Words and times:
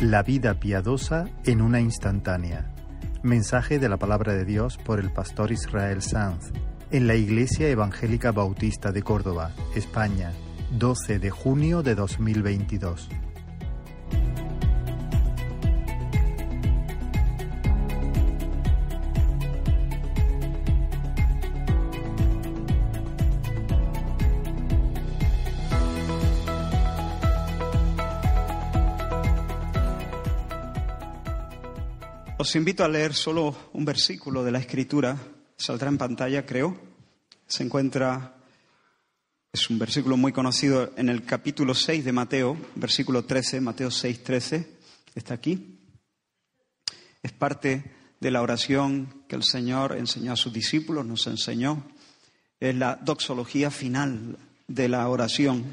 La 0.00 0.22
vida 0.22 0.54
piadosa 0.54 1.28
en 1.44 1.60
una 1.60 1.80
instantánea. 1.80 2.72
Mensaje 3.24 3.80
de 3.80 3.88
la 3.88 3.96
palabra 3.96 4.32
de 4.32 4.44
Dios 4.44 4.78
por 4.78 5.00
el 5.00 5.10
pastor 5.10 5.50
Israel 5.50 6.02
Sanz 6.02 6.52
en 6.92 7.08
la 7.08 7.16
Iglesia 7.16 7.68
Evangélica 7.68 8.30
Bautista 8.30 8.92
de 8.92 9.02
Córdoba, 9.02 9.50
España, 9.74 10.30
12 10.70 11.18
de 11.18 11.30
junio 11.30 11.82
de 11.82 11.96
2022. 11.96 13.08
Os 32.48 32.56
invito 32.56 32.82
a 32.82 32.88
leer 32.88 33.12
solo 33.12 33.68
un 33.74 33.84
versículo 33.84 34.42
de 34.42 34.50
la 34.50 34.58
Escritura, 34.58 35.20
saldrá 35.58 35.90
en 35.90 35.98
pantalla, 35.98 36.46
creo. 36.46 36.80
Se 37.46 37.62
encuentra, 37.62 38.40
es 39.52 39.68
un 39.68 39.78
versículo 39.78 40.16
muy 40.16 40.32
conocido 40.32 40.94
en 40.96 41.10
el 41.10 41.26
capítulo 41.26 41.74
6 41.74 42.06
de 42.06 42.12
Mateo, 42.12 42.56
versículo 42.74 43.26
13, 43.26 43.60
Mateo 43.60 43.90
6, 43.90 44.24
13, 44.24 44.78
está 45.14 45.34
aquí. 45.34 45.78
Es 47.22 47.32
parte 47.32 47.84
de 48.18 48.30
la 48.30 48.40
oración 48.40 49.24
que 49.28 49.36
el 49.36 49.44
Señor 49.44 49.98
enseñó 49.98 50.32
a 50.32 50.36
sus 50.36 50.54
discípulos, 50.54 51.04
nos 51.04 51.26
enseñó. 51.26 51.84
Es 52.60 52.74
la 52.74 52.96
doxología 52.96 53.70
final 53.70 54.38
de 54.66 54.88
la 54.88 55.06
oración. 55.10 55.66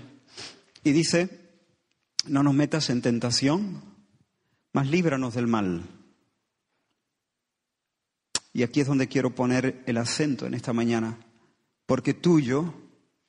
Y 0.84 0.92
dice, 0.92 1.54
no 2.28 2.44
nos 2.44 2.54
metas 2.54 2.90
en 2.90 3.02
tentación, 3.02 3.82
mas 4.74 4.88
líbranos 4.90 5.36
del 5.36 5.48
mal. 5.48 5.95
Y 8.56 8.64
aquí 8.64 8.80
es 8.80 8.88
donde 8.88 9.10
quiero 9.10 9.36
poner 9.36 9.84
el 9.86 9.98
acento 9.98 10.46
en 10.46 10.54
esta 10.54 10.72
mañana, 10.72 11.20
porque 11.86 12.14
tuyo 12.14 12.74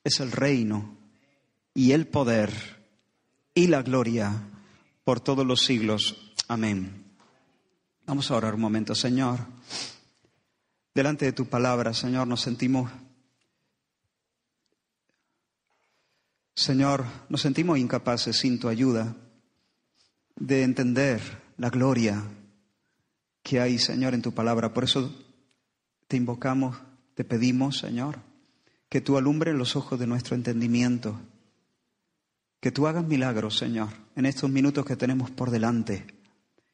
es 0.04 0.20
el 0.20 0.30
reino 0.30 0.96
y 1.74 1.90
el 1.90 2.06
poder 2.06 2.52
y 3.52 3.66
la 3.66 3.82
gloria 3.82 4.40
por 5.02 5.18
todos 5.18 5.44
los 5.44 5.64
siglos. 5.64 6.32
Amén. 6.46 7.12
Vamos 8.06 8.30
a 8.30 8.36
orar 8.36 8.54
un 8.54 8.60
momento, 8.60 8.94
Señor. 8.94 9.40
Delante 10.94 11.24
de 11.24 11.32
tu 11.32 11.46
palabra, 11.46 11.92
Señor, 11.92 12.28
nos 12.28 12.42
sentimos, 12.42 12.88
Señor, 16.54 17.04
nos 17.28 17.40
sentimos 17.40 17.78
incapaces 17.78 18.36
sin 18.36 18.60
tu 18.60 18.68
ayuda 18.68 19.16
de 20.36 20.62
entender 20.62 21.20
la 21.56 21.70
gloria 21.70 22.22
que 23.46 23.60
hay, 23.60 23.78
Señor, 23.78 24.12
en 24.12 24.22
tu 24.22 24.34
palabra. 24.34 24.74
Por 24.74 24.82
eso 24.82 25.14
te 26.08 26.16
invocamos, 26.16 26.76
te 27.14 27.22
pedimos, 27.22 27.78
Señor, 27.78 28.18
que 28.88 29.00
tú 29.00 29.16
alumbres 29.16 29.54
los 29.54 29.76
ojos 29.76 30.00
de 30.00 30.08
nuestro 30.08 30.34
entendimiento, 30.34 31.20
que 32.60 32.72
tú 32.72 32.88
hagas 32.88 33.06
milagros, 33.06 33.56
Señor, 33.56 33.90
en 34.16 34.26
estos 34.26 34.50
minutos 34.50 34.84
que 34.84 34.96
tenemos 34.96 35.30
por 35.30 35.52
delante, 35.52 36.08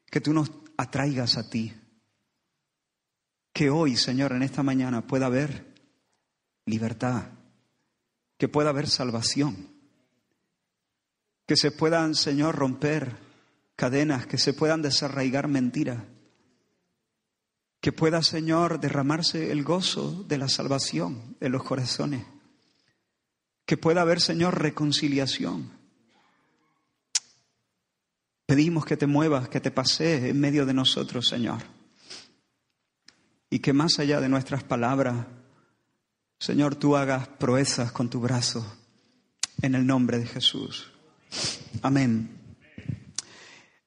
que 0.09 0.19
tú 0.19 0.33
nos 0.33 0.51
atraigas 0.75 1.37
a 1.37 1.47
ti, 1.47 1.71
que 3.53 3.69
hoy, 3.69 3.95
Señor, 3.95 4.31
en 4.31 4.41
esta 4.41 4.63
mañana 4.63 5.05
pueda 5.05 5.27
haber 5.27 5.75
libertad, 6.65 7.25
que 8.35 8.47
pueda 8.47 8.71
haber 8.71 8.89
salvación, 8.89 9.67
que 11.45 11.55
se 11.55 11.69
puedan, 11.69 12.15
Señor, 12.15 12.55
romper 12.55 13.15
cadenas, 13.75 14.25
que 14.25 14.39
se 14.39 14.55
puedan 14.55 14.81
desarraigar 14.81 15.47
mentiras 15.47 15.99
que 17.83 17.91
pueda, 17.91 18.23
Señor, 18.23 18.79
derramarse 18.79 19.51
el 19.51 19.65
gozo 19.65 20.23
de 20.29 20.37
la 20.37 20.47
salvación 20.47 21.35
en 21.41 21.51
los 21.51 21.63
corazones. 21.63 22.25
Que 23.65 23.75
pueda 23.75 23.99
haber, 23.99 24.21
Señor, 24.21 24.61
reconciliación. 24.61 25.69
Pedimos 28.45 28.85
que 28.85 28.95
te 28.95 29.05
muevas, 29.05 29.49
que 29.49 29.59
te 29.59 29.69
pasees 29.69 30.23
en 30.23 30.39
medio 30.39 30.65
de 30.65 30.73
nosotros, 30.73 31.27
Señor. 31.27 31.61
Y 33.49 33.59
que 33.59 33.73
más 33.73 33.99
allá 33.99 34.21
de 34.21 34.29
nuestras 34.29 34.63
palabras, 34.63 35.27
Señor, 36.39 36.75
tú 36.75 36.95
hagas 36.95 37.27
proezas 37.27 37.91
con 37.91 38.09
tu 38.09 38.21
brazo 38.21 38.65
en 39.61 39.75
el 39.75 39.85
nombre 39.85 40.19
de 40.19 40.25
Jesús. 40.25 40.89
Amén. 41.81 42.42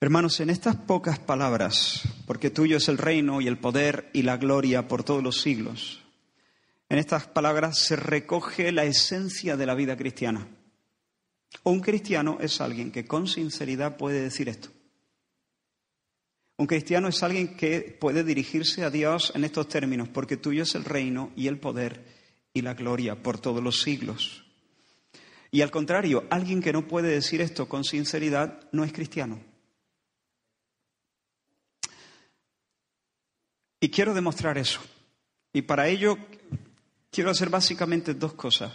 Hermanos, 0.07 0.39
en 0.39 0.51
estas 0.51 0.77
pocas 0.77 1.19
palabras, 1.19 2.03
porque 2.29 2.49
tuyo 2.49 2.77
es 2.77 2.89
el 2.89 2.97
reino 2.97 3.41
y 3.41 3.49
el 3.49 3.59
poder 3.59 4.09
y 4.13 4.23
la 4.23 4.37
gloria 4.37 4.87
por 4.87 5.03
todos 5.03 5.21
los 5.21 5.41
siglos, 5.41 6.01
en 6.89 6.99
estas 6.99 7.27
palabras 7.27 7.81
se 7.81 7.97
recoge 7.97 8.71
la 8.71 8.85
esencia 8.85 9.57
de 9.57 9.67
la 9.67 9.75
vida 9.75 9.97
cristiana. 9.97 10.47
Un 11.65 11.81
cristiano 11.81 12.39
es 12.41 12.61
alguien 12.61 12.93
que 12.93 13.05
con 13.05 13.27
sinceridad 13.27 13.97
puede 13.97 14.21
decir 14.21 14.49
esto. 14.49 14.69
Un 16.57 16.69
cristiano 16.69 17.09
es 17.09 17.21
alguien 17.25 17.57
que 17.57 17.81
puede 18.01 18.23
dirigirse 18.23 18.85
a 18.85 18.91
Dios 18.91 19.33
en 19.35 19.43
estos 19.43 19.67
términos, 19.67 20.09
porque 20.09 20.37
tuyo 20.37 20.63
es 20.63 20.77
el 20.77 20.85
reino 20.85 21.33
y 21.35 21.49
el 21.49 21.59
poder 21.59 22.05
y 22.55 22.63
la 22.63 22.75
gloria 22.75 23.25
por 23.25 23.41
todos 23.41 23.61
los 23.61 23.83
siglos. 23.83 24.45
Y 25.51 25.63
al 25.63 25.73
contrario, 25.73 26.29
alguien 26.31 26.63
que 26.63 26.73
no 26.73 26.87
puede 26.87 27.09
decir 27.09 27.41
esto 27.41 27.69
con 27.69 27.83
sinceridad 27.83 28.69
no 28.71 28.85
es 28.85 28.93
cristiano. 28.93 29.56
Y 33.81 33.91
quiero 33.91 34.15
demostrar 34.15 34.59
eso. 34.59 34.81
Y 35.53 35.63
para 35.63 35.89
ello 35.89 36.19
quiero 37.11 37.31
hacer 37.31 37.51
básicamente 37.51 38.15
dos 38.15 38.35
cosas. 38.35 38.73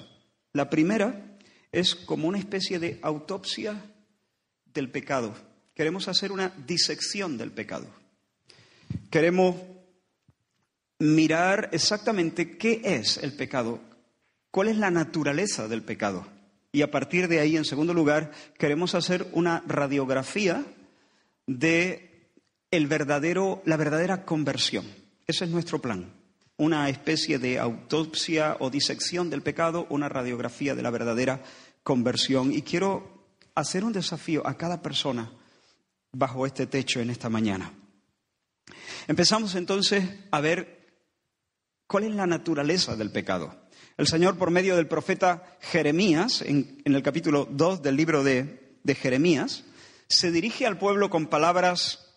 La 0.53 0.69
primera 0.69 1.37
es 1.71 1.95
como 1.95 2.27
una 2.27 2.39
especie 2.39 2.79
de 2.79 2.99
autopsia 3.01 3.81
del 4.65 4.89
pecado. 4.89 5.33
Queremos 5.73 6.07
hacer 6.07 6.31
una 6.31 6.49
disección 6.67 7.37
del 7.37 7.51
pecado. 7.51 7.87
Queremos 9.09 9.55
mirar 10.99 11.69
exactamente 11.71 12.57
qué 12.57 12.81
es 12.83 13.17
el 13.17 13.33
pecado, 13.33 13.79
cuál 14.51 14.67
es 14.67 14.77
la 14.77 14.91
naturaleza 14.91 15.67
del 15.67 15.81
pecado. 15.81 16.27
Y 16.71 16.83
a 16.83 16.91
partir 16.91 17.27
de 17.27 17.39
ahí, 17.39 17.57
en 17.57 17.65
segundo 17.65 17.93
lugar, 17.93 18.31
queremos 18.57 18.95
hacer 18.95 19.27
una 19.33 19.63
radiografía 19.67 20.63
de 21.47 22.10
el 22.71 22.87
verdadero, 22.87 23.61
la 23.65 23.77
verdadera 23.77 24.25
conversión. 24.25 24.85
Ese 25.27 25.45
es 25.45 25.51
nuestro 25.51 25.79
plan. 25.79 26.13
Una 26.57 26.89
especie 26.89 27.37
de 27.37 27.59
autopsia 27.59 28.55
o 28.59 28.69
disección 28.69 29.29
del 29.29 29.41
pecado, 29.41 29.87
una 29.89 30.07
radiografía 30.07 30.73
de 30.73 30.81
la 30.81 30.89
verdadera 30.89 31.43
conversión. 31.83 32.53
Y 32.53 32.61
quiero 32.61 33.27
hacer 33.55 33.83
un 33.83 33.91
desafío 33.91 34.47
a 34.47 34.57
cada 34.57 34.81
persona 34.81 35.31
bajo 36.13 36.45
este 36.45 36.67
techo 36.67 37.01
en 37.01 37.09
esta 37.09 37.29
mañana. 37.29 37.73
Empezamos 39.07 39.55
entonces 39.55 40.05
a 40.31 40.39
ver 40.39 40.87
cuál 41.87 42.05
es 42.05 42.15
la 42.15 42.27
naturaleza 42.27 42.95
del 42.95 43.11
pecado. 43.11 43.53
El 43.97 44.07
Señor, 44.07 44.37
por 44.37 44.51
medio 44.51 44.77
del 44.77 44.87
profeta 44.87 45.57
Jeremías, 45.59 46.41
en, 46.41 46.81
el 46.85 47.03
capítulo 47.03 47.47
2 47.51 47.81
del 47.81 47.97
libro 47.97 48.23
de, 48.23 48.77
de 48.83 48.95
Jeremías, 48.95 49.65
se 50.07 50.31
dirige 50.31 50.65
al 50.65 50.77
pueblo 50.77 51.09
con 51.09 51.27
palabras 51.27 52.10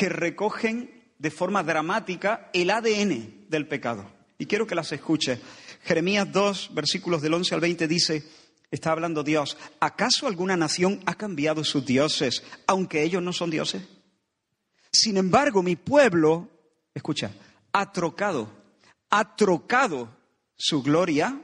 que 0.00 0.08
recogen 0.08 1.12
de 1.18 1.30
forma 1.30 1.62
dramática 1.62 2.48
el 2.54 2.70
ADN 2.70 3.44
del 3.50 3.68
pecado. 3.68 4.10
Y 4.38 4.46
quiero 4.46 4.66
que 4.66 4.74
las 4.74 4.90
escuche. 4.92 5.38
Jeremías 5.82 6.32
2, 6.32 6.70
versículos 6.72 7.20
del 7.20 7.34
11 7.34 7.54
al 7.54 7.60
20 7.60 7.86
dice, 7.86 8.26
está 8.70 8.92
hablando 8.92 9.22
Dios, 9.22 9.58
¿acaso 9.78 10.26
alguna 10.26 10.56
nación 10.56 11.02
ha 11.04 11.16
cambiado 11.16 11.64
sus 11.64 11.84
dioses, 11.84 12.42
aunque 12.66 13.02
ellos 13.02 13.22
no 13.22 13.34
son 13.34 13.50
dioses? 13.50 13.82
Sin 14.90 15.18
embargo, 15.18 15.62
mi 15.62 15.76
pueblo, 15.76 16.48
escucha, 16.94 17.32
ha 17.70 17.92
trocado, 17.92 18.50
ha 19.10 19.36
trocado 19.36 20.16
su 20.56 20.82
gloria. 20.82 21.42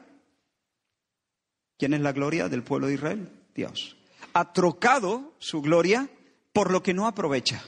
¿Quién 1.77 1.93
es 1.93 2.01
la 2.01 2.13
gloria 2.13 2.49
del 2.49 2.63
pueblo 2.63 2.87
de 2.87 2.95
Israel? 2.95 3.29
Dios. 3.55 3.99
Ha 4.33 4.55
trocado 4.55 5.35
su 5.41 5.61
gloria 5.61 6.09
por 6.55 6.71
lo 6.71 6.83
que 6.83 6.95
no 6.95 7.07
aprovecha. 7.07 7.63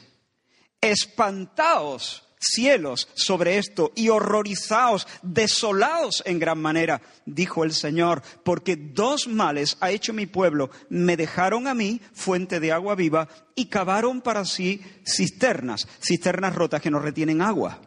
Espantaos, 0.81 2.25
cielos, 2.41 3.09
sobre 3.15 3.59
esto 3.59 3.93
y 3.95 4.09
horrorizaos, 4.09 5.07
desolaos 5.23 6.23
en 6.27 6.39
gran 6.39 6.61
manera, 6.61 7.01
dijo 7.27 7.65
el 7.65 7.73
Señor, 7.73 8.23
porque 8.45 8.77
dos 8.77 9.29
males 9.29 9.77
ha 9.81 9.91
hecho 9.91 10.13
mi 10.13 10.27
pueblo. 10.27 10.71
Me 10.89 11.17
dejaron 11.17 11.67
a 11.67 11.75
mí 11.75 12.01
fuente 12.13 12.61
de 12.61 12.73
agua 12.73 12.95
viva 12.95 13.29
y 13.55 13.67
cavaron 13.67 14.21
para 14.21 14.45
sí 14.45 14.83
cisternas, 15.05 15.89
cisternas 16.01 16.55
rotas 16.55 16.81
que 16.81 16.91
no 16.91 17.01
retienen 17.01 17.43
agua. 17.43 17.81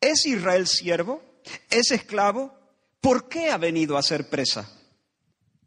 ¿Es 0.00 0.26
Israel 0.26 0.66
siervo? 0.66 1.22
¿Es 1.70 1.90
esclavo? 1.90 2.54
¿Por 3.00 3.28
qué 3.28 3.50
ha 3.50 3.58
venido 3.58 3.96
a 3.96 4.02
ser 4.02 4.28
presa? 4.28 4.70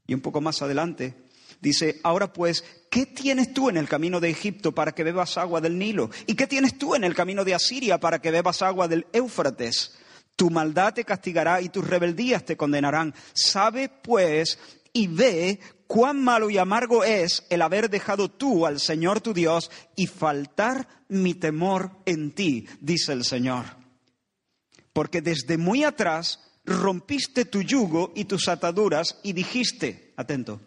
Y 0.06 0.14
un 0.14 0.22
poco 0.22 0.42
más 0.42 0.62
adelante 0.62 1.28
dice, 1.62 2.00
ahora 2.04 2.32
pues, 2.34 2.64
¿qué 2.98 3.06
tienes 3.06 3.54
tú 3.54 3.70
en 3.70 3.78
el 3.78 3.88
camino 3.88 4.20
de 4.20 4.32
Egipto 4.32 4.72
para 4.72 4.92
que 4.92 5.04
bebas 5.04 5.38
agua 5.38 5.62
del 5.62 5.78
Nilo? 5.78 6.10
¿Y 6.26 6.34
qué 6.34 6.48
tienes 6.48 6.80
tú 6.80 6.96
en 6.96 7.04
el 7.04 7.14
camino 7.14 7.46
de 7.46 7.54
Asiria 7.54 8.00
para 8.00 8.18
que 8.18 8.32
bebas 8.32 8.64
agua 8.64 8.88
del 8.88 9.06
Éufrates? 9.14 9.96
Tu 10.36 10.50
maldad 10.50 10.96
te 10.96 11.04
castigará 11.04 11.62
y 11.62 11.70
tus 11.70 11.88
rebeldías 11.88 12.44
te 12.44 12.58
condenarán. 12.58 13.14
Sabe 13.34 13.88
pues 13.88 14.58
y 14.94 15.06
ve 15.06 15.60
cuán 15.86 16.24
malo 16.24 16.50
y 16.50 16.58
amargo 16.58 17.04
es 17.04 17.46
el 17.52 17.62
haber 17.62 17.92
dejado 17.92 18.32
tú 18.32 18.66
al 18.66 18.80
Señor 18.80 19.22
tu 19.22 19.32
Dios 19.32 19.70
y 19.96 20.08
faltar 20.08 20.88
mi 21.08 21.36
temor 21.36 21.92
en 22.08 22.32
ti, 22.32 22.66
dice 22.82 23.14
el 23.14 23.26
Señor. 23.26 23.66
Porque 24.92 25.22
desde 25.22 25.60
muy 25.60 25.84
atrás 25.84 26.40
rompiste 26.66 27.46
tu 27.46 27.62
yugo 27.62 28.12
y 28.16 28.26
tus 28.26 28.48
ataduras 28.48 29.20
y 29.22 29.34
dijiste, 29.34 30.16
atento, 30.18 30.62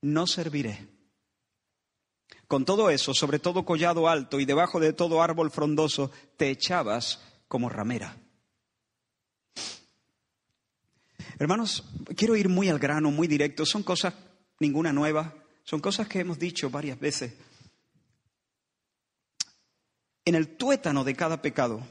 no 0.00 0.26
serviré. 0.26 0.96
Con 2.48 2.64
todo 2.64 2.88
eso, 2.88 3.12
sobre 3.12 3.38
todo 3.38 3.66
collado 3.66 4.08
alto 4.08 4.40
y 4.40 4.46
debajo 4.46 4.80
de 4.80 4.94
todo 4.94 5.22
árbol 5.22 5.50
frondoso, 5.50 6.10
te 6.38 6.48
echabas 6.48 7.20
como 7.46 7.68
ramera. 7.68 8.16
Hermanos, 11.38 11.84
quiero 12.16 12.34
ir 12.36 12.48
muy 12.48 12.68
al 12.68 12.78
grano, 12.78 13.10
muy 13.10 13.28
directo. 13.28 13.66
Son 13.66 13.82
cosas, 13.82 14.14
ninguna 14.58 14.92
nueva, 14.92 15.34
son 15.62 15.80
cosas 15.80 16.08
que 16.08 16.20
hemos 16.20 16.38
dicho 16.38 16.70
varias 16.70 16.98
veces. 16.98 17.34
En 20.24 20.34
el 20.34 20.56
tuétano 20.56 21.04
de 21.04 21.14
cada 21.14 21.40
pecado 21.40 21.82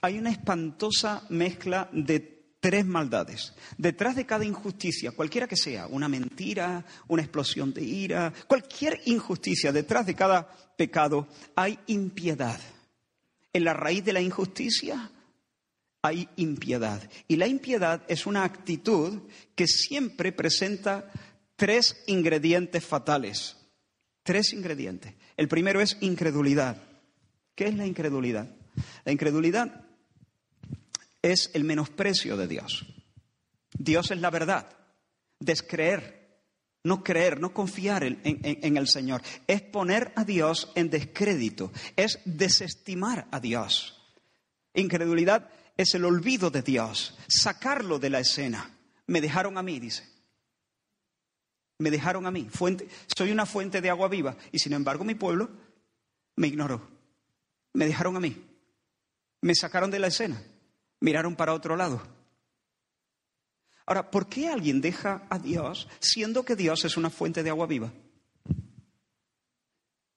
hay 0.00 0.18
una 0.18 0.30
espantosa 0.30 1.24
mezcla 1.28 1.88
de 1.92 2.33
tres 2.64 2.86
maldades. 2.86 3.52
Detrás 3.76 4.16
de 4.16 4.24
cada 4.24 4.42
injusticia, 4.42 5.10
cualquiera 5.10 5.46
que 5.46 5.54
sea, 5.54 5.86
una 5.86 6.08
mentira, 6.08 6.82
una 7.08 7.20
explosión 7.20 7.74
de 7.74 7.82
ira, 7.82 8.32
cualquier 8.48 9.02
injusticia, 9.04 9.70
detrás 9.70 10.06
de 10.06 10.14
cada 10.14 10.48
pecado 10.74 11.28
hay 11.54 11.78
impiedad. 11.88 12.58
En 13.52 13.64
la 13.64 13.74
raíz 13.74 14.02
de 14.02 14.14
la 14.14 14.22
injusticia 14.22 15.10
hay 16.00 16.26
impiedad. 16.36 17.02
Y 17.28 17.36
la 17.36 17.48
impiedad 17.48 18.02
es 18.08 18.24
una 18.24 18.44
actitud 18.44 19.20
que 19.54 19.66
siempre 19.66 20.32
presenta 20.32 21.12
tres 21.56 22.02
ingredientes 22.06 22.82
fatales. 22.82 23.58
Tres 24.22 24.54
ingredientes. 24.54 25.12
El 25.36 25.48
primero 25.48 25.82
es 25.82 25.98
incredulidad. 26.00 26.82
¿Qué 27.54 27.66
es 27.66 27.74
la 27.74 27.84
incredulidad? 27.84 28.48
La 29.04 29.12
incredulidad 29.12 29.83
es 31.24 31.50
el 31.54 31.64
menosprecio 31.64 32.36
de 32.36 32.46
Dios. 32.46 32.84
Dios 33.72 34.10
es 34.10 34.20
la 34.20 34.28
verdad. 34.28 34.68
Descreer, 35.40 36.42
no 36.84 37.02
creer, 37.02 37.40
no 37.40 37.54
confiar 37.54 38.04
en, 38.04 38.76
el 38.76 38.86
Señor. 38.86 39.22
Es 39.46 39.62
poner 39.62 40.12
a 40.16 40.24
Dios 40.24 40.70
en 40.74 40.90
descrédito. 40.90 41.72
Es 41.96 42.20
desestimar 42.26 43.26
a 43.30 43.40
Dios. 43.40 44.02
Incredulidad 44.74 45.48
es 45.78 45.94
el 45.94 46.04
olvido 46.04 46.50
de 46.50 46.60
Dios. 46.60 47.16
Sacarlo 47.26 47.98
de 47.98 48.10
la 48.10 48.20
escena. 48.20 48.76
Me 49.06 49.22
dejaron 49.22 49.56
a 49.56 49.62
mí, 49.62 49.80
dice. 49.80 50.06
Me 51.78 51.90
dejaron 51.90 52.26
a 52.26 52.30
mí. 52.30 52.48
Fuente, 52.50 52.86
soy 53.16 53.32
una 53.32 53.46
fuente 53.46 53.80
de 53.80 53.88
agua 53.88 54.08
viva. 54.08 54.36
Y 54.52 54.58
sin 54.58 54.74
embargo 54.74 55.04
mi 55.04 55.14
pueblo 55.14 55.48
me 56.36 56.48
ignoró. 56.48 56.86
Me 57.72 57.86
dejaron 57.86 58.14
a 58.14 58.20
mí. 58.20 58.44
Me 59.40 59.54
sacaron 59.54 59.90
de 59.90 59.98
la 59.98 60.08
escena 60.08 60.42
miraron 61.04 61.36
para 61.36 61.52
otro 61.52 61.76
lado. 61.76 62.02
Ahora, 63.84 64.10
¿por 64.10 64.26
qué 64.26 64.48
alguien 64.48 64.80
deja 64.80 65.26
a 65.28 65.38
Dios 65.38 65.86
siendo 66.00 66.46
que 66.46 66.56
Dios 66.56 66.86
es 66.86 66.96
una 66.96 67.10
fuente 67.10 67.42
de 67.42 67.50
agua 67.50 67.66
viva? 67.66 67.92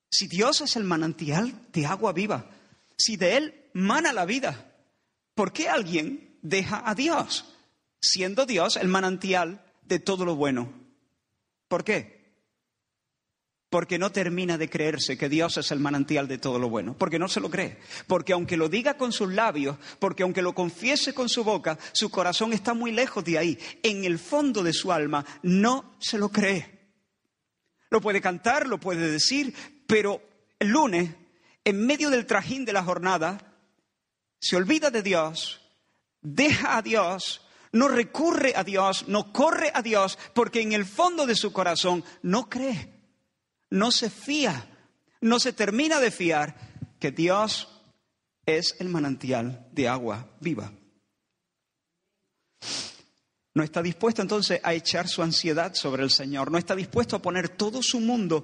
Si 0.09 0.27
Dios 0.27 0.61
es 0.61 0.77
el 0.77 0.85
manantial 0.85 1.53
de 1.73 1.85
agua 1.85 2.13
viva, 2.13 2.49
si 2.97 3.17
de 3.17 3.35
Él 3.35 3.69
mana 3.73 4.13
la 4.13 4.25
vida, 4.25 4.73
¿por 5.35 5.51
qué 5.51 5.67
alguien 5.67 6.39
deja 6.41 6.89
a 6.89 6.95
Dios 6.95 7.53
siendo 7.99 8.45
Dios 8.45 8.77
el 8.77 8.87
manantial 8.87 9.61
de 9.83 9.99
todo 9.99 10.23
lo 10.23 10.37
bueno? 10.37 10.71
¿Por 11.67 11.83
qué? 11.83 12.16
Porque 13.69 13.99
no 13.99 14.11
termina 14.11 14.57
de 14.57 14.69
creerse 14.69 15.17
que 15.17 15.27
Dios 15.27 15.57
es 15.57 15.71
el 15.71 15.79
manantial 15.79 16.27
de 16.27 16.37
todo 16.37 16.57
lo 16.57 16.69
bueno, 16.69 16.95
porque 16.97 17.19
no 17.19 17.27
se 17.27 17.41
lo 17.41 17.49
cree, 17.49 17.77
porque 18.07 18.33
aunque 18.33 18.55
lo 18.55 18.69
diga 18.69 18.97
con 18.97 19.11
sus 19.11 19.33
labios, 19.33 19.77
porque 19.99 20.23
aunque 20.23 20.41
lo 20.41 20.55
confiese 20.55 21.13
con 21.13 21.27
su 21.27 21.43
boca, 21.43 21.77
su 21.91 22.09
corazón 22.09 22.53
está 22.53 22.73
muy 22.73 22.91
lejos 22.91 23.25
de 23.25 23.37
ahí, 23.37 23.59
en 23.83 24.05
el 24.05 24.19
fondo 24.19 24.63
de 24.63 24.73
su 24.73 24.91
alma 24.91 25.25
no 25.43 25.97
se 25.99 26.17
lo 26.17 26.29
cree. 26.29 26.77
Lo 27.89 27.99
puede 27.99 28.21
cantar, 28.21 28.67
lo 28.67 28.79
puede 28.79 29.11
decir, 29.11 29.53
pero 29.85 30.21
el 30.59 30.69
lunes, 30.69 31.09
en 31.65 31.85
medio 31.85 32.09
del 32.09 32.25
trajín 32.25 32.63
de 32.63 32.73
la 32.73 32.83
jornada, 32.83 33.53
se 34.39 34.55
olvida 34.55 34.91
de 34.91 35.03
Dios, 35.03 35.61
deja 36.21 36.77
a 36.77 36.81
Dios, 36.81 37.41
no 37.73 37.89
recurre 37.89 38.53
a 38.55 38.63
Dios, 38.63 39.09
no 39.09 39.33
corre 39.33 39.71
a 39.73 39.81
Dios, 39.81 40.17
porque 40.33 40.61
en 40.61 40.71
el 40.71 40.85
fondo 40.85 41.25
de 41.25 41.35
su 41.35 41.51
corazón 41.51 42.03
no 42.21 42.49
cree 42.49 42.96
no 43.69 43.91
se 43.91 44.09
fía, 44.09 44.67
no 45.21 45.39
se 45.39 45.53
termina 45.53 45.99
de 45.99 46.11
fiar 46.11 46.55
que 46.99 47.11
Dios 47.11 47.67
es 48.45 48.75
el 48.79 48.89
manantial 48.89 49.67
de 49.71 49.87
agua 49.87 50.29
viva. 50.39 50.71
No 53.53 53.63
está 53.63 53.81
dispuesto 53.81 54.21
entonces 54.21 54.61
a 54.63 54.73
echar 54.73 55.07
su 55.07 55.23
ansiedad 55.23 55.73
sobre 55.73 56.03
el 56.03 56.11
Señor, 56.11 56.51
no 56.51 56.57
está 56.57 56.75
dispuesto 56.75 57.15
a 57.15 57.21
poner 57.21 57.49
todo 57.49 57.81
su 57.81 57.99
mundo 57.99 58.43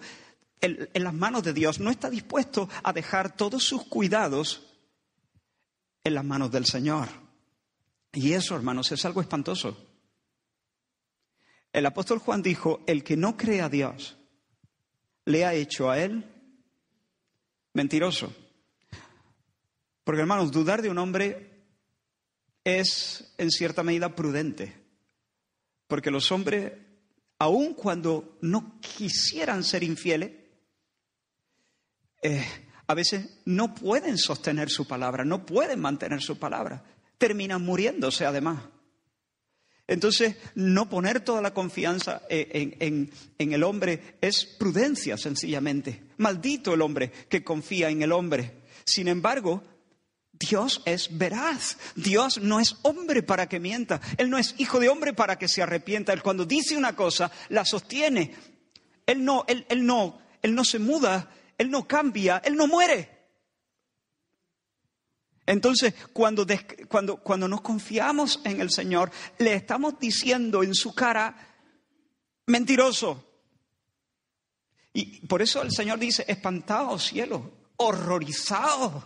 en, 0.59 1.03
las 1.03 1.13
manos 1.13 1.43
de 1.43 1.53
Dios, 1.53 1.79
no 1.79 1.91
está 1.91 2.09
dispuesto 2.09 2.69
a 2.83 2.93
dejar 2.93 3.35
todos 3.35 3.63
sus 3.63 3.83
cuidados 3.85 4.63
en 6.03 6.15
las 6.15 6.25
manos 6.25 6.51
del 6.51 6.65
Señor. 6.65 7.09
Y 8.11 8.33
eso, 8.33 8.55
hermanos, 8.55 8.91
es 8.91 9.05
algo 9.05 9.21
espantoso. 9.21 9.77
El 11.71 11.85
apóstol 11.85 12.19
Juan 12.19 12.41
dijo, 12.41 12.81
el 12.87 13.03
que 13.03 13.17
no 13.17 13.35
cree 13.35 13.61
a 13.61 13.69
Dios 13.69 14.17
le 15.25 15.45
ha 15.45 15.53
hecho 15.53 15.89
a 15.89 15.99
él 15.99 16.23
mentiroso. 17.73 18.33
Porque 20.03 20.21
hermanos, 20.21 20.51
dudar 20.51 20.81
de 20.81 20.89
un 20.89 20.97
hombre 20.97 21.63
es 22.63 23.33
en 23.37 23.51
cierta 23.51 23.83
medida 23.83 24.15
prudente. 24.15 24.73
Porque 25.87 26.11
los 26.11 26.31
hombres, 26.31 26.73
aun 27.39 27.73
cuando 27.73 28.37
no 28.41 28.79
quisieran 28.79 29.63
ser 29.63 29.83
infieles, 29.83 30.31
eh, 32.21 32.45
a 32.87 32.93
veces 32.93 33.41
no 33.45 33.73
pueden 33.73 34.17
sostener 34.17 34.69
su 34.69 34.87
palabra, 34.87 35.23
no 35.25 35.45
pueden 35.45 35.79
mantener 35.79 36.21
su 36.21 36.37
palabra. 36.37 36.83
Terminan 37.17 37.63
muriéndose 37.63 38.25
además. 38.25 38.63
Entonces, 39.87 40.35
no 40.55 40.89
poner 40.89 41.19
toda 41.19 41.41
la 41.41 41.53
confianza 41.53 42.21
eh, 42.29 42.77
en, 42.79 43.53
el 43.53 43.63
hombre 43.63 44.17
es 44.21 44.45
prudencia, 44.45 45.17
sencillamente. 45.17 46.03
Maldito 46.17 46.73
el 46.73 46.81
hombre 46.81 47.11
que 47.29 47.43
confía 47.43 47.89
en 47.89 48.01
el 48.01 48.13
hombre. 48.13 48.63
Sin 48.85 49.09
embargo, 49.09 49.61
Dios 50.31 50.81
es 50.85 51.17
veraz. 51.17 51.77
Dios 51.95 52.37
no 52.37 52.61
es 52.61 52.77
hombre 52.83 53.23
para 53.23 53.49
que 53.49 53.59
mienta. 53.59 53.99
Él 54.17 54.29
no 54.29 54.37
es 54.37 54.55
hijo 54.57 54.79
de 54.79 54.87
hombre 54.87 55.13
para 55.13 55.37
que 55.37 55.49
se 55.49 55.61
arrepienta. 55.61 56.13
Él 56.13 56.23
cuando 56.23 56.45
dice 56.45 56.77
una 56.77 56.95
cosa, 56.95 57.29
la 57.49 57.65
sostiene. 57.65 58.33
Él 59.05 59.25
no, 59.25 59.43
él, 59.49 59.65
él 59.67 59.85
no, 59.85 60.21
él 60.41 60.55
no 60.55 60.63
se 60.63 60.79
muda, 60.79 61.29
él 61.57 61.69
no 61.69 61.87
cambia, 61.87 62.41
él 62.45 62.55
no 62.55 62.67
muere. 62.67 63.12
Entonces, 65.45 65.93
cuando, 66.13 66.45
cuando, 66.87 67.17
cuando 67.17 67.47
nos 67.47 67.61
confiamos 67.61 68.39
en 68.45 68.61
el 68.61 68.71
Señor, 68.71 69.11
le 69.39 69.53
estamos 69.53 69.99
diciendo 69.99 70.63
en 70.63 70.73
su 70.73 70.93
cara, 70.93 71.35
mentiroso. 72.45 73.25
Y 74.93 75.25
por 75.27 75.41
eso 75.41 75.61
el 75.61 75.71
Señor 75.71 75.99
dice, 75.99 76.23
espantados 76.27 77.05
cielos, 77.05 77.41
horrorizados, 77.77 79.03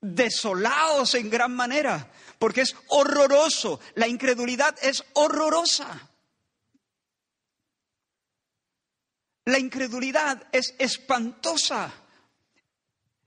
desolados 0.00 1.14
en 1.14 1.28
gran 1.28 1.54
manera, 1.54 2.10
porque 2.38 2.62
es 2.62 2.74
horroroso, 2.88 3.80
la 3.96 4.08
incredulidad 4.08 4.76
es 4.82 5.04
horrorosa. 5.12 6.06
La 9.46 9.58
incredulidad 9.58 10.46
es 10.52 10.74
espantosa, 10.78 11.92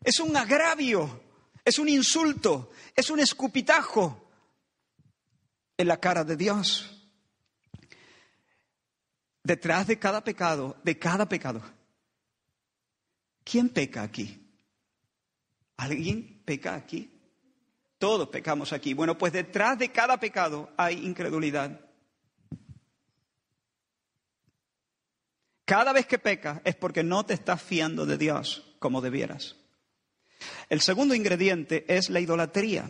es 0.03 0.19
un 0.19 0.37
agravio 0.37 1.21
es 1.65 1.79
un 1.79 1.89
insulto, 1.89 2.72
es 2.96 3.10
un 3.10 3.20
escupitajo 3.20 4.29
en 5.77 5.88
la 5.88 6.00
cara 6.00 6.24
de 6.24 6.36
Dios. 6.36 6.89
Detrás 9.43 9.88
de 9.88 10.00
cada 10.00 10.24
pecado, 10.24 10.77
de 10.84 10.98
cada 10.98 11.27
pecado, 11.27 11.62
¿quién 13.43 13.70
peca 13.70 14.03
aquí? 14.03 14.39
¿Alguien 15.77 16.41
peca 16.46 16.75
aquí? 16.75 17.10
Todos 17.98 18.29
pecamos 18.29 18.74
aquí. 18.74 18.93
Bueno, 18.93 19.17
pues 19.17 19.34
detrás 19.34 19.77
de 19.79 19.91
cada 19.91 20.20
pecado 20.20 20.72
hay 20.77 21.05
incredulidad. 21.05 21.79
Cada 25.65 25.93
vez 25.93 26.05
que 26.05 26.20
pecas 26.20 26.62
es 26.65 26.75
porque 26.75 27.03
no 27.03 27.25
te 27.25 27.34
estás 27.34 27.62
fiando 27.62 28.05
de 28.05 28.17
Dios 28.17 28.75
como 28.79 29.01
debieras. 29.01 29.55
El 30.74 30.82
segundo 30.82 31.13
ingrediente 31.13 31.86
es 31.88 32.10
la 32.10 32.20
idolatría. 32.20 32.89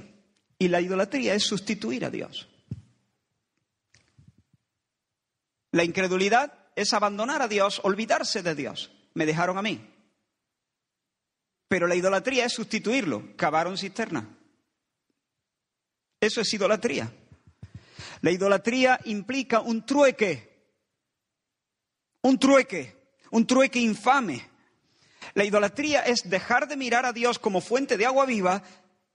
Y 0.57 0.69
la 0.69 0.79
idolatría 0.79 1.33
es 1.33 1.43
sustituir 1.43 2.05
a 2.05 2.09
Dios. 2.09 2.47
La 5.71 5.83
incredulidad 5.83 6.69
es 6.77 6.93
abandonar 6.93 7.41
a 7.41 7.49
Dios, 7.49 7.81
olvidarse 7.83 8.41
de 8.41 8.55
Dios. 8.55 8.89
Me 9.15 9.25
dejaron 9.25 9.57
a 9.57 9.61
mí. 9.61 9.85
Pero 11.67 11.85
la 11.85 11.95
idolatría 11.95 12.45
es 12.45 12.53
sustituirlo. 12.53 13.35
Cavaron 13.35 13.77
cisterna. 13.77 14.33
Eso 16.21 16.39
es 16.39 16.53
idolatría. 16.53 17.13
La 18.21 18.31
idolatría 18.31 18.97
implica 19.03 19.59
un 19.59 19.85
trueque. 19.85 20.71
Un 22.21 22.39
trueque. 22.39 23.17
Un 23.31 23.45
trueque 23.45 23.79
infame. 23.81 24.52
La 25.33 25.45
idolatría 25.45 26.01
es 26.01 26.29
dejar 26.29 26.67
de 26.67 26.77
mirar 26.77 27.05
a 27.05 27.13
Dios 27.13 27.39
como 27.39 27.61
fuente 27.61 27.97
de 27.97 28.05
agua 28.05 28.25
viva 28.25 28.63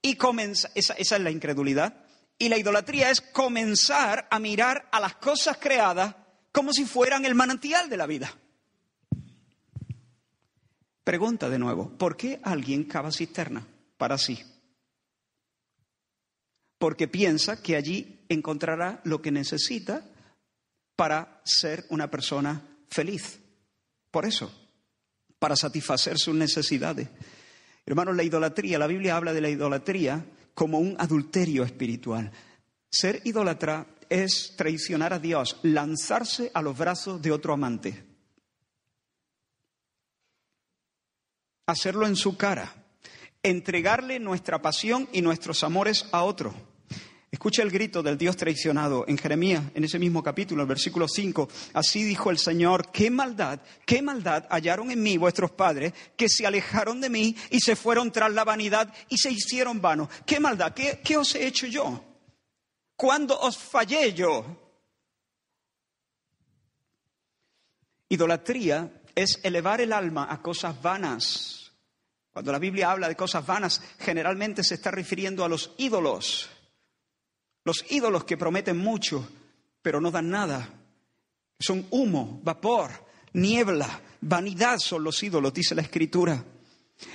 y 0.01 0.15
comenzar. 0.15 0.71
Esa, 0.75 0.93
esa 0.93 1.15
es 1.15 1.21
la 1.21 1.31
incredulidad. 1.31 2.05
Y 2.37 2.49
la 2.49 2.57
idolatría 2.57 3.09
es 3.09 3.21
comenzar 3.21 4.27
a 4.29 4.39
mirar 4.39 4.87
a 4.91 4.99
las 4.99 5.15
cosas 5.15 5.57
creadas 5.57 6.15
como 6.51 6.73
si 6.73 6.85
fueran 6.85 7.25
el 7.25 7.35
manantial 7.35 7.89
de 7.89 7.97
la 7.97 8.07
vida. 8.07 8.33
Pregunta 11.03 11.49
de 11.49 11.57
nuevo, 11.59 11.89
¿por 11.97 12.15
qué 12.15 12.39
alguien 12.43 12.83
cava 12.83 13.11
cisterna 13.11 13.65
para 13.97 14.17
sí? 14.17 14.43
Porque 16.77 17.07
piensa 17.07 17.61
que 17.61 17.75
allí 17.75 18.25
encontrará 18.29 19.01
lo 19.03 19.21
que 19.21 19.31
necesita 19.31 20.03
para 20.95 21.41
ser 21.43 21.85
una 21.89 22.11
persona 22.11 22.61
feliz. 22.89 23.39
Por 24.11 24.25
eso, 24.25 24.51
para 25.39 25.55
satisfacer 25.55 26.19
sus 26.19 26.35
necesidades. 26.35 27.09
Hermanos, 27.85 28.15
la 28.15 28.23
idolatría, 28.23 28.77
la 28.77 28.87
Biblia 28.87 29.15
habla 29.15 29.33
de 29.33 29.41
la 29.41 29.49
idolatría 29.49 30.25
como 30.53 30.79
un 30.79 30.95
adulterio 30.99 31.63
espiritual. 31.63 32.31
Ser 32.89 33.21
idólatra 33.23 33.87
es 34.09 34.53
traicionar 34.55 35.13
a 35.13 35.19
Dios, 35.19 35.57
lanzarse 35.63 36.51
a 36.53 36.61
los 36.61 36.77
brazos 36.77 37.21
de 37.21 37.31
otro 37.31 37.53
amante. 37.53 38.09
hacerlo 41.69 42.07
en 42.07 42.15
su 42.15 42.35
cara, 42.35 42.73
entregarle 43.43 44.19
nuestra 44.19 44.61
pasión 44.61 45.07
y 45.11 45.21
nuestros 45.21 45.63
amores 45.63 46.07
a 46.11 46.23
otro. 46.23 46.53
Escucha 47.31 47.61
el 47.61 47.69
grito 47.69 48.01
del 48.01 48.17
Dios 48.17 48.35
traicionado 48.35 49.05
en 49.07 49.17
Jeremías, 49.17 49.63
en 49.75 49.83
ese 49.83 49.99
mismo 49.99 50.23
capítulo, 50.23 50.63
el 50.63 50.67
versículo 50.67 51.07
5. 51.07 51.47
Así 51.73 52.03
dijo 52.03 52.31
el 52.31 52.39
Señor, 52.39 52.91
qué 52.91 53.11
maldad, 53.11 53.59
qué 53.85 54.01
maldad 54.01 54.47
hallaron 54.49 54.89
en 54.89 55.03
mí 55.03 55.17
vuestros 55.17 55.51
padres, 55.51 55.93
que 56.17 56.27
se 56.27 56.47
alejaron 56.47 56.99
de 56.99 57.09
mí 57.09 57.35
y 57.51 57.59
se 57.59 57.75
fueron 57.75 58.11
tras 58.11 58.33
la 58.33 58.43
vanidad 58.43 58.91
y 59.09 59.17
se 59.17 59.31
hicieron 59.31 59.79
vanos. 59.79 60.09
Qué 60.25 60.39
maldad, 60.39 60.73
qué, 60.73 61.01
qué 61.03 61.17
os 61.17 61.35
he 61.35 61.45
hecho 61.45 61.67
yo? 61.67 62.03
¿Cuándo 62.95 63.39
os 63.39 63.57
fallé 63.57 64.11
yo? 64.13 64.45
Idolatría 68.09 69.01
es 69.13 69.39
elevar 69.43 69.81
el 69.81 69.93
alma 69.93 70.27
a 70.29 70.41
cosas 70.41 70.81
vanas 70.81 71.59
cuando 72.31 72.51
la 72.51 72.59
Biblia 72.59 72.91
habla 72.91 73.09
de 73.09 73.15
cosas 73.15 73.45
vanas, 73.45 73.81
generalmente 73.99 74.63
se 74.63 74.75
está 74.75 74.91
refiriendo 74.91 75.43
a 75.43 75.49
los 75.49 75.73
ídolos. 75.77 76.49
Los 77.69 77.85
ídolos 77.91 78.23
que 78.23 78.35
prometen 78.35 78.79
mucho, 78.79 79.29
pero 79.83 80.01
no 80.01 80.09
dan 80.09 80.31
nada. 80.31 80.73
Son 81.59 81.85
humo, 81.91 82.41
vapor, 82.43 82.89
niebla, 83.33 84.01
vanidad 84.21 84.79
son 84.79 85.03
los 85.03 85.21
ídolos, 85.21 85.53
dice 85.53 85.75
la 85.75 85.83
Escritura. 85.83 86.43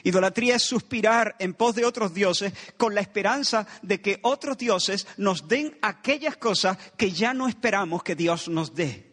Idolatría 0.05 0.55
es 0.55 0.63
suspirar 0.63 1.35
en 1.41 1.55
pos 1.55 1.75
de 1.75 1.85
otros 1.85 2.15
dioses 2.15 2.53
con 2.77 2.95
la 2.95 3.01
esperanza 3.01 3.67
de 3.83 4.01
que 4.01 4.21
otros 4.23 4.57
dioses 4.57 5.09
nos 5.17 5.49
den 5.49 5.77
aquellas 5.83 6.37
cosas 6.37 6.79
que 6.97 7.11
ya 7.11 7.35
no 7.35 7.49
esperamos 7.49 8.05
que 8.05 8.15
Dios 8.15 8.49
nos 8.49 8.77
dé. 8.77 9.13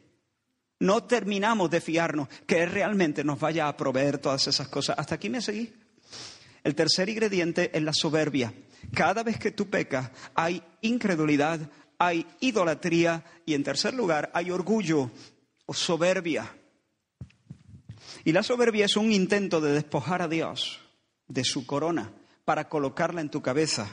No 0.79 1.05
terminamos 1.05 1.71
de 1.71 1.81
fiarnos 1.81 2.27
que 2.45 2.61
Él 2.61 2.69
realmente 2.69 3.23
nos 3.23 3.39
vaya 3.39 3.67
a 3.67 3.75
proveer 3.75 4.19
todas 4.19 4.45
esas 4.45 4.67
cosas. 4.67 4.95
¿Hasta 4.99 5.15
aquí 5.15 5.27
me 5.27 5.41
seguí? 5.41 5.73
El 6.63 6.75
tercer 6.75 7.09
ingrediente 7.09 7.75
es 7.75 7.81
la 7.81 7.93
soberbia. 7.93 8.53
Cada 8.93 9.23
vez 9.23 9.37
que 9.37 9.51
tú 9.51 9.69
pecas 9.69 10.11
hay 10.33 10.61
incredulidad, 10.81 11.59
hay 11.97 12.25
idolatría 12.39 13.23
y 13.45 13.53
en 13.53 13.63
tercer 13.63 13.93
lugar 13.93 14.31
hay 14.33 14.51
orgullo 14.51 15.11
o 15.65 15.73
soberbia. 15.73 16.55
Y 18.23 18.31
la 18.31 18.43
soberbia 18.43 18.85
es 18.85 18.97
un 18.97 19.11
intento 19.11 19.61
de 19.61 19.73
despojar 19.73 20.21
a 20.21 20.27
Dios 20.27 20.79
de 21.27 21.43
su 21.43 21.65
corona 21.65 22.11
para 22.45 22.67
colocarla 22.67 23.21
en 23.21 23.29
tu 23.29 23.41
cabeza. 23.41 23.87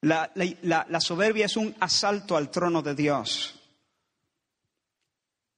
La, 0.00 0.32
la, 0.34 1.00
soberbia 1.00 1.46
es 1.46 1.56
un 1.56 1.74
asalto 1.78 2.36
al 2.36 2.50
trono 2.50 2.82
de 2.82 2.94
Dios. 2.94 3.60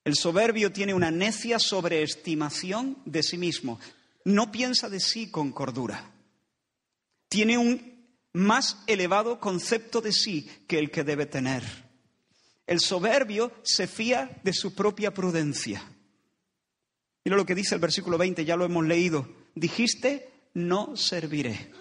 El 0.04 0.16
soberbio 0.16 0.70
tiene 0.70 0.92
una 0.92 1.10
necia 1.10 1.58
sobreestimación 1.58 2.98
de 3.06 3.22
sí 3.22 3.38
mismo 3.38 3.78
no 4.24 4.50
piensa 4.50 4.88
de 4.88 5.00
sí 5.00 5.30
con 5.30 5.52
cordura. 5.52 6.10
Tiene 7.34 7.58
un 7.58 8.06
más 8.32 8.84
elevado 8.86 9.40
concepto 9.40 10.00
de 10.00 10.12
sí 10.12 10.48
que 10.68 10.78
el 10.78 10.92
que 10.92 11.02
debe 11.02 11.26
tener. 11.26 11.64
El 12.64 12.78
soberbio 12.78 13.50
se 13.64 13.88
fía 13.88 14.40
de 14.44 14.52
su 14.52 14.72
propia 14.72 15.12
prudencia. 15.12 15.82
Mira 17.24 17.36
lo 17.36 17.44
que 17.44 17.56
dice 17.56 17.74
el 17.74 17.80
versículo 17.80 18.18
20, 18.18 18.44
ya 18.44 18.54
lo 18.54 18.64
hemos 18.64 18.86
leído. 18.86 19.28
Dijiste, 19.56 20.30
no 20.54 20.96
serviré. 20.96 21.72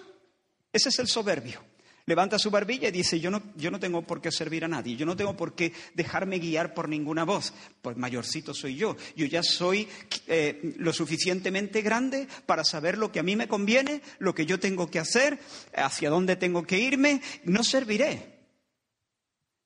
Ese 0.72 0.88
es 0.88 0.98
el 0.98 1.06
soberbio 1.06 1.62
levanta 2.06 2.38
su 2.38 2.50
barbilla 2.50 2.88
y 2.88 2.92
dice, 2.92 3.18
yo 3.20 3.30
no, 3.30 3.42
yo 3.56 3.70
no 3.70 3.80
tengo 3.80 4.02
por 4.02 4.20
qué 4.20 4.30
servir 4.30 4.64
a 4.64 4.68
nadie, 4.68 4.96
yo 4.96 5.06
no 5.06 5.16
tengo 5.16 5.36
por 5.36 5.54
qué 5.54 5.72
dejarme 5.94 6.38
guiar 6.38 6.74
por 6.74 6.88
ninguna 6.88 7.24
voz, 7.24 7.52
pues 7.80 7.96
mayorcito 7.96 8.52
soy 8.54 8.76
yo, 8.76 8.96
yo 9.16 9.26
ya 9.26 9.42
soy 9.42 9.88
eh, 10.26 10.74
lo 10.78 10.92
suficientemente 10.92 11.82
grande 11.82 12.28
para 12.46 12.64
saber 12.64 12.98
lo 12.98 13.10
que 13.10 13.20
a 13.20 13.22
mí 13.22 13.36
me 13.36 13.48
conviene, 13.48 14.02
lo 14.18 14.34
que 14.34 14.46
yo 14.46 14.60
tengo 14.60 14.90
que 14.90 14.98
hacer, 14.98 15.38
hacia 15.74 16.10
dónde 16.10 16.36
tengo 16.36 16.64
que 16.64 16.78
irme, 16.78 17.22
no 17.44 17.64
serviré. 17.64 18.34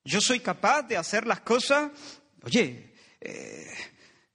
Yo 0.04 0.20
soy 0.20 0.40
capaz 0.40 0.82
de 0.82 0.96
hacer 0.96 1.26
las 1.26 1.40
cosas, 1.40 1.90
oye, 2.42 2.94
eh, 3.20 3.66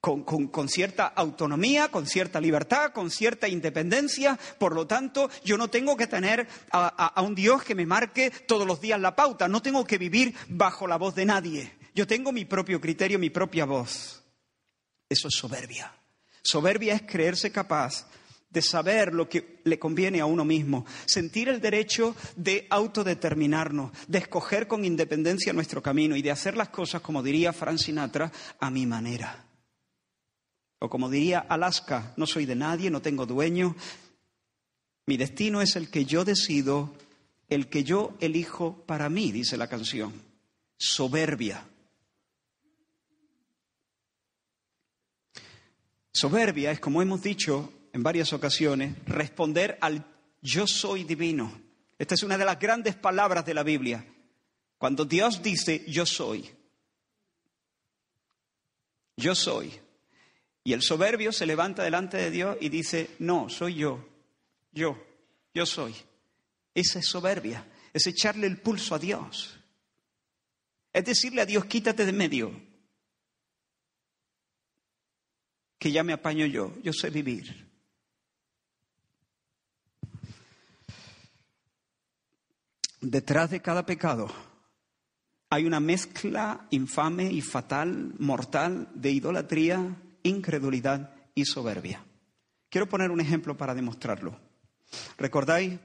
con, 0.04 0.68
cierta 0.68 1.08
autonomía, 1.08 1.88
con 1.88 2.06
cierta 2.06 2.42
libertad, 2.42 2.92
con 2.92 3.10
cierta 3.10 3.48
independencia. 3.48 4.38
Por 4.60 4.76
lo 4.76 4.86
tanto, 4.86 5.30
yo 5.46 5.58
no 5.58 5.70
tengo 5.70 5.96
que 5.96 6.08
tener 6.08 6.46
a, 6.72 7.22
un 7.22 7.34
Dios 7.34 7.64
que 7.64 7.74
me 7.74 7.86
marque 7.86 8.30
todos 8.30 8.68
los 8.68 8.82
días 8.82 9.00
la 9.00 9.16
pauta. 9.16 9.48
No 9.48 9.62
tengo 9.62 9.86
que 9.86 9.98
vivir 9.98 10.36
bajo 10.50 10.88
la 10.88 10.98
voz 10.98 11.16
de 11.16 11.24
nadie. 11.24 11.72
Yo 11.96 12.06
tengo 12.06 12.34
mi 12.34 12.44
propio 12.44 12.82
criterio, 12.82 13.18
mi 13.18 13.30
propia 13.30 13.64
voz. 13.64 14.22
Eso 15.08 15.30
es 15.30 15.36
soberbia. 15.36 15.94
Soberbia 16.44 16.96
es 16.96 17.04
creerse 17.04 17.54
capaz 17.54 18.06
de 18.50 18.62
saber 18.62 19.14
lo 19.14 19.30
que 19.30 19.62
le 19.64 19.80
conviene 19.80 20.20
a 20.20 20.26
uno 20.26 20.44
mismo, 20.44 20.86
sentir 21.06 21.48
el 21.48 21.62
derecho 21.62 22.14
de 22.36 22.68
autodeterminarnos, 22.70 23.94
de 24.10 24.18
escoger 24.18 24.68
con 24.68 24.84
independencia 24.84 25.54
nuestro 25.54 25.82
camino 25.82 26.18
y 26.18 26.22
de 26.22 26.32
hacer 26.32 26.58
las 26.58 26.70
cosas, 26.70 27.02
como 27.02 27.24
diría 27.24 27.54
Frank 27.54 27.78
Sinatra, 27.78 28.34
a 28.60 28.70
mi 28.70 28.86
manera. 28.86 29.53
O 30.84 30.90
como 30.90 31.10
diría 31.10 31.40
Alaska, 31.40 32.12
no 32.18 32.28
soy 32.28 32.46
de 32.46 32.58
nadie, 32.58 32.92
no 32.92 33.02
tengo 33.02 33.26
dueño. 33.26 33.74
Mi 35.06 35.16
destino 35.16 35.62
es 35.62 35.78
el 35.78 35.90
que 35.90 36.04
yo 36.04 36.26
decido, 36.26 36.94
el 37.48 37.70
que 37.70 37.86
yo 37.86 38.18
elijo 38.20 38.84
para 38.86 39.08
mí, 39.08 39.32
dice 39.32 39.56
la 39.56 39.70
canción. 39.70 40.12
Soberbia. 40.78 41.66
Soberbia 46.12 46.72
es, 46.72 46.82
como 46.82 47.02
hemos 47.02 47.24
dicho 47.24 47.72
en 47.94 48.04
varias 48.04 48.34
ocasiones, 48.34 48.94
responder 49.06 49.78
al 49.80 50.06
yo 50.42 50.68
soy 50.68 51.06
divino. 51.06 51.62
Esta 51.98 52.16
es 52.16 52.24
una 52.24 52.38
de 52.38 52.44
las 52.44 52.60
grandes 52.60 52.96
palabras 52.98 53.46
de 53.46 53.54
la 53.54 53.64
Biblia. 53.64 54.06
Cuando 54.78 55.06
Dios 55.06 55.42
dice 55.42 55.86
yo 55.88 56.06
soy. 56.06 56.50
Yo 59.16 59.34
soy. 59.34 59.80
Y 60.64 60.74
el 60.74 60.82
soberbio 60.82 61.32
se 61.32 61.46
levanta 61.46 61.84
delante 61.84 62.18
de 62.18 62.32
Dios 62.32 62.58
y 62.62 62.70
dice, 62.70 63.16
no, 63.20 63.50
soy 63.50 63.76
yo, 63.76 64.08
yo, 64.72 64.98
yo 65.54 65.66
soy. 65.66 65.94
Esa 66.74 67.00
es 67.00 67.08
soberbia, 67.08 67.68
es 67.92 68.08
echarle 68.08 68.48
el 68.48 68.62
pulso 68.62 68.96
a 68.96 69.00
Dios. 69.00 69.60
Es 70.94 71.04
decirle 71.04 71.42
a 71.42 71.46
Dios, 71.46 71.66
quítate 71.66 72.06
de 72.06 72.14
medio, 72.14 72.52
que 75.78 75.92
ya 75.92 76.04
me 76.04 76.14
apaño 76.14 76.46
yo, 76.46 76.74
yo 76.82 76.94
sé 76.94 77.10
vivir. 77.10 77.70
Detrás 83.02 83.52
de 83.52 83.62
cada 83.62 83.86
pecado 83.86 84.32
hay 85.50 85.66
una 85.66 85.82
mezcla 85.82 86.68
infame 86.72 87.32
y 87.32 87.42
fatal, 87.42 88.14
mortal, 88.18 88.88
de 88.96 89.12
idolatría, 89.12 89.98
incredulidad 90.24 91.14
y 91.36 91.46
soberbia. 91.46 92.04
Quiero 92.70 92.90
poner 92.90 93.12
un 93.12 93.22
ejemplo 93.22 93.56
para 93.56 93.76
demostrarlo. 93.76 94.40
¿Recordáis? 95.18 95.80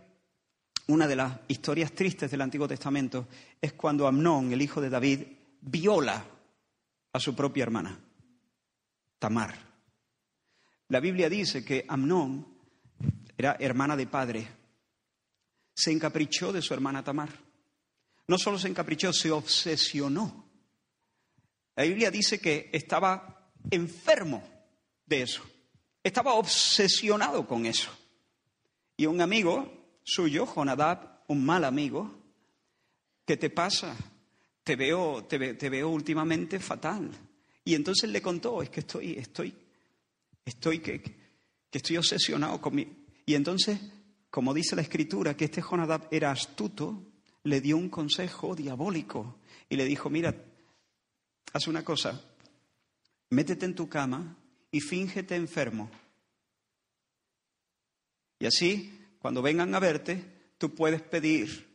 Una 0.88 1.06
de 1.06 1.16
las 1.16 1.38
historias 1.48 1.92
tristes 1.92 2.30
del 2.30 2.40
Antiguo 2.40 2.66
Testamento 2.66 3.28
es 3.60 3.74
cuando 3.74 4.06
Amnón, 4.06 4.52
el 4.52 4.62
hijo 4.62 4.80
de 4.80 4.88
David, 4.88 5.20
viola 5.60 6.24
a 7.12 7.20
su 7.20 7.34
propia 7.34 7.64
hermana, 7.64 7.98
Tamar. 9.18 9.54
La 10.88 11.00
Biblia 11.00 11.28
dice 11.28 11.62
que 11.62 11.84
Amnón 11.86 12.46
era 13.36 13.56
hermana 13.60 13.96
de 13.96 14.06
padre, 14.06 14.48
se 15.74 15.92
encaprichó 15.92 16.52
de 16.52 16.62
su 16.62 16.72
hermana 16.72 17.04
Tamar. 17.04 17.30
No 18.26 18.38
solo 18.38 18.58
se 18.58 18.68
encaprichó, 18.68 19.12
se 19.12 19.30
obsesionó. 19.30 20.48
La 21.76 21.84
Biblia 21.84 22.10
dice 22.10 22.40
que 22.40 22.70
estaba 22.72 23.37
enfermo 23.70 24.42
de 25.06 25.22
eso, 25.22 25.42
estaba 26.02 26.34
obsesionado 26.34 27.46
con 27.46 27.66
eso. 27.66 27.90
Y 28.96 29.06
un 29.06 29.20
amigo 29.20 30.00
suyo, 30.02 30.46
Jonadab, 30.46 31.22
un 31.28 31.44
mal 31.44 31.64
amigo, 31.64 32.10
¿qué 33.24 33.36
te 33.36 33.50
pasa? 33.50 33.94
Te 34.64 34.76
veo, 34.76 35.24
te, 35.24 35.38
veo 35.68 35.88
últimamente 35.88 36.58
fatal. 36.58 37.10
Y 37.64 37.74
entonces 37.74 38.10
le 38.10 38.22
contó, 38.22 38.62
es 38.62 38.70
que 38.70 38.80
estoy, 38.80 39.12
estoy, 39.12 39.54
estoy, 40.44 40.80
que, 40.80 41.00
que 41.02 41.78
estoy 41.78 41.96
obsesionado 41.96 42.60
con 42.60 42.74
mi... 42.74 42.88
Y 43.26 43.34
entonces, 43.34 43.78
como 44.30 44.54
dice 44.54 44.74
la 44.74 44.82
escritura, 44.82 45.36
que 45.36 45.44
este 45.44 45.62
Jonadab 45.62 46.08
era 46.10 46.30
astuto, 46.30 47.06
le 47.44 47.60
dio 47.60 47.76
un 47.76 47.88
consejo 47.88 48.54
diabólico 48.54 49.38
y 49.68 49.76
le 49.76 49.84
dijo, 49.84 50.10
mira, 50.10 50.34
haz 51.52 51.66
una 51.66 51.84
cosa, 51.84 52.20
métete 53.30 53.66
en 53.66 53.74
tu 53.74 53.88
cama 53.88 54.36
y 54.70 54.80
fíngete 54.80 55.36
enfermo 55.36 55.90
y 58.38 58.46
así, 58.46 59.06
cuando 59.18 59.42
vengan 59.42 59.74
a 59.74 59.80
verte, 59.80 60.52
tú 60.58 60.74
puedes 60.74 61.02
pedir, 61.02 61.66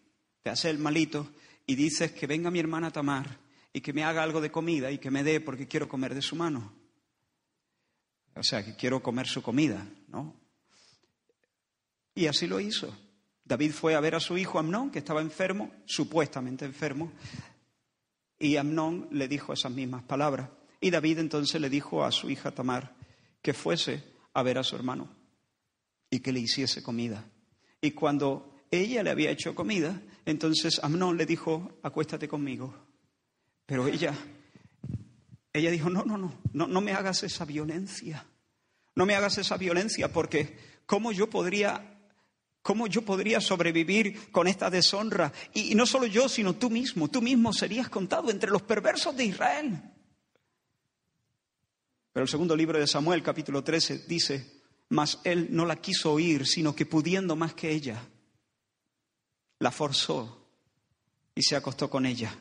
te 0.42 0.50
hace 0.50 0.70
el 0.70 0.78
malito 0.78 1.30
y 1.66 1.76
dices 1.76 2.12
que 2.14 2.28
venga 2.28 2.52
mi 2.52 2.60
hermana 2.60 2.92
Tamar 2.92 3.38
y 3.74 3.82
que 3.82 3.94
me 3.94 4.04
haga 4.04 4.24
algo 4.24 4.40
de 4.40 4.52
comida 4.52 4.92
y 4.92 4.98
que 4.98 5.12
me 5.12 5.24
dé 5.24 5.42
porque 5.42 5.68
quiero 5.68 5.90
comer 5.90 6.16
de 6.16 6.22
su 6.22 6.36
mano. 6.36 6.74
O 8.36 8.44
sea, 8.44 8.64
que 8.64 8.76
quiero 8.76 9.04
comer 9.04 9.28
su 9.28 9.42
comida, 9.42 9.86
¿no? 10.08 10.34
Y 12.16 12.28
así 12.28 12.48
lo 12.48 12.60
hizo. 12.60 12.96
David 13.44 13.72
fue 13.72 13.96
a 13.96 14.00
ver 14.00 14.16
a 14.16 14.20
su 14.20 14.38
hijo 14.38 14.58
Amnón, 14.58 14.90
que 14.90 15.00
estaba 15.00 15.22
enfermo, 15.22 15.72
supuestamente 15.86 16.64
enfermo, 16.66 17.12
y 18.40 18.56
Amnón 18.56 19.10
le 19.12 19.28
dijo 19.28 19.54
esas 19.54 19.72
mismas 19.72 20.04
palabras. 20.04 20.50
Y 20.84 20.92
David 20.92 21.20
entonces 21.20 21.62
le 21.62 21.70
dijo 21.70 22.04
a 22.04 22.12
su 22.12 22.30
hija 22.30 22.52
Tamar 22.52 22.94
que 23.42 23.54
fuese 23.54 24.04
a 24.34 24.44
ver 24.44 24.58
a 24.58 24.64
su 24.64 24.76
hermano 24.76 25.08
y 26.10 26.20
que 26.20 26.34
le 26.34 26.42
hiciese 26.42 26.84
comida. 26.84 27.24
Y 27.80 27.92
cuando 27.92 28.54
ella 28.70 29.02
le 29.02 29.10
había 29.10 29.32
hecho 29.32 29.56
comida, 29.56 30.02
entonces 30.26 30.82
Amnón 30.84 31.16
le 31.16 31.26
dijo, 31.26 31.80
acuéstate 31.84 32.28
conmigo. 32.28 32.76
Pero 33.66 33.88
ella, 33.88 34.14
ella 35.54 35.72
dijo, 35.72 35.90
no, 35.90 36.04
no, 36.04 36.18
no, 36.18 36.38
no, 36.52 36.68
no 36.68 36.82
me 36.82 36.92
hagas 36.92 37.24
esa 37.24 37.46
violencia. 37.46 38.26
No 38.94 39.06
me 39.06 39.16
hagas 39.16 39.38
esa 39.38 39.56
violencia 39.56 40.12
porque 40.12 40.58
¿cómo 40.86 41.14
yo 41.14 41.30
podría 41.30 41.92
¿Cómo 42.62 42.88
yo 42.88 43.04
podría 43.04 43.40
sobrevivir 43.40 44.32
con 44.32 44.48
esta 44.48 44.70
deshonra? 44.70 45.32
Y, 45.54 45.76
no 45.76 45.86
solo 45.86 46.08
yo, 46.08 46.28
sino 46.28 46.56
tú 46.56 46.70
mismo. 46.70 47.10
Tú 47.10 47.22
mismo 47.22 47.54
serías 47.54 47.88
contado 47.88 48.30
entre 48.30 48.52
los 48.52 48.62
perversos 48.62 49.16
de 49.16 49.26
Israel. 49.26 49.82
Pero 52.14 52.24
el 52.24 52.30
segundo 52.30 52.56
libro 52.56 52.80
de 52.80 52.86
Samuel, 52.86 53.24
capítulo 53.24 53.64
13, 53.64 54.06
dice, 54.08 54.62
mas 54.90 55.20
él 55.24 55.48
no 55.50 55.66
la 55.66 55.82
quiso 55.82 56.14
oír, 56.14 56.46
sino 56.46 56.76
que 56.76 56.86
pudiendo 56.86 57.36
más 57.36 57.56
que 57.56 57.72
ella, 57.72 58.08
la 59.58 59.72
forzó 59.72 60.48
y 61.34 61.42
se 61.42 61.56
acostó 61.56 61.90
con 61.90 62.06
ella. 62.06 62.38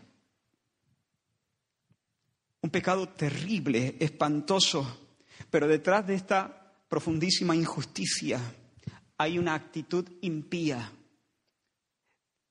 Un 2.61 2.71
pecado 2.71 3.09
terrible, 3.09 3.97
espantoso, 3.99 5.09
pero 5.51 5.67
detrás 5.67 6.07
de 6.07 6.15
esta 6.15 6.75
profundísima 6.89 7.57
injusticia 7.57 8.41
hay 9.17 9.39
una 9.39 9.55
actitud 9.55 10.07
impía. 10.21 10.93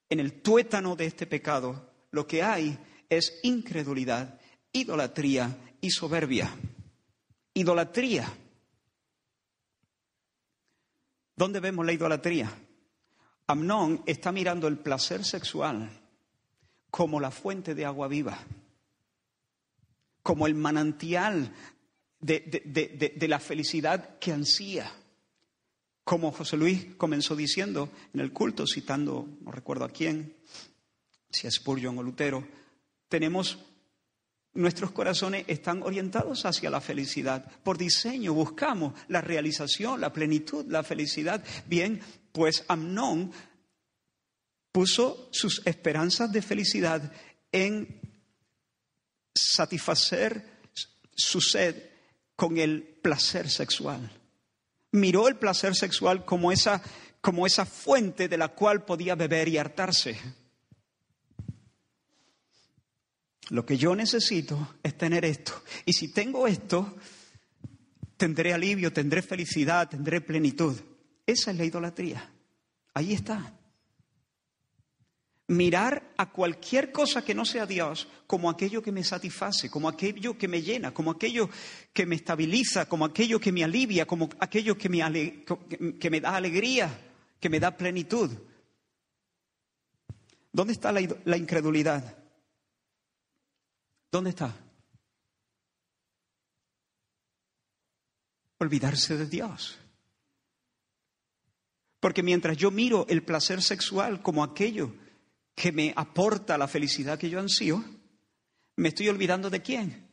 En 0.09 0.19
el 0.19 0.41
tuétano 0.41 0.95
de 0.95 1.05
este 1.05 1.27
pecado 1.27 1.91
lo 2.09 2.25
que 2.25 2.41
hay 2.41 2.77
es 3.09 3.39
incredulidad, 3.43 4.41
idolatría 4.73 5.75
y 5.79 5.91
soberbia. 5.91 6.51
Idolatría 7.53 8.31
¿Dónde 11.41 11.59
vemos 11.59 11.83
la 11.83 11.93
idolatría? 11.93 12.55
Amnón 13.47 14.03
está 14.05 14.31
mirando 14.31 14.67
el 14.67 14.77
placer 14.77 15.25
sexual 15.25 15.89
como 16.91 17.19
la 17.19 17.31
fuente 17.31 17.73
de 17.73 17.83
agua 17.83 18.07
viva, 18.07 18.37
como 20.21 20.45
el 20.45 20.53
manantial 20.53 21.51
de, 22.19 23.25
la 23.27 23.39
felicidad 23.39 24.19
que 24.19 24.31
ansía. 24.31 24.91
Como 26.03 26.31
José 26.31 26.57
Luis 26.57 26.93
comenzó 26.95 27.35
diciendo 27.35 27.89
en 28.13 28.19
el 28.19 28.31
culto, 28.31 28.65
citando, 28.67 29.27
no 29.41 29.51
recuerdo 29.51 29.85
a 29.85 29.89
quién, 29.89 30.35
si 31.31 31.47
es 31.47 31.55
Spurgeon 31.55 31.97
o 31.97 32.03
Lutero, 32.03 32.47
tenemos 33.09 33.57
Nuestros 34.53 34.91
corazones 34.91 35.45
están 35.47 35.81
orientados 35.81 36.45
hacia 36.45 36.69
la 36.69 36.81
felicidad. 36.81 37.49
Por 37.63 37.77
diseño 37.77 38.33
buscamos 38.33 38.93
la 39.07 39.21
realización, 39.21 40.01
la 40.01 40.11
plenitud, 40.11 40.65
la 40.67 40.83
felicidad. 40.83 41.43
Bien, 41.67 42.01
pues 42.33 42.65
Amnón 42.67 43.31
puso 44.71 45.29
sus 45.31 45.61
esperanzas 45.65 46.31
de 46.31 46.41
felicidad 46.41 47.11
en 47.51 48.01
satisfacer 49.33 50.59
su 51.15 51.39
sed 51.39 51.75
con 52.35 52.57
el 52.57 52.83
placer 52.83 53.49
sexual. 53.49 54.11
Miró 54.91 55.29
el 55.29 55.37
placer 55.37 55.75
sexual 55.75 56.25
como 56.25 56.51
esa, 56.51 56.81
como 57.21 57.47
esa 57.47 57.65
fuente 57.65 58.27
de 58.27 58.37
la 58.37 58.49
cual 58.49 58.83
podía 58.83 59.15
beber 59.15 59.47
y 59.47 59.57
hartarse. 59.57 60.17
Lo 63.51 63.65
que 63.65 63.77
yo 63.77 63.93
necesito 63.97 64.75
es 64.81 64.97
tener 64.97 65.25
esto. 65.25 65.51
Y 65.85 65.91
si 65.91 66.13
tengo 66.13 66.47
esto, 66.47 66.95
tendré 68.15 68.53
alivio, 68.53 68.93
tendré 68.93 69.21
felicidad, 69.21 69.89
tendré 69.89 70.21
plenitud. 70.21 70.73
Esa 71.25 71.51
es 71.51 71.57
la 71.57 71.65
idolatría. 71.65 72.31
Ahí 72.93 73.11
está. 73.11 73.53
Mirar 75.47 76.13
a 76.15 76.31
cualquier 76.31 76.93
cosa 76.93 77.25
que 77.25 77.35
no 77.35 77.43
sea 77.43 77.65
Dios 77.65 78.07
como 78.25 78.49
aquello 78.49 78.81
que 78.81 78.93
me 78.93 79.03
satisface, 79.03 79.69
como 79.69 79.89
aquello 79.89 80.37
que 80.37 80.47
me 80.47 80.61
llena, 80.61 80.93
como 80.93 81.11
aquello 81.11 81.49
que 81.91 82.05
me 82.05 82.15
estabiliza, 82.15 82.87
como 82.87 83.03
aquello 83.03 83.37
que 83.41 83.51
me 83.51 83.65
alivia, 83.65 84.05
como 84.05 84.29
aquello 84.39 84.77
que 84.77 84.87
me, 84.87 85.43
que 85.99 86.09
me 86.09 86.21
da 86.21 86.37
alegría, 86.37 86.89
que 87.37 87.49
me 87.49 87.59
da 87.59 87.75
plenitud. 87.75 88.31
¿Dónde 90.53 90.71
está 90.71 90.93
la, 90.93 91.01
la 91.25 91.35
incredulidad? 91.35 92.20
¿Dónde 94.11 94.31
está? 94.31 94.53
Olvidarse 98.59 99.17
de 99.17 99.25
Dios. 99.25 99.79
Porque 101.99 102.21
mientras 102.21 102.57
yo 102.57 102.71
miro 102.71 103.05
el 103.07 103.23
placer 103.23 103.61
sexual 103.61 104.21
como 104.21 104.43
aquello 104.43 104.93
que 105.55 105.71
me 105.71 105.93
aporta 105.95 106.57
la 106.57 106.67
felicidad 106.67 107.17
que 107.17 107.29
yo 107.29 107.39
ansío, 107.39 107.83
me 108.75 108.89
estoy 108.89 109.07
olvidando 109.07 109.49
de 109.49 109.61
quién. 109.61 110.09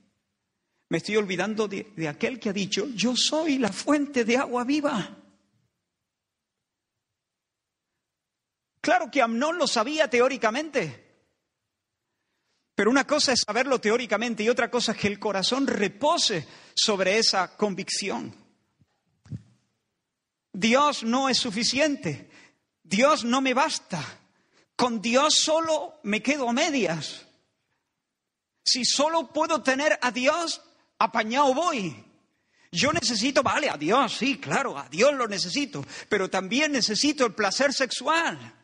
Me 0.91 0.99
estoy 0.99 1.17
olvidando 1.17 1.67
de, 1.67 1.93
de 1.97 2.09
aquel 2.09 2.39
que 2.39 2.51
ha 2.51 2.53
dicho, 2.53 2.87
yo 2.95 3.17
soy 3.17 3.59
la 3.59 3.73
fuente 3.73 4.25
de 4.25 4.37
agua 4.37 4.65
viva. 4.65 5.17
Claro 8.81 9.11
que 9.11 9.21
Amnón 9.21 9.59
lo 9.59 9.67
sabía 9.67 10.09
teóricamente. 10.09 11.08
Pero 12.79 12.93
una 12.93 13.09
cosa 13.09 13.33
es 13.33 13.43
saberlo 13.45 13.81
teóricamente 13.81 14.45
y 14.45 14.49
otra 14.49 14.71
cosa 14.71 14.93
es 14.93 14.99
que 14.99 15.09
el 15.09 15.19
corazón 15.19 15.67
repose 15.67 16.47
sobre 16.77 17.19
esa 17.19 17.57
convicción. 17.57 18.33
Dios 20.53 21.03
no 21.03 21.29
es 21.29 21.39
suficiente. 21.39 22.31
Dios 22.85 23.25
no 23.25 23.41
me 23.41 23.53
basta. 23.53 24.01
Con 24.77 25.03
Dios 25.03 25.35
solo 25.35 25.99
me 26.05 26.23
quedo 26.23 26.49
a 26.49 26.53
medias. 26.53 27.27
Si 28.65 28.85
solo 28.85 29.33
puedo 29.33 29.61
tener 29.61 29.99
a 30.01 30.13
Dios, 30.13 30.63
apañado 31.01 31.53
voy. 31.55 32.05
Yo 32.71 32.93
necesito, 32.93 33.43
vale, 33.43 33.71
a 33.71 33.77
Dios, 33.77 34.19
sí, 34.19 34.39
claro, 34.39 34.79
a 34.79 34.89
Dios 34.89 35.15
lo 35.15 35.27
necesito, 35.27 35.85
pero 36.09 36.31
también 36.31 36.71
necesito 36.71 37.27
el 37.27 37.35
placer 37.35 37.73
sexual. 37.73 38.55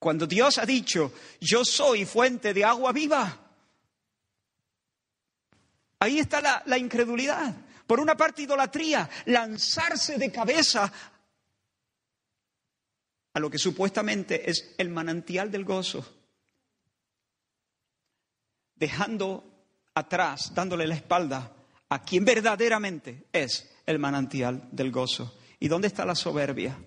Cuando 0.00 0.26
Dios 0.26 0.58
ha 0.58 0.66
dicho, 0.66 1.12
yo 1.40 1.64
soy 1.64 2.04
fuente 2.04 2.52
de 2.52 2.64
agua 2.64 2.90
viva, 2.90 3.50
Ahí 6.00 6.18
está 6.18 6.62
la, 6.64 6.78
incredulidad. 6.78 7.54
Por 7.86 8.00
una 8.00 8.16
parte, 8.16 8.42
idolatría, 8.42 9.08
lanzarse 9.26 10.16
de 10.16 10.32
cabeza 10.32 10.90
a 13.34 13.38
lo 13.38 13.50
que 13.50 13.58
supuestamente 13.58 14.50
es 14.50 14.74
el 14.78 14.88
manantial 14.88 15.50
del 15.50 15.64
gozo, 15.64 16.04
dejando 18.74 19.44
atrás, 19.94 20.54
dándole 20.54 20.86
la 20.86 20.94
espalda 20.94 21.52
a 21.90 22.02
quien 22.02 22.24
verdaderamente 22.24 23.26
es 23.32 23.70
el 23.84 23.98
manantial 23.98 24.68
del 24.72 24.90
gozo. 24.90 25.36
¿Y 25.58 25.68
dónde 25.68 25.88
está 25.88 26.06
la 26.06 26.14
soberbia? 26.14 26.78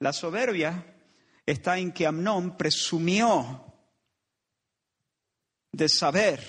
La 0.00 0.12
soberbia 0.12 0.89
está 1.52 1.78
en 1.78 1.92
que 1.92 2.06
Amnón 2.06 2.56
presumió 2.56 3.64
de 5.72 5.88
saber 5.88 6.40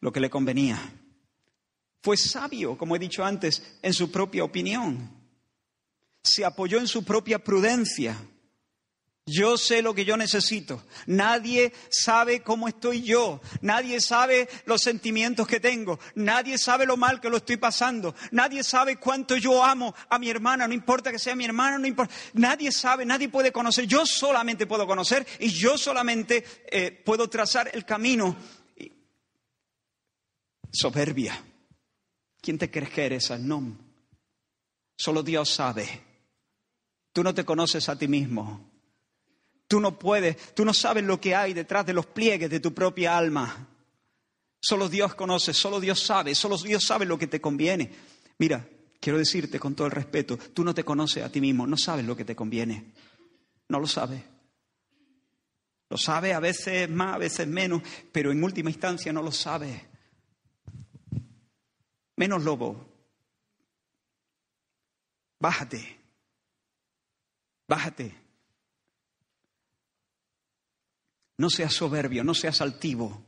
lo 0.00 0.12
que 0.12 0.20
le 0.20 0.30
convenía. 0.30 0.78
Fue 2.02 2.16
sabio, 2.16 2.76
como 2.76 2.96
he 2.96 2.98
dicho 2.98 3.24
antes, 3.24 3.78
en 3.82 3.94
su 3.94 4.10
propia 4.10 4.44
opinión 4.44 5.22
se 6.22 6.44
apoyó 6.44 6.78
en 6.78 6.86
su 6.86 7.04
propia 7.04 7.42
prudencia. 7.42 8.16
Yo 9.24 9.56
sé 9.56 9.82
lo 9.82 9.94
que 9.94 10.04
yo 10.04 10.16
necesito. 10.16 10.84
Nadie 11.06 11.72
sabe 11.90 12.42
cómo 12.42 12.66
estoy 12.66 13.02
yo. 13.02 13.40
Nadie 13.60 14.00
sabe 14.00 14.48
los 14.64 14.82
sentimientos 14.82 15.46
que 15.46 15.60
tengo. 15.60 16.00
Nadie 16.16 16.58
sabe 16.58 16.86
lo 16.86 16.96
mal 16.96 17.20
que 17.20 17.30
lo 17.30 17.36
estoy 17.36 17.56
pasando. 17.56 18.16
Nadie 18.32 18.64
sabe 18.64 18.96
cuánto 18.96 19.36
yo 19.36 19.62
amo 19.64 19.94
a 20.08 20.18
mi 20.18 20.28
hermana. 20.28 20.66
No 20.66 20.74
importa 20.74 21.12
que 21.12 21.20
sea 21.20 21.36
mi 21.36 21.44
hermana, 21.44 21.78
no 21.78 21.86
importa. 21.86 22.12
Nadie 22.32 22.72
sabe, 22.72 23.06
nadie 23.06 23.28
puede 23.28 23.52
conocer. 23.52 23.86
Yo 23.86 24.04
solamente 24.06 24.66
puedo 24.66 24.88
conocer 24.88 25.24
y 25.38 25.50
yo 25.50 25.78
solamente 25.78 26.44
eh, 26.66 26.90
puedo 26.90 27.28
trazar 27.30 27.70
el 27.72 27.84
camino. 27.84 28.36
Soberbia. 30.72 31.40
¿Quién 32.40 32.58
te 32.58 32.72
crees 32.72 32.90
que 32.90 33.06
eres, 33.06 33.30
No. 33.38 33.78
Solo 34.96 35.22
Dios 35.22 35.48
sabe. 35.48 35.86
Tú 37.12 37.22
no 37.22 37.32
te 37.32 37.44
conoces 37.44 37.88
a 37.88 37.96
ti 37.96 38.08
mismo. 38.08 38.71
Tú 39.72 39.80
no 39.80 39.98
puedes, 39.98 40.52
tú 40.52 40.66
no 40.66 40.74
sabes 40.74 41.02
lo 41.02 41.18
que 41.18 41.34
hay 41.34 41.54
detrás 41.54 41.86
de 41.86 41.94
los 41.94 42.04
pliegues 42.04 42.50
de 42.50 42.60
tu 42.60 42.74
propia 42.74 43.16
alma. 43.16 43.68
Solo 44.60 44.86
Dios 44.86 45.14
conoce, 45.14 45.54
solo 45.54 45.80
Dios 45.80 45.98
sabe, 45.98 46.34
solo 46.34 46.58
Dios 46.58 46.84
sabe 46.84 47.06
lo 47.06 47.16
que 47.16 47.26
te 47.26 47.40
conviene. 47.40 47.90
Mira, 48.36 48.68
quiero 49.00 49.18
decirte 49.18 49.58
con 49.58 49.74
todo 49.74 49.86
el 49.86 49.92
respeto, 49.94 50.36
tú 50.36 50.62
no 50.62 50.74
te 50.74 50.84
conoces 50.84 51.24
a 51.24 51.32
ti 51.32 51.40
mismo, 51.40 51.66
no 51.66 51.78
sabes 51.78 52.04
lo 52.04 52.14
que 52.14 52.26
te 52.26 52.36
conviene. 52.36 52.92
No 53.70 53.80
lo 53.80 53.86
sabes. 53.86 54.22
Lo 55.88 55.96
sabes 55.96 56.34
a 56.34 56.40
veces 56.40 56.90
más, 56.90 57.14
a 57.14 57.18
veces 57.18 57.48
menos, 57.48 57.80
pero 58.12 58.30
en 58.30 58.44
última 58.44 58.68
instancia 58.68 59.10
no 59.10 59.22
lo 59.22 59.32
sabes. 59.32 59.80
Menos 62.16 62.44
lobo. 62.44 62.76
Bájate. 65.40 65.98
Bájate. 67.66 68.21
No 71.38 71.50
seas 71.50 71.72
soberbio, 71.72 72.22
no 72.24 72.34
seas 72.34 72.60
altivo. 72.60 73.24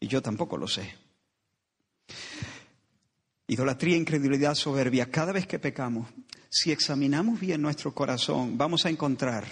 Y 0.00 0.06
yo 0.06 0.22
tampoco 0.22 0.56
lo 0.56 0.68
sé. 0.68 0.94
Idolatría, 3.48 3.96
incredulidad, 3.96 4.54
soberbia. 4.54 5.10
Cada 5.10 5.32
vez 5.32 5.46
que 5.46 5.58
pecamos, 5.58 6.08
si 6.50 6.70
examinamos 6.70 7.40
bien 7.40 7.62
nuestro 7.62 7.94
corazón, 7.94 8.56
vamos 8.56 8.84
a 8.86 8.90
encontrar 8.90 9.46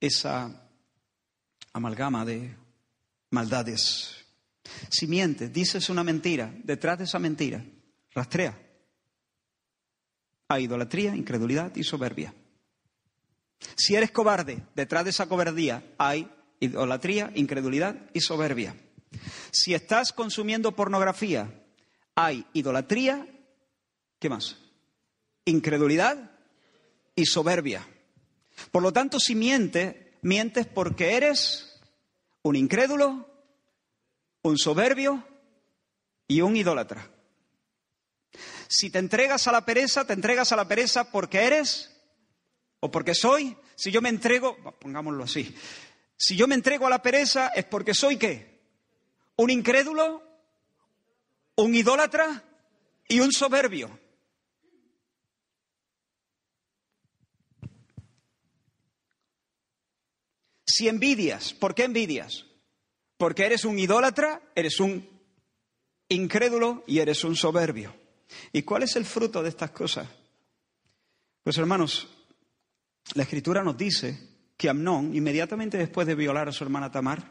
esa 0.00 0.68
amalgama 1.72 2.24
de 2.24 2.54
maldades. 3.30 4.24
Si 4.90 5.06
mientes, 5.06 5.52
dices 5.52 5.88
una 5.88 6.04
mentira, 6.04 6.52
detrás 6.62 6.98
de 6.98 7.04
esa 7.04 7.18
mentira, 7.18 7.64
rastrea. 8.12 8.58
Hay 10.48 10.64
idolatría, 10.64 11.16
incredulidad 11.16 11.74
y 11.76 11.84
soberbia. 11.84 12.34
Si 13.76 13.94
eres 13.94 14.10
cobarde, 14.10 14.62
detrás 14.74 15.04
de 15.04 15.10
esa 15.10 15.26
cobardía 15.26 15.84
hay 15.98 16.30
idolatría, 16.60 17.30
incredulidad 17.34 17.96
y 18.12 18.20
soberbia. 18.20 18.76
Si 19.50 19.74
estás 19.74 20.12
consumiendo 20.12 20.72
pornografía, 20.72 21.64
hay 22.14 22.46
idolatría, 22.52 23.26
¿qué 24.18 24.28
más? 24.28 24.56
Incredulidad 25.44 26.32
y 27.14 27.26
soberbia. 27.26 27.86
Por 28.70 28.82
lo 28.82 28.92
tanto, 28.92 29.18
si 29.20 29.34
mientes, 29.34 29.96
mientes 30.22 30.66
porque 30.66 31.16
eres 31.16 31.80
un 32.42 32.56
incrédulo, 32.56 33.28
un 34.42 34.58
soberbio 34.58 35.26
y 36.28 36.40
un 36.40 36.56
idólatra. 36.56 37.10
Si 38.68 38.90
te 38.90 38.98
entregas 38.98 39.46
a 39.46 39.52
la 39.52 39.64
pereza, 39.64 40.06
te 40.06 40.12
entregas 40.12 40.52
a 40.52 40.56
la 40.56 40.66
pereza 40.66 41.10
porque 41.10 41.44
eres 41.44 41.93
o 42.84 42.90
porque 42.90 43.14
soy. 43.14 43.56
Si 43.74 43.90
yo 43.90 44.02
me 44.02 44.10
entrego, 44.10 44.58
pongámoslo 44.78 45.24
así, 45.24 45.56
si 46.18 46.36
yo 46.36 46.46
me 46.46 46.54
entrego 46.54 46.86
a 46.86 46.90
la 46.90 47.00
pereza 47.00 47.48
es 47.48 47.64
porque 47.64 47.94
soy 47.94 48.18
qué? 48.18 48.60
Un 49.36 49.48
incrédulo, 49.48 50.22
un 51.56 51.74
idólatra 51.74 52.44
y 53.08 53.20
un 53.20 53.32
soberbio. 53.32 53.98
Si 60.66 60.88
envidias, 60.88 61.54
¿por 61.54 61.74
qué 61.74 61.84
envidias? 61.84 62.44
Porque 63.16 63.46
eres 63.46 63.64
un 63.64 63.78
idólatra, 63.78 64.42
eres 64.54 64.78
un 64.78 65.08
incrédulo 66.10 66.84
y 66.86 66.98
eres 66.98 67.24
un 67.24 67.34
soberbio. 67.34 67.96
¿Y 68.52 68.62
cuál 68.62 68.82
es 68.82 68.94
el 68.96 69.06
fruto 69.06 69.42
de 69.42 69.48
estas 69.48 69.70
cosas? 69.70 70.06
Pues 71.42 71.56
hermanos, 71.56 72.08
la 73.12 73.22
escritura 73.22 73.62
nos 73.62 73.76
dice 73.76 74.34
que 74.56 74.68
Amnón, 74.68 75.14
inmediatamente 75.14 75.76
después 75.76 76.06
de 76.06 76.14
violar 76.14 76.48
a 76.48 76.52
su 76.52 76.64
hermana 76.64 76.90
Tamar, 76.90 77.30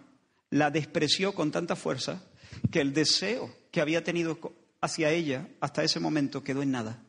la 0.51 0.69
despreció 0.69 1.33
con 1.33 1.51
tanta 1.51 1.75
fuerza 1.75 2.23
que 2.71 2.79
el 2.79 2.93
deseo 2.93 3.53
que 3.71 3.81
había 3.81 4.03
tenido 4.03 4.39
hacia 4.81 5.09
ella 5.09 5.47
hasta 5.59 5.83
ese 5.83 5.99
momento 5.99 6.43
quedó 6.43 6.61
en 6.61 6.71
nada. 6.71 7.03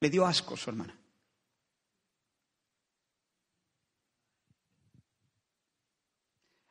Le 0.00 0.08
dio 0.08 0.26
asco 0.26 0.54
a 0.54 0.56
su 0.56 0.70
hermana. 0.70 0.98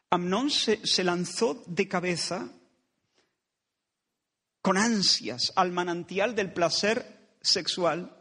Amnón 0.09 0.49
se, 0.49 0.85
se 0.87 1.03
lanzó 1.03 1.63
de 1.67 1.87
cabeza 1.87 2.49
con 4.61 4.77
ansias 4.77 5.53
al 5.55 5.71
manantial 5.71 6.33
del 6.33 6.51
placer 6.51 7.35
sexual 7.41 8.16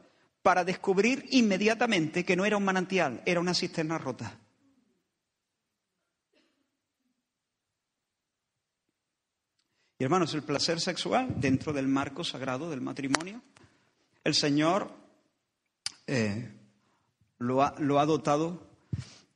para 0.47 0.63
descubrir 0.63 1.27
inmediatamente 1.31 2.25
que 2.25 2.37
no 2.37 2.45
era 2.45 2.57
un 2.57 2.65
manantial, 2.65 3.21
era 3.27 3.41
una 3.41 3.53
cisterna 3.53 3.99
rota. 3.99 4.39
Y 9.99 10.05
hermanos, 10.05 10.33
el 10.35 10.45
placer 10.45 10.81
sexual 10.81 11.35
dentro 11.41 11.73
del 11.73 11.89
marco 11.89 12.23
sagrado 12.23 12.71
del 12.71 12.81
matrimonio, 12.81 13.43
el 14.23 14.35
Señor 14.35 14.93
eh, 16.07 16.49
lo, 17.39 17.65
ha, 17.65 18.07
dotado 18.07 18.71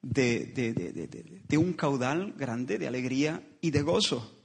de, 0.03 1.49
un 1.59 1.73
caudal 1.73 2.35
grande 2.35 2.79
de 2.79 2.87
alegría 2.87 3.43
y 3.61 3.73
de 3.73 3.83
gozo 3.83 4.41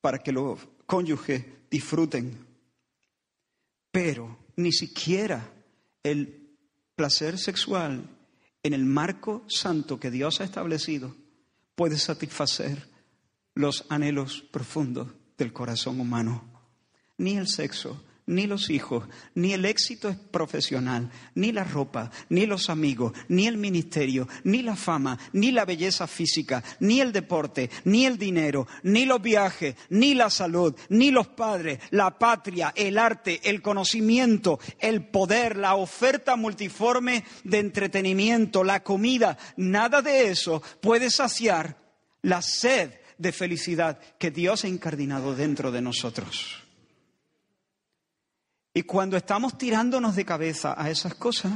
para 0.00 0.18
que 0.18 0.30
los 0.30 0.60
cónyuges 0.86 1.44
disfruten. 1.68 2.46
Pero 3.90 4.38
ni 4.54 4.70
siquiera 4.70 5.51
el 6.02 6.56
placer 6.96 7.38
sexual 7.38 8.04
en 8.62 8.72
el 8.74 8.84
marco 8.84 9.44
santo 9.48 9.98
que 9.98 10.10
Dios 10.10 10.40
ha 10.40 10.44
establecido 10.44 11.16
puede 11.74 11.98
satisfacer 11.98 12.88
los 13.54 13.84
anhelos 13.88 14.42
profundos 14.50 15.08
del 15.36 15.52
corazón 15.52 16.00
humano. 16.00 16.44
Ni 17.18 17.36
el 17.36 17.48
sexo, 17.48 18.02
ni 18.32 18.46
los 18.46 18.70
hijos, 18.70 19.04
ni 19.34 19.52
el 19.52 19.64
éxito 19.64 20.14
profesional, 20.30 21.10
ni 21.34 21.52
la 21.52 21.64
ropa, 21.64 22.10
ni 22.28 22.46
los 22.46 22.70
amigos, 22.70 23.12
ni 23.28 23.46
el 23.46 23.56
ministerio, 23.56 24.28
ni 24.44 24.62
la 24.62 24.74
fama, 24.74 25.18
ni 25.32 25.52
la 25.52 25.64
belleza 25.64 26.06
física, 26.06 26.64
ni 26.80 27.00
el 27.00 27.12
deporte, 27.12 27.70
ni 27.84 28.06
el 28.06 28.18
dinero, 28.18 28.66
ni 28.82 29.04
los 29.04 29.22
viajes, 29.22 29.76
ni 29.90 30.14
la 30.14 30.30
salud, 30.30 30.74
ni 30.88 31.10
los 31.10 31.28
padres, 31.28 31.78
la 31.90 32.18
patria, 32.18 32.72
el 32.74 32.98
arte, 32.98 33.40
el 33.44 33.62
conocimiento, 33.62 34.58
el 34.78 35.06
poder, 35.06 35.56
la 35.56 35.74
oferta 35.74 36.36
multiforme 36.36 37.24
de 37.44 37.58
entretenimiento, 37.58 38.64
la 38.64 38.82
comida, 38.82 39.38
nada 39.56 40.02
de 40.02 40.30
eso 40.30 40.62
puede 40.80 41.10
saciar 41.10 41.76
la 42.22 42.42
sed 42.42 42.92
de 43.18 43.32
felicidad 43.32 44.00
que 44.18 44.30
Dios 44.30 44.64
ha 44.64 44.68
incardinado 44.68 45.34
dentro 45.34 45.70
de 45.70 45.82
nosotros. 45.82 46.61
Y 48.74 48.82
cuando 48.82 49.16
estamos 49.16 49.58
tirándonos 49.58 50.16
de 50.16 50.24
cabeza 50.24 50.74
a 50.76 50.90
esas 50.90 51.14
cosas, 51.14 51.52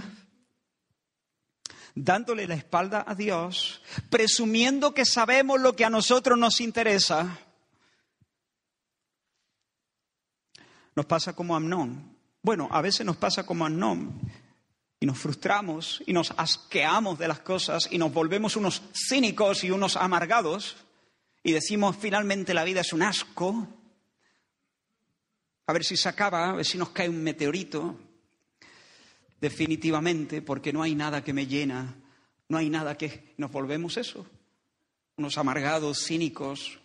dándole 1.94 2.46
la 2.46 2.54
espalda 2.54 3.04
a 3.06 3.14
Dios, 3.14 3.82
presumiendo 4.10 4.92
que 4.92 5.04
sabemos 5.04 5.60
lo 5.60 5.74
que 5.74 5.84
a 5.84 5.90
nosotros 5.90 6.38
nos 6.38 6.60
interesa. 6.60 7.38
Nos 10.94 11.06
pasa 11.06 11.34
como 11.34 11.56
Amnón. 11.56 12.16
Bueno, 12.42 12.68
a 12.70 12.82
veces 12.82 13.04
nos 13.06 13.16
pasa 13.16 13.44
como 13.44 13.64
Amnón. 13.64 14.20
Y 15.00 15.06
nos 15.06 15.18
frustramos 15.18 16.02
y 16.06 16.12
nos 16.12 16.32
asqueamos 16.36 17.18
de 17.18 17.28
las 17.28 17.40
cosas 17.40 17.88
y 17.90 17.98
nos 17.98 18.12
volvemos 18.12 18.56
unos 18.56 18.82
cínicos 18.94 19.62
y 19.62 19.70
unos 19.70 19.96
amargados 19.96 20.76
y 21.46 21.52
decimos 21.52 21.96
finalmente 21.96 22.54
la 22.54 22.64
vida 22.64 22.80
es 22.80 22.92
un 22.92 23.02
asco. 23.02 23.68
A 25.66 25.72
ver 25.72 25.84
si 25.84 25.96
se 25.96 26.08
acaba, 26.08 26.50
a 26.50 26.52
ver 26.54 26.64
si 26.64 26.78
nos 26.78 26.90
cae 26.90 27.08
un 27.08 27.22
meteorito. 27.22 27.98
Definitivamente, 29.40 30.42
porque 30.42 30.72
no 30.72 30.82
hay 30.82 30.94
nada 30.94 31.22
que 31.22 31.32
me 31.32 31.46
llena, 31.46 31.94
no 32.48 32.58
hay 32.58 32.70
nada 32.70 32.96
que 32.96 33.34
nos 33.36 33.52
volvemos 33.52 33.96
eso, 33.96 34.26
unos 35.16 35.36
amargados, 35.36 36.06
cínicos, 36.06 36.78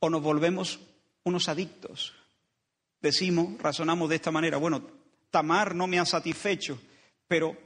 o 0.00 0.10
nos 0.10 0.22
volvemos 0.22 0.80
unos 1.22 1.48
adictos. 1.48 2.14
Decimos, 3.00 3.58
razonamos 3.58 4.08
de 4.08 4.16
esta 4.16 4.30
manera, 4.30 4.56
bueno, 4.56 4.82
Tamar 5.30 5.74
no 5.74 5.86
me 5.86 5.98
ha 5.98 6.04
satisfecho, 6.06 6.80
pero 7.28 7.56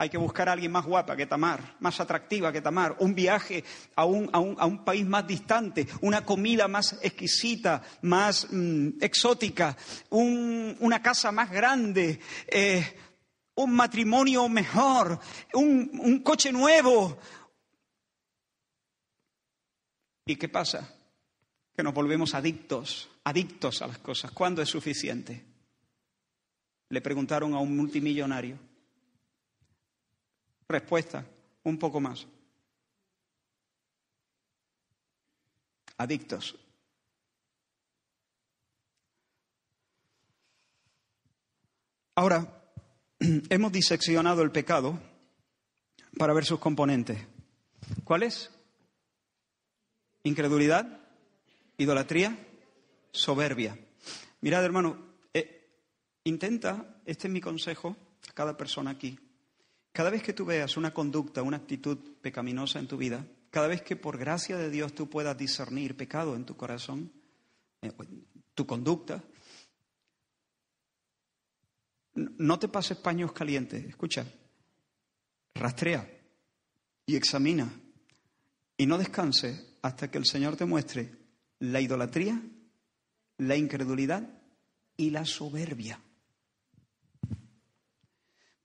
hay 0.00 0.10
que 0.10 0.16
buscar 0.16 0.48
a 0.48 0.52
alguien 0.52 0.70
más 0.70 0.86
guapa 0.86 1.16
que 1.16 1.26
Tamar, 1.26 1.76
más 1.80 1.98
atractiva 1.98 2.52
que 2.52 2.60
Tamar, 2.60 2.94
un 3.00 3.16
viaje 3.16 3.64
a 3.96 4.04
un, 4.04 4.30
a 4.32 4.38
un, 4.38 4.84
país 4.84 5.04
más 5.04 5.26
distante, 5.26 5.88
una 6.02 6.24
comida 6.24 6.68
más 6.68 6.96
exquisita, 7.02 7.82
más 8.02 8.46
mm, 8.48 8.90
exótica, 9.00 9.76
una 10.10 11.02
casa 11.02 11.32
más 11.32 11.50
grande, 11.50 12.20
eh, 12.46 12.96
un 13.56 13.74
matrimonio 13.74 14.48
mejor, 14.48 15.18
un, 15.54 15.90
un 16.00 16.22
coche 16.22 16.52
nuevo. 16.52 17.18
¿Y 20.26 20.36
qué 20.36 20.48
pasa? 20.48 20.94
Que 21.74 21.82
nos 21.82 21.92
volvemos 21.92 22.34
adictos, 22.34 23.10
adictos 23.24 23.82
a 23.82 23.88
las 23.88 23.98
cosas. 23.98 24.30
¿Cuándo 24.30 24.62
es 24.62 24.68
suficiente? 24.68 25.44
Le 26.88 27.00
preguntaron 27.00 27.52
a 27.54 27.58
un 27.58 27.76
multimillonario. 27.76 28.67
Respuesta, 30.68 31.24
un 31.64 31.78
poco 31.78 31.98
más. 31.98 32.26
Adictos. 35.96 36.56
Ahora, 42.14 42.70
hemos 43.18 43.72
diseccionado 43.72 44.42
el 44.42 44.50
pecado 44.50 45.00
para 46.18 46.34
ver 46.34 46.44
sus 46.44 46.58
componentes. 46.58 47.18
¿Cuáles? 48.04 48.50
Incredulidad, 50.24 51.00
idolatría, 51.78 52.36
soberbia. 53.10 53.78
Mirad, 54.42 54.64
hermano, 54.64 55.14
eh, 55.32 55.70
intenta, 56.24 57.00
este 57.06 57.28
es 57.28 57.32
mi 57.32 57.40
consejo 57.40 57.96
a 58.28 58.32
cada 58.34 58.56
persona 58.56 58.90
aquí, 58.90 59.18
cada 59.98 60.10
vez 60.10 60.22
que 60.22 60.32
tú 60.32 60.44
veas 60.44 60.76
una 60.76 60.94
conducta, 60.94 61.42
una 61.42 61.56
actitud 61.56 61.98
pecaminosa 62.22 62.78
en 62.78 62.86
tu 62.86 62.96
vida, 62.96 63.26
cada 63.50 63.66
vez 63.66 63.82
que 63.82 63.96
por 63.96 64.16
gracia 64.16 64.56
de 64.56 64.70
Dios 64.70 64.94
tú 64.94 65.10
puedas 65.10 65.36
discernir 65.36 65.96
pecado 65.96 66.36
en 66.36 66.44
tu 66.44 66.56
corazón, 66.56 67.10
eh, 67.82 67.90
tu 68.54 68.64
conducta, 68.64 69.24
no 72.14 72.60
te 72.60 72.68
pases 72.68 72.96
paños 72.98 73.32
calientes, 73.32 73.86
escucha, 73.86 74.24
rastrea 75.56 76.08
y 77.04 77.16
examina 77.16 77.68
y 78.76 78.86
no 78.86 78.98
descanse 78.98 79.78
hasta 79.82 80.12
que 80.12 80.18
el 80.18 80.26
Señor 80.26 80.54
te 80.54 80.64
muestre 80.64 81.10
la 81.58 81.80
idolatría, 81.80 82.40
la 83.38 83.56
incredulidad 83.56 84.30
y 84.96 85.10
la 85.10 85.24
soberbia. 85.24 86.00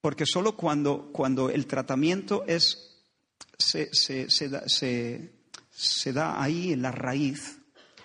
Porque 0.03 0.25
solo 0.25 0.57
cuando, 0.57 1.13
cuando 1.13 1.49
el 1.49 1.65
tratamiento 1.65 2.43
es, 2.45 2.99
se, 3.57 4.49
da, 4.49 4.63
se 4.67 6.13
da 6.13 6.43
ahí 6.43 6.73
en 6.73 6.81
la 6.81 6.91
raíz, 6.91 7.57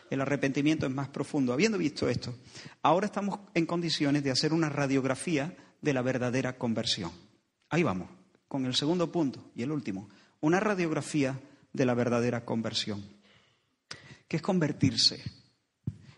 el 0.08 0.20
arrepentimiento 0.20 0.86
es 0.86 0.92
más 0.92 1.08
profundo. 1.08 1.52
Habiendo 1.52 1.76
visto 1.76 2.08
esto, 2.08 2.36
ahora 2.82 3.06
estamos 3.06 3.40
en 3.52 3.66
condiciones 3.66 4.22
de 4.22 4.30
hacer 4.30 4.52
una 4.52 4.68
radiografía 4.68 5.56
de 5.82 5.92
la 5.92 6.02
verdadera 6.02 6.56
conversión. 6.56 7.10
Ahí 7.68 7.82
vamos, 7.82 8.08
con 8.46 8.64
el 8.64 8.76
segundo 8.76 9.10
punto 9.10 9.50
y 9.56 9.64
el 9.64 9.72
último. 9.72 10.08
Una 10.40 10.60
radiografía 10.60 11.40
de 11.72 11.84
la 11.84 11.94
verdadera 11.94 12.44
conversión. 12.44 13.04
¿Qué 14.28 14.36
es 14.36 14.42
convertirse? 14.42 15.20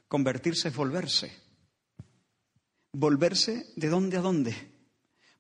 Convertirse 0.09 0.69
es 0.69 0.77
volverse. 0.77 1.33
¿Volverse 2.93 3.73
de 3.77 3.89
dónde 3.89 4.19
a 4.19 4.21
dónde? 4.21 4.80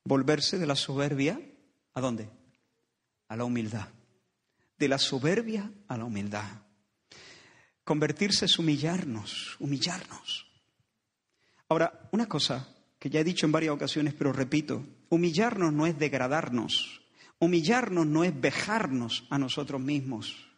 Volverse 0.04 0.58
de 0.58 0.66
la 0.66 0.76
soberbia, 0.76 1.40
¿a 1.94 2.00
dónde? 2.00 2.28
A 3.28 3.36
la 3.36 3.44
humildad. 3.44 3.88
De 4.78 4.88
la 4.88 4.98
soberbia 4.98 5.70
a 5.88 5.96
la 5.96 6.04
humildad. 6.04 6.48
Convertirse 7.84 8.44
es 8.44 8.58
humillarnos, 8.58 9.56
humillarnos. 9.58 10.46
Ahora, 11.68 12.08
una 12.12 12.28
cosa 12.28 12.68
que 12.98 13.10
ya 13.10 13.20
he 13.20 13.24
dicho 13.24 13.46
en 13.46 13.52
varias 13.52 13.74
ocasiones, 13.74 14.14
pero 14.14 14.32
repito, 14.32 14.84
humillarnos 15.08 15.72
no 15.72 15.86
es 15.86 15.98
degradarnos, 15.98 17.02
humillarnos 17.38 18.06
no 18.06 18.24
es 18.24 18.38
vejarnos 18.38 19.26
a 19.30 19.38
nosotros 19.38 19.80
mismos. 19.80 20.50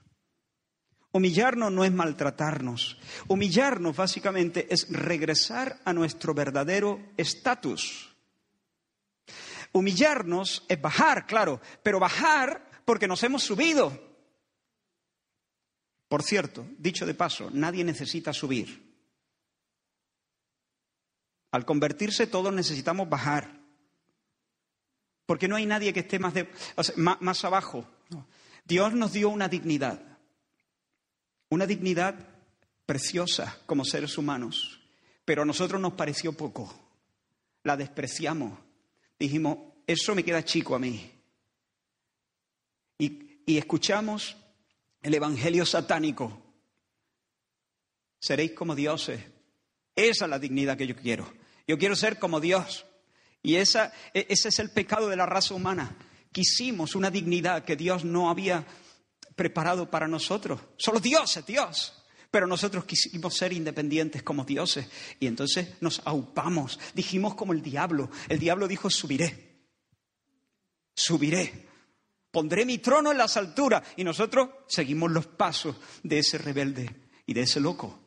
Humillarnos 1.13 1.71
no 1.71 1.85
es 1.85 1.93
maltratarnos. 1.93 2.99
Humillarnos 3.29 3.95
básicamente 3.95 4.67
es 4.73 4.89
regresar 4.91 5.79
a 5.85 5.93
nuestro 5.93 6.33
verdadero 6.33 7.01
estatus. 7.19 8.12
Humillarnos 9.73 10.65
es 10.69 10.81
bajar, 10.81 11.27
claro, 11.27 11.61
pero 11.83 11.99
bajar 11.99 12.71
porque 12.85 13.09
nos 13.09 13.23
hemos 13.23 13.43
subido. 13.43 14.13
Por 16.09 16.23
cierto, 16.23 16.67
dicho 16.79 17.07
de 17.07 17.15
paso, 17.15 17.49
nadie 17.53 17.85
necesita 17.85 18.35
subir. 18.35 18.93
Al 21.53 21.65
convertirse 21.65 22.27
todos 22.27 22.53
necesitamos 22.53 23.09
bajar. 23.09 23.61
Porque 25.25 25.49
no 25.49 25.57
hay 25.57 25.65
nadie 25.65 25.93
que 25.93 26.01
esté 26.01 26.19
más, 26.19 27.45
abajo. 27.45 27.87
Dios 28.65 28.93
nos 28.93 29.13
dio 29.13 29.31
una 29.31 29.49
dignidad. 29.49 30.19
Una 31.49 31.67
dignidad 31.67 32.15
preciosa 32.85 33.59
como 33.65 33.85
seres 33.85 34.19
humanos. 34.19 34.81
Pero 35.25 35.43
a 35.43 35.47
nosotros 35.47 35.81
nos 35.81 35.95
pareció 35.95 36.33
poco. 36.35 36.75
La 37.63 37.77
despreciamos 37.77 38.59
dijimos, 39.23 39.59
eso 39.87 40.15
me 40.15 40.25
queda 40.25 40.45
chico 40.45 40.75
a 40.75 40.79
mí. 40.79 41.11
Y, 42.99 43.43
y 43.47 43.59
escuchamos 43.59 44.37
el 45.03 45.15
Evangelio 45.15 45.67
satánico. 45.67 46.43
Seréis 48.21 48.53
como 48.53 48.75
dioses. 48.75 49.21
Esa 49.95 50.25
es 50.25 50.31
la 50.31 50.39
dignidad 50.39 50.77
que 50.77 50.87
yo 50.87 50.97
quiero. 50.97 51.33
Yo 51.67 51.79
quiero 51.79 51.97
ser 51.97 52.19
como 52.19 52.41
Dios. 52.41 52.87
Y 53.43 53.57
esa, 53.57 53.93
e, 54.15 54.27
ese 54.29 54.49
es 54.49 54.59
el 54.59 54.71
pecado 54.71 55.09
de 55.09 55.17
la 55.17 55.27
raza 55.27 55.55
humana. 55.55 55.97
Quisimos 56.31 56.95
una 56.95 57.11
dignidad 57.11 57.65
que 57.65 57.77
Dios 57.77 58.05
no 58.05 58.31
había 58.31 58.65
preparado 59.35 59.91
para 59.91 60.09
nosotros. 60.09 60.61
Solo 60.77 61.01
Dios 61.01 61.37
es 61.37 61.47
Dios. 61.47 62.02
Pero 62.33 62.47
nosotros 62.47 62.87
quisimos 62.87 63.37
ser 63.37 63.53
independientes 63.53 64.23
como 64.23 64.47
dioses 64.47 64.89
y 65.21 65.27
entonces 65.27 65.75
nos 65.83 66.01
aupamos. 66.07 66.81
Dijimos 66.95 67.35
como 67.35 67.53
el 67.53 67.61
diablo. 67.61 68.11
El 68.27 68.39
diablo 68.39 68.67
dijo, 68.67 68.89
subiré. 68.89 69.61
Subiré. 70.95 71.69
Pondré 72.31 72.65
mi 72.65 72.79
trono 72.79 73.13
en 73.13 73.19
las 73.19 73.37
alturas. 73.37 73.87
Y 73.99 74.05
nosotros 74.05 74.49
seguimos 74.67 75.11
los 75.11 75.27
pasos 75.27 75.77
de 76.03 76.21
ese 76.21 76.39
rebelde 76.39 76.91
y 77.27 77.35
de 77.35 77.43
ese 77.43 77.61
loco. 77.61 78.01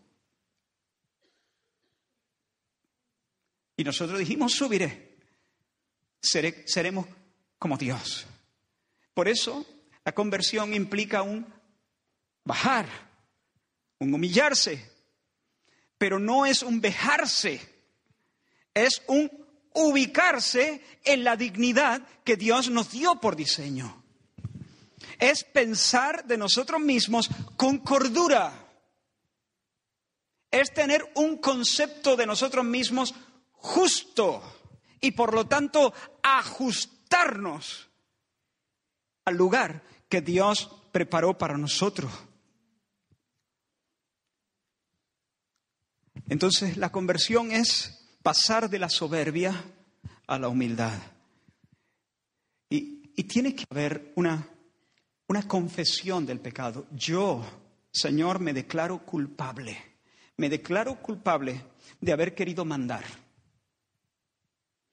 Y 3.78 3.84
nosotros 3.84 4.18
dijimos, 4.18 4.54
subiré. 4.54 5.20
seremos 6.20 7.06
como 7.60 7.78
Dios. 7.78 8.26
Por 9.14 9.28
eso 9.28 9.68
la 10.04 10.16
conversión 10.16 10.74
implica 10.74 11.22
un 11.22 11.46
bajar 12.44 13.05
un 14.00 14.14
humillarse, 14.14 14.92
pero 15.98 16.20
no 16.20 16.46
es 16.46 16.62
un 16.64 16.82
vejarse, 16.82 17.62
es 18.74 19.02
un 19.08 19.32
ubicarse 19.74 20.84
en 21.04 21.24
la 21.24 21.36
dignidad 21.36 22.02
que 22.24 22.38
Dios 22.38 22.70
nos 22.70 22.92
dio 22.92 23.20
por 23.20 23.36
diseño. 23.36 24.04
Es 25.20 25.44
pensar 25.44 26.26
de 26.26 26.38
nosotros 26.38 26.82
mismos 26.82 27.30
con 27.56 27.80
cordura. 27.80 28.68
Es 30.52 30.74
tener 30.74 31.10
un 31.16 31.38
concepto 31.38 32.16
de 32.16 32.26
nosotros 32.26 32.66
mismos 32.66 33.14
justo 33.52 34.42
y 35.02 35.12
por 35.12 35.34
lo 35.34 35.46
tanto 35.46 35.94
ajustarnos 36.24 37.90
al 39.26 39.36
lugar 39.36 39.84
que 40.10 40.22
Dios 40.22 40.70
preparó 40.92 41.38
para 41.38 41.58
nosotros. 41.58 42.12
Entonces 46.28 46.78
la 46.78 46.92
conversión 46.92 47.52
es 47.52 48.18
pasar 48.24 48.70
de 48.70 48.80
la 48.80 48.90
soberbia 48.90 49.64
a 50.28 50.40
la 50.40 50.48
humildad. 50.48 50.98
Y, 52.70 52.96
tiene 53.24 53.56
que 53.56 53.66
haber 53.70 54.12
una, 54.16 54.48
una 55.28 55.48
confesión 55.48 56.26
del 56.26 56.40
pecado. 56.40 56.86
Yo, 56.92 57.46
Señor, 57.92 58.40
me 58.40 58.54
declaro 58.54 59.06
culpable. 59.06 59.78
Me 60.38 60.50
declaro 60.50 61.02
culpable 61.02 61.62
de 62.02 62.12
haber 62.12 62.36
querido 62.36 62.66
mandar, 62.66 63.06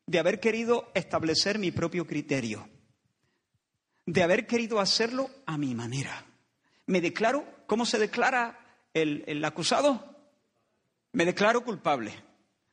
de 0.06 0.18
haber 0.20 0.38
querido 0.38 0.90
establecer 0.94 1.58
mi 1.58 1.72
propio 1.72 2.06
criterio, 2.06 2.68
de 4.06 4.22
haber 4.22 4.46
querido 4.46 4.78
hacerlo 4.78 5.30
a 5.46 5.58
mi 5.58 5.74
manera. 5.74 6.24
Me 6.86 7.00
declaro, 7.00 7.44
¿cómo 7.66 7.86
se 7.86 7.98
declara 7.98 8.86
el, 8.94 9.24
el 9.26 9.44
acusado? 9.44 10.11
Me 11.12 11.24
declaro 11.24 11.62
culpable. 11.62 12.12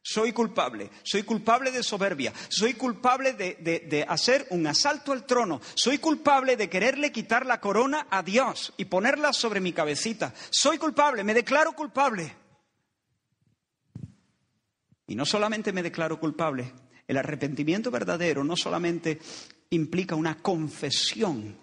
Soy 0.02 0.32
culpable, 0.32 0.89
soy 1.04 1.23
culpable 1.23 1.71
de 1.71 1.84
soberbia, 1.84 2.34
soy 2.47 2.73
culpable 2.73 3.34
de, 3.34 4.06
hacer 4.08 4.47
un 4.49 4.65
asalto 4.65 5.12
al 5.12 5.25
trono, 5.25 5.62
soy 5.75 5.97
culpable 5.97 6.56
de 6.56 6.69
quererle 6.69 7.12
quitar 7.12 7.45
la 7.45 7.60
corona 7.60 8.08
a 8.10 8.23
Dios 8.23 8.73
y 8.78 8.86
ponerla 8.86 9.34
sobre 9.34 9.60
mi 9.60 9.73
cabecita. 9.73 10.34
Soy 10.49 10.78
culpable, 10.78 11.23
me 11.23 11.34
declaro 11.34 11.73
culpable. 11.73 12.34
Y 15.06 15.15
no 15.15 15.25
solamente 15.25 15.73
me 15.73 15.84
declaro 15.84 16.19
culpable, 16.19 16.73
el 17.06 17.17
arrepentimiento 17.17 17.91
verdadero 17.91 18.43
no 18.43 18.56
solamente 18.56 19.19
implica 19.69 20.15
una 20.15 20.41
confesión, 20.41 21.58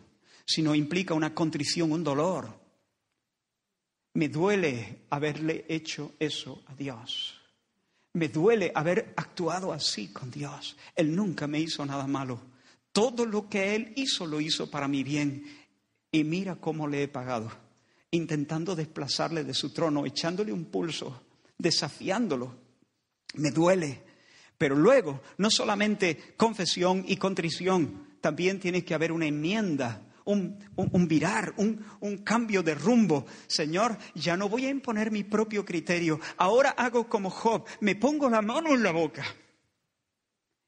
sino 0.45 0.75
implica 0.75 1.15
una 1.15 1.35
contrición, 1.35 1.91
un 1.91 2.05
dolor, 2.05 2.66
me 4.17 4.31
duele 4.31 5.01
haberle 5.11 5.67
hecho 5.69 6.15
eso 6.19 6.63
a 6.69 6.75
Dios. 6.75 7.39
Me 8.15 8.29
duele 8.29 8.73
haber 8.75 9.13
actuado 9.15 9.75
así 9.75 10.09
con 10.09 10.31
Dios. 10.31 10.75
Él 10.95 11.15
nunca 11.15 11.47
me 11.47 11.61
hizo 11.61 11.85
nada 11.85 12.07
malo. 12.07 12.41
Todo 12.93 13.27
lo 13.27 13.47
que 13.47 13.77
Él 13.77 13.93
hizo 13.95 14.25
lo 14.25 14.41
hizo 14.41 14.71
para 14.71 14.89
mi 14.89 15.05
bien. 15.05 15.45
Y 16.11 16.25
mira 16.25 16.57
cómo 16.57 16.89
le 16.89 17.03
he 17.03 17.09
pagado. 17.09 17.53
Intentando 18.11 18.75
desplazarle 18.75 19.45
de 19.45 19.53
su 19.53 19.75
trono, 19.75 20.07
echándole 20.07 20.51
un 20.51 20.65
pulso, 20.65 21.23
desafiándolo. 21.59 22.57
Me 23.35 23.51
duele. 23.51 24.03
Pero 24.57 24.77
luego, 24.77 25.21
no 25.37 25.51
solamente 25.51 26.33
confesión 26.39 27.05
y 27.07 27.19
contrición, 27.19 28.17
también 28.23 28.61
tiene 28.61 28.83
que 28.83 28.95
haber 28.95 29.13
una 29.13 29.27
enmienda 29.27 30.06
un, 30.27 31.09
virar, 31.09 31.55
un, 31.57 31.85
un, 32.01 32.19
cambio 32.19 32.63
de 32.63 32.75
rumbo. 32.75 33.27
Señor, 33.47 33.97
ya 34.15 34.37
no 34.37 34.49
voy 34.49 34.67
a 34.67 34.71
imponer 34.71 35.11
mi 35.11 35.25
propio 35.25 35.65
criterio. 35.65 36.21
Ahora 36.37 36.71
hago 36.71 37.09
como 37.09 37.31
Job, 37.31 37.65
me 37.81 37.95
pongo 37.95 38.29
la 38.29 38.43
mano 38.43 38.75
en 38.75 38.83
la 38.83 38.93
boca. 38.93 39.25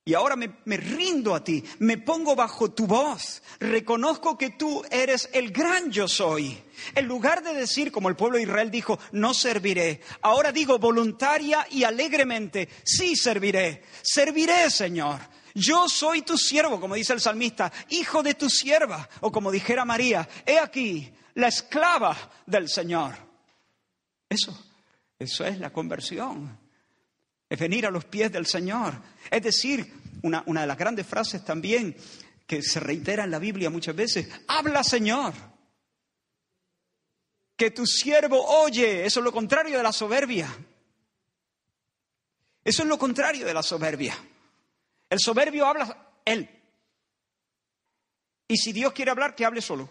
Y 0.05 0.15
ahora 0.15 0.37
me, 0.37 0.51
me, 0.65 0.79
rindo 0.79 1.35
a 1.35 1.45
ti, 1.45 1.63
me 1.81 1.99
pongo 1.99 2.35
bajo 2.35 2.71
tu 2.71 2.87
voz, 2.87 3.43
reconozco 3.61 4.39
que 4.39 4.51
tú 4.51 4.83
eres 4.91 5.29
el 5.35 5.51
gran 5.51 5.91
yo 5.91 6.09
soy. 6.09 6.57
En 6.95 7.07
lugar 7.07 7.43
de 7.43 7.53
decir, 7.53 7.93
como 7.93 8.09
el 8.09 8.17
pueblo 8.17 8.39
de 8.39 8.45
Israel 8.45 8.71
dijo, 8.71 8.99
no 9.13 9.35
serviré, 9.35 10.01
ahora 10.23 10.51
digo 10.51 10.79
voluntaria 10.79 11.67
y 11.71 11.85
alegremente, 11.85 12.71
sí 12.85 13.17
serviré, 13.17 13.83
serviré, 14.01 14.71
Señor. 14.71 15.21
Yo 15.55 15.89
soy 15.89 16.23
tu 16.23 16.37
siervo, 16.37 16.81
como 16.81 16.95
dice 16.95 17.13
el 17.13 17.21
salmista, 17.21 17.73
hijo 17.91 18.23
de 18.23 18.35
tu 18.35 18.49
sierva, 18.49 19.09
o 19.21 19.33
como 19.33 19.51
dijera 19.51 19.85
María, 19.85 20.29
he 20.45 20.59
aquí, 20.59 21.13
la 21.35 21.49
esclava 21.49 22.17
del 22.47 22.69
Señor. 22.69 23.17
Eso, 24.29 24.57
eso 25.19 25.45
es 25.45 25.59
la 25.59 25.71
conversión. 25.73 26.59
Es 27.49 27.59
venir 27.59 27.87
a 27.87 27.91
los 27.91 28.05
pies 28.05 28.31
del 28.31 28.47
Señor. 28.47 29.01
Es 29.31 29.43
decir, 29.43 29.93
una, 30.23 30.43
una 30.47 30.63
de 30.63 30.67
las 30.67 30.77
grandes 30.77 31.07
frases 31.07 31.45
también 31.45 31.97
que 32.47 32.63
se 32.63 32.81
reitera 32.81 33.25
en 33.25 33.31
la 33.31 33.39
Biblia 33.39 33.71
muchas 33.71 33.95
veces, 33.95 34.29
habla 34.49 34.83
Señor. 34.83 35.35
Que 37.57 37.71
tu 37.71 37.87
siervo 37.87 38.43
oye, 38.63 39.05
eso 39.05 39.21
es 39.21 39.25
lo 39.25 39.33
contrario 39.33 39.77
de 39.77 39.83
la 39.83 39.93
soberbia. 39.93 40.49
Eso 42.65 42.83
es 42.83 42.89
lo 42.89 42.99
contrario 42.99 43.47
de 43.47 43.55
la 43.55 43.63
soberbia. 43.63 44.17
El 45.11 45.19
soberbio 45.21 45.67
habla 45.67 46.13
él. 46.25 46.49
Y 48.47 48.57
si 48.57 48.73
Dios 48.73 48.93
quiere 48.93 49.11
hablar, 49.11 49.35
que 49.35 49.45
hable 49.45 49.61
solo. 49.61 49.89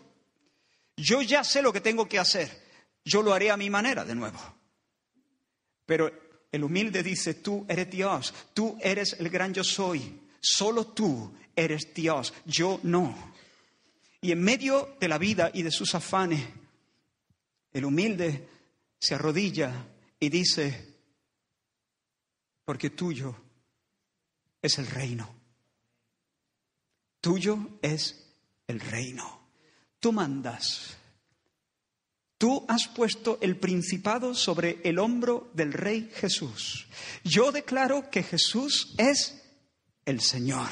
Yo 0.95 1.21
ya 1.21 1.43
sé 1.43 1.61
lo 1.61 1.71
que 1.71 1.81
tengo 1.81 2.07
que 2.07 2.19
hacer. 2.19 2.65
Yo 3.05 3.21
lo 3.21 3.33
haré 3.33 3.51
a 3.51 3.57
mi 3.57 3.69
manera 3.69 4.03
de 4.03 4.15
nuevo. 4.15 4.39
Pero 5.85 6.11
el 6.51 6.63
humilde 6.63 7.03
dice, 7.03 7.35
tú 7.35 7.65
eres 7.69 7.89
Dios, 7.89 8.33
tú 8.53 8.77
eres 8.81 9.13
el 9.19 9.29
gran 9.29 9.53
yo 9.53 9.63
soy. 9.63 10.21
Solo 10.39 10.87
tú 10.87 11.33
eres 11.55 11.93
Dios, 11.93 12.33
yo 12.45 12.79
no. 12.83 13.33
Y 14.21 14.31
en 14.31 14.41
medio 14.41 14.97
de 14.99 15.07
la 15.07 15.17
vida 15.17 15.51
y 15.53 15.61
de 15.61 15.71
sus 15.71 15.93
afanes, 15.95 16.43
el 17.71 17.85
humilde 17.85 18.47
se 18.99 19.15
arrodilla 19.15 19.85
y 20.19 20.29
dice, 20.29 20.95
porque 22.65 22.89
tuyo 22.89 23.35
es 24.67 24.77
el 24.77 24.87
reino. 24.87 25.27
Tuyo 27.19 27.79
es 27.81 28.27
el 28.67 28.79
reino. 28.79 29.39
Tú 29.99 30.11
mandas. 30.11 30.97
Tú 32.37 32.65
has 32.67 32.87
puesto 32.87 33.39
el 33.41 33.57
principado 33.57 34.35
sobre 34.35 34.79
el 34.83 34.99
hombro 34.99 35.49
del 35.53 35.73
Rey 35.73 36.11
Jesús. 36.13 36.87
Yo 37.23 37.51
declaro 37.51 38.11
que 38.11 38.21
Jesús 38.21 38.93
es 38.97 39.41
el 40.05 40.21
Señor. 40.21 40.67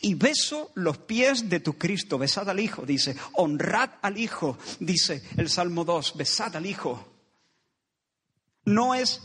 Y 0.00 0.14
beso 0.14 0.72
los 0.74 0.98
pies 0.98 1.50
de 1.50 1.60
tu 1.60 1.76
Cristo. 1.76 2.18
Besad 2.18 2.48
al 2.48 2.58
Hijo, 2.58 2.86
dice. 2.86 3.14
Honrad 3.34 3.90
al 4.00 4.16
Hijo, 4.16 4.58
dice 4.80 5.22
el 5.36 5.50
Salmo 5.50 5.84
2. 5.84 6.16
Besad 6.16 6.56
al 6.56 6.64
Hijo. 6.64 7.06
No 8.64 8.94
es 8.94 9.20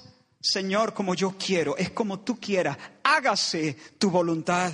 Señor, 0.47 0.93
como 0.93 1.15
yo 1.15 1.33
quiero, 1.39 1.75
es 1.75 1.89
como 1.89 2.19
tú 2.19 2.39
quieras, 2.39 2.77
hágase 3.03 3.75
tu 3.97 4.11
voluntad. 4.11 4.71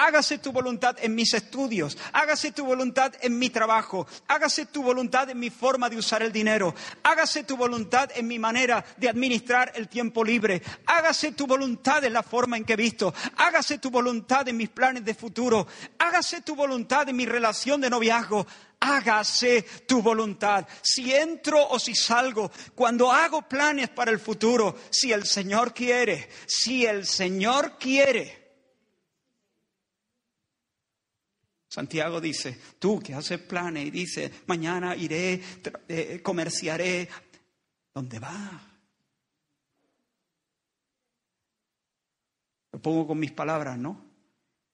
Hágase 0.00 0.38
tu 0.38 0.52
voluntad 0.52 0.96
en 1.00 1.12
mis 1.16 1.34
estudios, 1.34 1.98
hágase 2.12 2.52
tu 2.52 2.64
voluntad 2.64 3.14
en 3.20 3.36
mi 3.36 3.50
trabajo, 3.50 4.06
hágase 4.28 4.66
tu 4.66 4.80
voluntad 4.84 5.28
en 5.28 5.40
mi 5.40 5.50
forma 5.50 5.90
de 5.90 5.96
usar 5.96 6.22
el 6.22 6.30
dinero, 6.30 6.72
hágase 7.02 7.42
tu 7.42 7.56
voluntad 7.56 8.08
en 8.14 8.28
mi 8.28 8.38
manera 8.38 8.84
de 8.96 9.08
administrar 9.08 9.72
el 9.74 9.88
tiempo 9.88 10.22
libre, 10.22 10.62
hágase 10.86 11.32
tu 11.32 11.48
voluntad 11.48 12.04
en 12.04 12.12
la 12.12 12.22
forma 12.22 12.56
en 12.56 12.64
que 12.64 12.74
he 12.74 12.76
visto, 12.76 13.12
hágase 13.38 13.78
tu 13.78 13.90
voluntad 13.90 14.46
en 14.46 14.56
mis 14.56 14.68
planes 14.68 15.04
de 15.04 15.14
futuro, 15.16 15.66
hágase 15.98 16.42
tu 16.42 16.54
voluntad 16.54 17.08
en 17.08 17.16
mi 17.16 17.26
relación 17.26 17.80
de 17.80 17.90
noviazgo, 17.90 18.46
hágase 18.78 19.62
tu 19.88 20.00
voluntad. 20.00 20.64
Si 20.80 21.12
entro 21.12 21.70
o 21.70 21.76
si 21.80 21.96
salgo, 21.96 22.52
cuando 22.76 23.10
hago 23.10 23.42
planes 23.42 23.88
para 23.88 24.12
el 24.12 24.20
futuro, 24.20 24.76
si 24.90 25.12
el 25.12 25.26
Señor 25.26 25.74
quiere, 25.74 26.28
si 26.46 26.86
el 26.86 27.04
Señor 27.04 27.78
quiere. 27.80 28.47
Santiago 31.68 32.20
dice, 32.20 32.58
tú 32.78 32.98
que 32.98 33.14
haces 33.14 33.40
planes 33.40 33.86
y 33.86 33.90
dices, 33.90 34.30
mañana 34.46 34.96
iré, 34.96 35.40
eh, 35.88 36.20
comerciaré, 36.22 37.08
¿dónde 37.94 38.18
va? 38.18 38.62
Lo 42.72 42.80
pongo 42.80 43.06
con 43.06 43.18
mis 43.18 43.32
palabras, 43.32 43.78
¿no? 43.78 44.06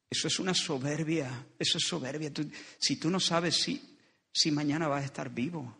Eso 0.08 0.28
es 0.28 0.38
una 0.38 0.54
soberbia, 0.54 1.46
eso 1.58 1.78
es 1.78 1.84
soberbia. 1.84 2.30
si 2.78 2.96
tú 2.96 3.10
no 3.10 3.18
sabes 3.18 3.56
si 3.56 3.94
si 4.34 4.50
mañana 4.50 4.88
vas 4.88 5.02
a 5.02 5.06
estar 5.06 5.30
vivo? 5.30 5.76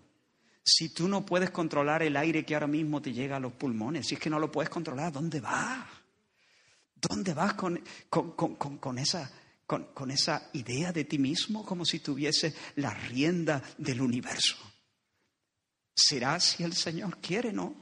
Si 0.63 0.95
tú 0.95 1.09
no 1.09 1.27
puedes 1.27 1.51
controlar 1.51 2.03
el 2.03 2.17
aire 2.17 2.47
que 2.47 2.55
ahora 2.55 2.69
mismo 2.69 3.03
te 3.03 3.13
llega 3.13 3.37
a 3.37 3.41
los 3.41 3.53
pulmones, 3.53 4.07
si 4.07 4.15
es 4.15 4.21
que 4.21 4.31
no 4.31 4.39
lo 4.39 4.51
puedes 4.51 4.71
controlar, 4.71 5.13
¿dónde 5.13 5.41
vas? 5.41 5.87
¿Dónde 6.95 7.35
vas 7.35 7.55
con, 7.55 7.83
con, 8.09 8.99
esa, 8.99 9.31
con, 9.67 10.11
esa 10.11 10.51
idea 10.53 10.93
de 10.93 11.05
ti 11.05 11.19
mismo 11.19 11.65
como 11.65 11.85
si 11.85 12.01
tuviese 12.01 12.55
la 12.77 12.93
rienda 12.93 13.63
del 13.79 14.01
universo? 14.01 14.57
Será 15.95 16.39
si 16.41 16.65
el 16.65 16.75
Señor 16.75 17.19
quiere, 17.19 17.53
¿no? 17.53 17.75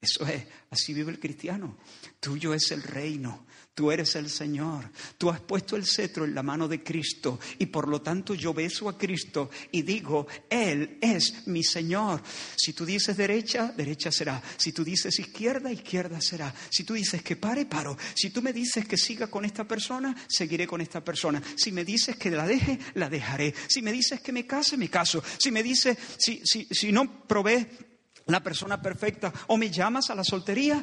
Eso 0.00 0.26
es, 0.26 0.46
así 0.70 0.92
vive 0.92 1.12
el 1.12 1.20
cristiano. 1.20 1.78
Tuyo 2.20 2.54
es 2.54 2.70
el 2.72 2.82
reino, 2.82 3.46
tú 3.74 3.90
eres 3.90 4.14
el 4.16 4.28
Señor. 4.28 4.90
Tú 5.16 5.30
has 5.30 5.40
puesto 5.40 5.76
el 5.76 5.86
cetro 5.86 6.24
en 6.24 6.34
la 6.34 6.42
mano 6.42 6.68
de 6.68 6.82
Cristo 6.82 7.38
y 7.58 7.66
por 7.66 7.88
lo 7.88 8.02
tanto 8.02 8.34
yo 8.34 8.52
beso 8.52 8.88
a 8.88 8.98
Cristo 8.98 9.50
y 9.70 9.82
digo, 9.82 10.26
Él 10.50 10.98
es 11.00 11.46
mi 11.46 11.62
Señor. 11.62 12.22
Si 12.56 12.72
tú 12.72 12.84
dices 12.84 13.16
derecha, 13.16 13.72
derecha 13.76 14.12
será. 14.12 14.42
Si 14.56 14.72
tú 14.72 14.84
dices 14.84 15.18
izquierda, 15.18 15.72
izquierda 15.72 16.20
será. 16.20 16.54
Si 16.70 16.84
tú 16.84 16.94
dices 16.94 17.22
que 17.22 17.36
pare, 17.36 17.66
paro. 17.66 17.96
Si 18.14 18.30
tú 18.30 18.42
me 18.42 18.52
dices 18.52 18.86
que 18.86 18.96
siga 18.96 19.28
con 19.28 19.44
esta 19.44 19.66
persona, 19.66 20.14
seguiré 20.28 20.66
con 20.66 20.80
esta 20.80 21.02
persona. 21.02 21.42
Si 21.56 21.72
me 21.72 21.84
dices 21.84 22.16
que 22.16 22.30
la 22.30 22.46
deje, 22.46 22.78
la 22.94 23.08
dejaré. 23.08 23.54
Si 23.68 23.82
me 23.82 23.92
dices 23.92 24.20
que 24.20 24.32
me 24.32 24.46
case, 24.46 24.76
me 24.76 24.90
caso. 24.90 25.22
Si 25.38 25.50
me 25.50 25.62
dices, 25.62 25.96
si, 26.18 26.42
si, 26.44 26.66
si 26.70 26.92
no 26.92 27.26
provee 27.26 27.66
la 28.26 28.42
persona 28.42 28.80
perfecta. 28.80 29.32
O 29.48 29.56
me 29.56 29.70
llamas 29.70 30.10
a 30.10 30.14
la 30.14 30.24
soltería, 30.24 30.82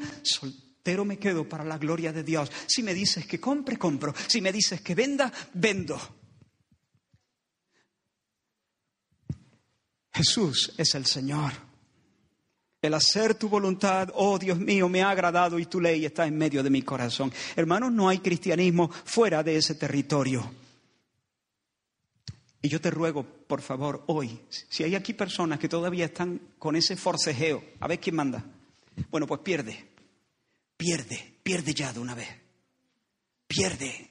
soltero 0.80 1.04
me 1.04 1.18
quedo 1.18 1.48
para 1.48 1.66
la 1.66 1.78
gloria 1.78 2.14
de 2.14 2.24
Dios. 2.24 2.50
Si 2.66 2.82
me 2.84 2.94
dices 2.94 3.26
que 3.26 3.40
compre, 3.40 3.78
compro. 3.78 4.14
Si 4.28 4.40
me 4.40 4.52
dices 4.52 4.82
que 4.82 4.96
venda, 4.96 5.32
vendo. 5.54 6.00
Jesús 10.14 10.74
es 10.78 10.96
el 10.96 11.06
Señor. 11.06 11.52
El 12.82 12.94
hacer 12.94 13.36
tu 13.36 13.50
voluntad, 13.50 14.10
oh 14.16 14.40
Dios 14.40 14.58
mío, 14.58 14.88
me 14.88 15.02
ha 15.02 15.10
agradado 15.10 15.60
y 15.60 15.66
tu 15.66 15.82
ley 15.82 16.06
está 16.06 16.26
en 16.26 16.38
medio 16.38 16.64
de 16.64 16.70
mi 16.70 16.82
corazón. 16.82 17.32
Hermanos, 17.58 17.92
no 17.92 18.08
hay 18.08 18.20
cristianismo 18.20 18.90
fuera 18.90 19.44
de 19.44 19.58
ese 19.58 19.76
territorio. 19.76 20.50
Y 22.62 22.70
yo 22.70 22.80
te 22.80 22.90
ruego, 22.90 23.24
por 23.24 23.62
favor, 23.62 24.04
hoy, 24.08 24.40
si 24.50 24.86
hay 24.86 24.96
aquí 24.96 25.14
personas 25.14 25.60
que 25.60 25.68
todavía 25.68 26.06
están 26.06 26.40
con 26.58 26.78
ese 26.78 26.96
forcejeo, 26.96 27.64
a 27.82 27.88
ver 27.88 28.00
quién 28.00 28.16
manda. 28.16 28.46
Bueno, 29.10 29.28
pues 29.28 29.42
pierde, 29.42 29.89
pierde, 30.80 31.36
pierde 31.44 31.74
ya 31.74 31.92
de 31.92 32.00
una 32.00 32.16
vez. 32.16 32.30
Pierde, 33.46 34.10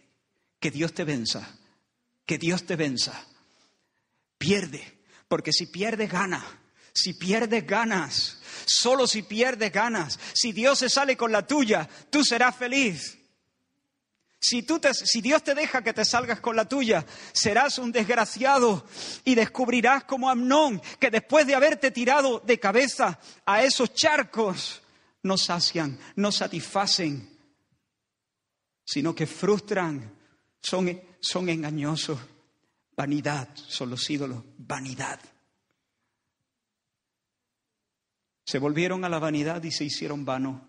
que 0.60 0.70
Dios 0.70 0.92
te 0.92 1.04
venza, 1.04 1.56
que 2.26 2.36
Dios 2.36 2.66
te 2.66 2.76
venza. 2.76 3.24
Pierde, 4.36 5.00
porque 5.28 5.50
si 5.50 5.66
pierdes 5.66 6.12
gana, 6.12 6.44
si 6.92 7.14
pierdes 7.14 7.66
ganas, 7.66 8.42
solo 8.66 9.06
si 9.06 9.22
pierdes 9.22 9.72
ganas, 9.72 10.18
si 10.34 10.52
Dios 10.52 10.80
se 10.80 10.90
sale 10.90 11.16
con 11.16 11.32
la 11.32 11.46
tuya, 11.46 11.88
tú 12.10 12.22
serás 12.22 12.54
feliz. 12.54 13.18
Si, 14.38 14.62
tú 14.62 14.78
si, 14.92 15.22
Dios 15.22 15.42
te 15.42 15.54
deja 15.54 15.82
que 15.82 15.94
te 15.94 16.04
salgas 16.04 16.40
con 16.40 16.54
la 16.54 16.68
tuya, 16.68 17.06
serás 17.32 17.78
un 17.78 17.90
desgraciado 17.90 18.86
y 19.24 19.34
descubrirás 19.34 20.04
como 20.04 20.28
Amnón 20.28 20.82
que 21.00 21.10
después 21.10 21.46
de 21.46 21.54
haberte 21.54 21.90
tirado 21.90 22.40
de 22.40 22.60
cabeza 22.60 23.18
a 23.46 23.64
esos 23.64 23.94
charcos, 23.94 24.82
no 25.22 25.36
sacian, 25.36 25.98
no 26.16 26.32
satisfacen, 26.32 27.38
sino 28.84 29.14
que 29.14 29.26
frustran, 29.26 30.14
son, 30.60 31.00
son 31.20 31.48
engañosos. 31.48 32.18
Vanidad 32.96 33.48
son 33.54 33.90
los 33.90 34.08
ídolos, 34.10 34.42
vanidad. 34.56 35.20
Se 38.44 38.58
volvieron 38.58 39.04
a 39.04 39.08
la 39.08 39.18
vanidad 39.18 39.62
y 39.62 39.70
se 39.70 39.84
hicieron 39.84 40.24
vanos. 40.24 40.62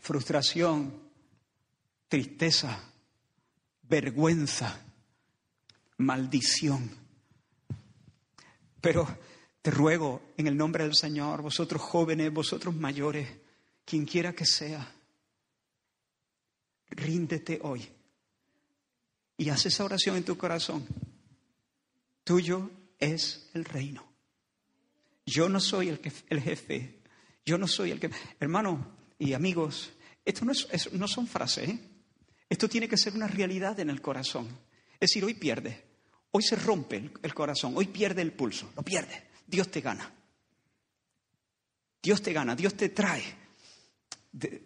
Frustración, 0.00 1.10
tristeza, 2.08 2.90
vergüenza, 3.82 4.82
maldición. 5.98 6.90
Pero 8.80 9.06
te 9.62 9.70
ruego 9.70 10.22
en 10.36 10.46
el 10.46 10.56
nombre 10.56 10.84
del 10.84 10.94
Señor, 10.94 11.42
vosotros 11.42 11.82
jóvenes, 11.82 12.32
vosotros 12.32 12.74
mayores, 12.74 13.28
quien 13.84 14.06
quiera 14.06 14.32
que 14.32 14.46
sea, 14.46 14.94
ríndete 16.90 17.60
hoy 17.62 17.88
y 19.36 19.48
haz 19.48 19.66
esa 19.66 19.84
oración 19.84 20.16
en 20.16 20.24
tu 20.24 20.36
corazón. 20.36 20.86
Tuyo 22.24 22.70
es 22.98 23.50
el 23.54 23.64
reino. 23.64 24.06
Yo 25.26 25.48
no 25.48 25.60
soy 25.60 25.88
el, 25.88 26.00
el 26.28 26.40
jefe, 26.40 27.00
yo 27.44 27.56
no 27.56 27.66
soy 27.66 27.90
el 27.90 28.00
que... 28.00 28.10
Hermano 28.38 28.96
y 29.18 29.32
amigos, 29.32 29.92
esto 30.24 30.44
no, 30.44 30.52
es, 30.52 30.92
no 30.92 31.08
son 31.08 31.26
frases, 31.26 31.68
¿eh? 31.68 31.78
Esto 32.48 32.68
tiene 32.68 32.88
que 32.88 32.96
ser 32.96 33.14
una 33.14 33.28
realidad 33.28 33.78
en 33.78 33.90
el 33.90 34.02
corazón. 34.02 34.48
Es 34.94 35.10
decir, 35.10 35.24
hoy 35.24 35.34
pierde, 35.34 35.84
hoy 36.32 36.42
se 36.42 36.56
rompe 36.56 37.10
el, 37.22 37.32
corazón, 37.32 37.74
hoy 37.76 37.86
pierde 37.86 38.22
el 38.22 38.32
pulso, 38.32 38.72
lo 38.76 38.82
pierde. 38.82 39.29
Dios 39.50 39.70
te 39.70 39.80
gana. 39.80 40.10
Dios 42.02 42.22
te 42.22 42.32
gana, 42.32 42.56
Dios 42.56 42.74
te 42.74 42.88
trae 42.90 43.22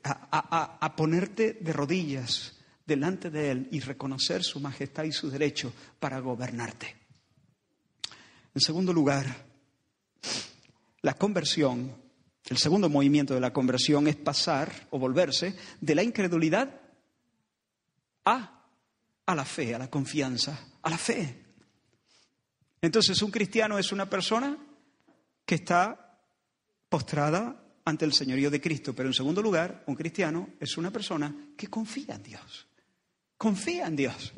a, 0.04 0.78
a, 0.80 0.96
ponerte 0.96 1.54
de 1.54 1.72
rodillas 1.72 2.54
delante 2.86 3.30
de 3.30 3.50
Él 3.50 3.68
y 3.72 3.80
reconocer 3.80 4.44
su 4.44 4.60
majestad 4.60 5.04
y 5.04 5.12
su 5.12 5.30
derecho 5.30 5.72
para 5.98 6.20
gobernarte. 6.20 6.94
En 8.54 8.60
segundo 8.60 8.92
lugar, 8.92 9.26
la 11.02 11.14
conversión, 11.14 11.96
el 12.44 12.58
segundo 12.58 12.88
movimiento 12.88 13.34
de 13.34 13.40
la 13.40 13.52
conversión 13.52 14.06
es 14.06 14.16
pasar 14.16 14.86
o 14.90 14.98
volverse 14.98 15.56
de 15.80 15.94
la 15.94 16.04
incredulidad 16.04 16.80
a, 18.26 18.64
a 19.26 19.34
la 19.34 19.44
fe, 19.44 19.74
a 19.74 19.78
la 19.78 19.90
confianza, 19.90 20.68
a 20.82 20.90
la 20.90 20.98
fe. 20.98 21.42
Entonces 22.80 23.20
un 23.22 23.30
cristiano 23.30 23.76
es 23.76 23.90
una 23.90 24.08
persona 24.08 24.56
que 25.44 25.56
está 25.56 26.20
postrada 26.88 27.60
ante 27.84 28.04
el 28.04 28.12
señorío 28.12 28.50
de 28.50 28.60
Cristo, 28.60 28.94
pero 28.94 29.08
en 29.08 29.14
segundo 29.14 29.42
lugar, 29.42 29.84
un 29.86 29.94
cristiano 29.94 30.50
es 30.58 30.76
una 30.76 30.90
persona 30.90 31.34
que 31.56 31.68
confía 31.68 32.14
en 32.14 32.22
Dios. 32.22 32.66
Confía 33.36 33.86
en 33.86 33.96
Dios. 33.96 34.32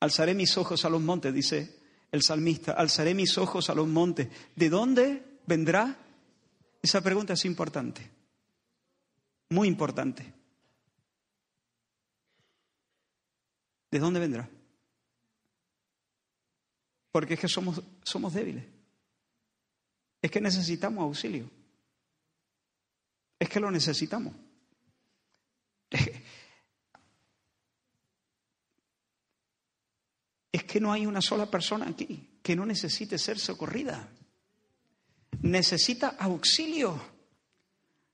Alzaré 0.00 0.34
mis 0.34 0.56
ojos 0.56 0.84
a 0.84 0.90
los 0.90 1.00
montes, 1.00 1.34
dice 1.34 1.80
el 2.12 2.22
salmista, 2.22 2.72
alzaré 2.72 3.14
mis 3.14 3.36
ojos 3.38 3.68
a 3.70 3.74
los 3.74 3.88
montes. 3.88 4.28
¿De 4.54 4.68
dónde 4.68 5.40
vendrá? 5.46 5.96
Esa 6.80 7.00
pregunta 7.00 7.32
es 7.32 7.44
importante, 7.44 8.08
muy 9.50 9.66
importante. 9.66 10.32
¿De 13.90 13.98
dónde 13.98 14.20
vendrá? 14.20 14.48
Porque 17.10 17.34
es 17.34 17.40
que 17.40 17.48
somos, 17.48 17.82
somos 18.04 18.34
débiles. 18.34 18.75
Es 20.26 20.32
que 20.32 20.40
necesitamos 20.40 21.04
auxilio. 21.04 21.48
Es 23.38 23.48
que 23.48 23.60
lo 23.60 23.70
necesitamos. 23.70 24.34
Es 30.50 30.64
que 30.64 30.80
no 30.80 30.92
hay 30.92 31.06
una 31.06 31.22
sola 31.22 31.48
persona 31.48 31.86
aquí 31.86 32.40
que 32.42 32.56
no 32.56 32.66
necesite 32.66 33.18
ser 33.18 33.38
socorrida. 33.38 34.08
Necesita 35.42 36.16
auxilio. 36.18 37.00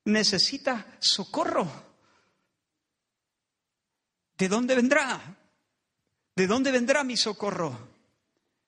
Necesita 0.05 0.97
socorro. 0.99 1.67
¿De 4.37 4.47
dónde 4.47 4.75
vendrá? 4.75 5.35
¿de 6.35 6.45
dónde 6.45 6.71
vendrá 6.71 7.03
mi 7.03 7.17
socorro? 7.17 7.75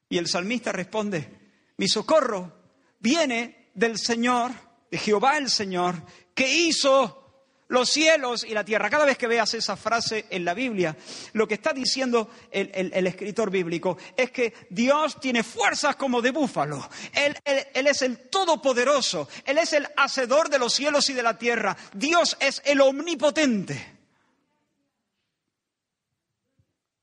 Y 0.10 0.18
el 0.18 0.28
salmista 0.28 0.72
responde, 0.72 1.74
mi 1.78 1.88
socorro 1.88 2.65
viene 3.06 3.70
del 3.76 4.00
Señor, 4.00 4.52
de 4.90 4.98
Jehová 4.98 5.38
el 5.38 5.52
Señor, 5.52 5.94
que 6.34 6.52
hizo 6.52 7.22
los 7.68 7.88
cielos 7.88 8.44
y 8.44 8.56
la 8.56 8.66
tierra. 8.66 8.90
Cada 8.90 9.06
vez 9.06 9.16
que 9.16 9.28
veas 9.28 9.54
esa 9.54 9.78
frase 9.78 10.26
en 10.32 10.44
la 10.44 10.56
Biblia, 10.56 10.98
lo 11.34 11.48
que 11.48 11.54
está 11.54 11.72
diciendo 11.72 12.32
el, 12.50 13.06
escritor 13.06 13.52
bíblico 13.52 13.96
es 14.18 14.32
que 14.32 14.56
Dios 14.72 15.20
tiene 15.20 15.44
fuerzas 15.44 15.96
como 15.98 16.20
de 16.20 16.32
búfalo. 16.32 16.90
Él, 17.14 17.38
él, 17.46 17.86
es 17.86 18.02
el 18.02 18.28
todopoderoso. 18.28 19.30
Él 19.46 19.60
es 19.60 19.74
el 19.74 19.88
hacedor 19.98 20.50
de 20.50 20.58
los 20.58 20.74
cielos 20.74 21.08
y 21.12 21.14
de 21.14 21.22
la 21.22 21.38
tierra. 21.38 21.78
Dios 21.94 22.36
es 22.40 22.60
el 22.66 22.82
omnipotente. 22.82 23.94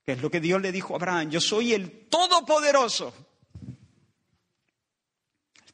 que 0.04 0.12
es 0.12 0.20
lo 0.20 0.32
que 0.32 0.40
Dios 0.40 0.60
le 0.60 0.72
dijo 0.72 0.94
a 0.94 0.96
Abraham, 0.96 1.30
yo 1.30 1.40
soy 1.40 1.74
el 1.74 2.08
todopoderoso, 2.08 3.14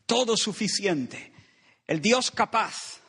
todo 0.08 0.38
suficiente, 0.38 1.32
el 1.86 2.00
Dios 2.00 2.30
capaz. 2.30 3.00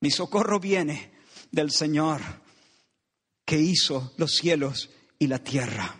Mi 0.00 0.10
socorro 0.12 0.60
viene 0.60 1.10
del 1.50 1.72
Señor 1.72 2.20
que 3.44 3.58
hizo 3.58 4.14
los 4.16 4.36
cielos 4.36 4.88
y 5.18 5.26
la 5.26 5.40
tierra. 5.40 5.96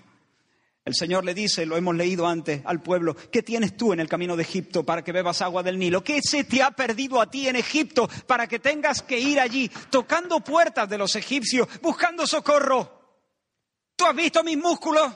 El 0.85 0.95
Señor 0.95 1.25
le 1.25 1.35
dice, 1.35 1.67
lo 1.67 1.77
hemos 1.77 1.97
leído 1.97 2.29
antes 2.29 2.63
al 2.65 2.81
pueblo, 2.81 3.15
¿qué 3.15 3.43
tienes 3.43 3.77
tú 3.77 3.93
en 3.93 3.99
el 4.01 4.09
camino 4.09 4.37
de 4.37 4.45
Egipto 4.45 4.87
para 4.87 5.03
que 5.03 5.13
bebas 5.13 5.43
agua 5.43 5.65
del 5.65 5.79
Nilo? 5.79 6.05
¿Qué 6.05 6.23
se 6.23 6.45
te 6.45 6.63
ha 6.63 6.71
perdido 6.71 7.21
a 7.21 7.29
ti 7.29 7.49
en 7.49 7.57
Egipto 7.57 8.09
para 8.29 8.47
que 8.47 8.61
tengas 8.61 9.03
que 9.03 9.19
ir 9.19 9.41
allí 9.41 9.69
tocando 9.91 10.39
puertas 10.41 10.89
de 10.89 10.99
los 10.99 11.17
egipcios, 11.17 11.69
buscando 11.83 12.29
socorro? 12.29 13.27
¿Tú 13.97 14.07
has 14.07 14.15
visto 14.15 14.45
mis 14.45 14.57
músculos? 14.57 15.13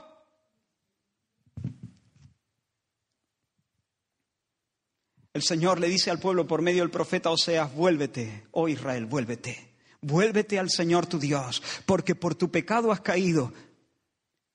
El 5.32 5.42
Señor 5.42 5.80
le 5.80 5.88
dice 5.88 6.10
al 6.10 6.18
pueblo 6.18 6.46
por 6.46 6.60
medio 6.60 6.82
del 6.82 6.90
profeta 6.90 7.30
Oseas, 7.30 7.74
vuélvete, 7.74 8.44
oh 8.50 8.68
Israel, 8.68 9.06
vuélvete, 9.06 9.72
vuélvete 10.02 10.58
al 10.58 10.68
Señor 10.68 11.06
tu 11.06 11.18
Dios, 11.18 11.62
porque 11.86 12.14
por 12.14 12.34
tu 12.34 12.50
pecado 12.50 12.92
has 12.92 13.00
caído. 13.00 13.52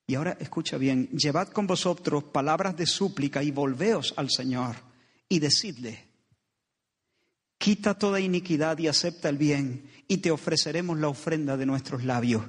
Y 0.06 0.16
ahora 0.16 0.38
escucha 0.40 0.78
bien, 0.78 1.10
llevad 1.10 1.50
con 1.50 1.66
vosotros 1.66 2.26
palabras 2.26 2.78
de 2.78 2.86
súplica 2.86 3.42
y 3.42 3.50
volveos 3.50 4.14
al 4.18 4.30
Señor 4.30 4.76
y 5.28 5.40
decidle, 5.40 6.06
quita 7.58 7.98
toda 7.98 8.20
iniquidad 8.20 8.78
y 8.78 8.88
acepta 8.88 9.30
el 9.30 9.38
bien 9.38 9.90
y 10.08 10.18
te 10.18 10.30
ofreceremos 10.30 11.00
la 11.00 11.10
ofrenda 11.10 11.58
de 11.58 11.66
nuestros 11.66 12.04
labios. 12.04 12.44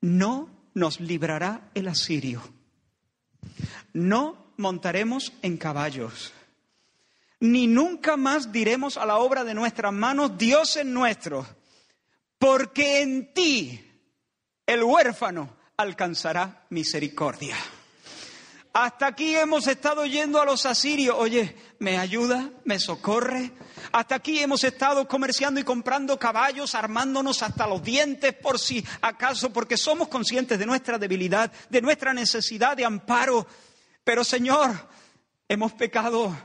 No 0.00 0.50
nos 0.74 1.00
librará 1.00 1.70
el 1.74 1.86
asirio, 1.86 2.42
no 3.92 4.52
montaremos 4.56 5.32
en 5.40 5.56
caballos 5.56 6.32
ni 7.40 7.66
nunca 7.66 8.16
más 8.16 8.52
diremos 8.52 8.96
a 8.96 9.06
la 9.06 9.18
obra 9.18 9.44
de 9.44 9.54
nuestras 9.54 9.92
manos, 9.92 10.38
Dios 10.38 10.76
es 10.76 10.86
nuestro, 10.86 11.46
porque 12.38 13.02
en 13.02 13.32
ti 13.34 13.84
el 14.66 14.82
huérfano 14.82 15.56
alcanzará 15.76 16.66
misericordia. 16.70 17.56
Hasta 18.76 19.06
aquí 19.06 19.36
hemos 19.36 19.68
estado 19.68 20.04
yendo 20.04 20.42
a 20.42 20.44
los 20.44 20.66
asirios. 20.66 21.14
Oye, 21.16 21.54
¿me 21.78 21.96
ayuda? 21.96 22.50
¿Me 22.64 22.80
socorre? 22.80 23.52
Hasta 23.92 24.16
aquí 24.16 24.40
hemos 24.40 24.64
estado 24.64 25.06
comerciando 25.06 25.60
y 25.60 25.62
comprando 25.62 26.18
caballos, 26.18 26.74
armándonos 26.74 27.44
hasta 27.44 27.68
los 27.68 27.84
dientes 27.84 28.34
por 28.34 28.58
si 28.58 28.84
acaso, 29.00 29.52
porque 29.52 29.76
somos 29.76 30.08
conscientes 30.08 30.58
de 30.58 30.66
nuestra 30.66 30.98
debilidad, 30.98 31.52
de 31.70 31.82
nuestra 31.82 32.12
necesidad 32.12 32.76
de 32.76 32.84
amparo. 32.84 33.46
Pero 34.02 34.24
Señor, 34.24 34.72
hemos 35.48 35.72
pecado 35.74 36.36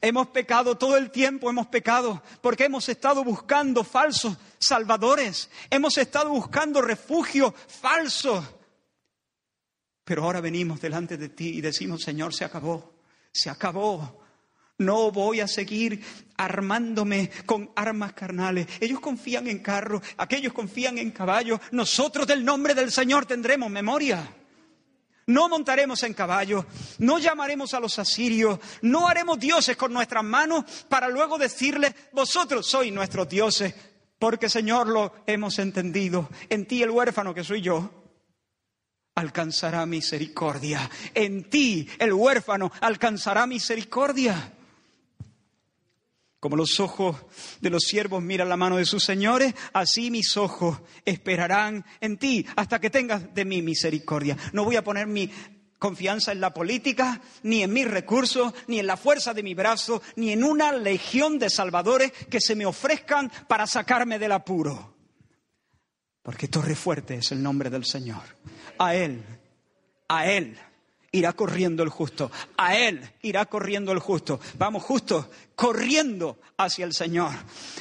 Hemos 0.00 0.28
pecado 0.28 0.76
todo 0.76 0.96
el 0.96 1.10
tiempo, 1.10 1.48
hemos 1.50 1.66
pecado 1.66 2.22
porque 2.40 2.64
hemos 2.64 2.88
estado 2.88 3.24
buscando 3.24 3.82
falsos 3.84 4.36
salvadores, 4.58 5.50
hemos 5.70 5.96
estado 5.98 6.30
buscando 6.30 6.82
refugio 6.82 7.52
falso. 7.52 8.44
Pero 10.04 10.24
ahora 10.24 10.40
venimos 10.40 10.80
delante 10.80 11.16
de 11.16 11.30
ti 11.30 11.48
y 11.48 11.60
decimos, 11.60 12.02
Señor, 12.02 12.32
se 12.32 12.44
acabó, 12.44 12.94
se 13.32 13.50
acabó. 13.50 14.24
No 14.78 15.10
voy 15.10 15.40
a 15.40 15.48
seguir 15.48 16.04
armándome 16.36 17.30
con 17.46 17.70
armas 17.74 18.12
carnales. 18.12 18.66
Ellos 18.78 19.00
confían 19.00 19.48
en 19.48 19.60
carros, 19.60 20.02
aquellos 20.18 20.52
confían 20.52 20.98
en 20.98 21.10
caballos. 21.10 21.60
Nosotros 21.72 22.26
del 22.26 22.44
nombre 22.44 22.74
del 22.74 22.92
Señor 22.92 23.24
tendremos 23.24 23.70
memoria. 23.70 24.28
No 25.26 25.48
montaremos 25.48 26.02
en 26.04 26.14
caballos, 26.14 26.64
no 26.98 27.18
llamaremos 27.18 27.74
a 27.74 27.80
los 27.80 27.98
asirios, 27.98 28.60
no 28.82 29.08
haremos 29.08 29.40
dioses 29.40 29.76
con 29.76 29.92
nuestras 29.92 30.22
manos 30.22 30.64
para 30.88 31.08
luego 31.08 31.36
decirles, 31.36 31.94
vosotros 32.12 32.68
sois 32.68 32.92
nuestros 32.92 33.28
dioses, 33.28 33.74
porque 34.20 34.48
Señor 34.48 34.86
lo 34.86 35.12
hemos 35.26 35.58
entendido. 35.58 36.28
En 36.48 36.66
ti 36.66 36.82
el 36.82 36.90
huérfano 36.90 37.34
que 37.34 37.42
soy 37.42 37.60
yo 37.60 37.90
alcanzará 39.16 39.84
misericordia. 39.84 40.88
En 41.12 41.50
ti 41.50 41.88
el 41.98 42.12
huérfano 42.12 42.70
alcanzará 42.80 43.46
misericordia. 43.46 44.52
Como 46.40 46.56
los 46.56 46.80
ojos 46.80 47.16
de 47.60 47.70
los 47.70 47.84
siervos 47.84 48.22
miran 48.22 48.48
la 48.48 48.56
mano 48.56 48.76
de 48.76 48.84
sus 48.84 49.02
señores, 49.02 49.54
así 49.72 50.10
mis 50.10 50.36
ojos 50.36 50.80
esperarán 51.04 51.84
en 52.00 52.18
ti 52.18 52.46
hasta 52.56 52.78
que 52.78 52.90
tengas 52.90 53.34
de 53.34 53.44
mí 53.44 53.62
misericordia. 53.62 54.36
No 54.52 54.64
voy 54.64 54.76
a 54.76 54.84
poner 54.84 55.06
mi 55.06 55.30
confianza 55.78 56.32
en 56.32 56.40
la 56.40 56.52
política, 56.52 57.20
ni 57.42 57.62
en 57.62 57.72
mis 57.72 57.88
recursos, 57.88 58.52
ni 58.66 58.78
en 58.78 58.86
la 58.86 58.96
fuerza 58.96 59.34
de 59.34 59.42
mi 59.42 59.54
brazo, 59.54 60.02
ni 60.16 60.30
en 60.30 60.44
una 60.44 60.72
legión 60.72 61.38
de 61.38 61.50
salvadores 61.50 62.12
que 62.30 62.40
se 62.40 62.54
me 62.54 62.66
ofrezcan 62.66 63.30
para 63.48 63.66
sacarme 63.66 64.18
del 64.18 64.32
apuro. 64.32 64.94
Porque 66.22 66.48
Torre 66.48 66.74
Fuerte 66.74 67.16
es 67.16 67.32
el 67.32 67.42
nombre 67.42 67.70
del 67.70 67.84
Señor. 67.84 68.22
A 68.78 68.94
Él, 68.94 69.24
a 70.08 70.26
Él 70.30 70.58
irá 71.12 71.32
corriendo 71.32 71.82
el 71.82 71.88
justo. 71.88 72.30
A 72.56 72.76
Él 72.76 73.00
irá 73.22 73.46
corriendo 73.46 73.92
el 73.92 73.98
justo. 73.98 74.40
Vamos, 74.58 74.82
justo, 74.82 75.30
corriendo 75.54 76.38
hacia 76.56 76.84
el 76.84 76.92
Señor. 76.92 77.32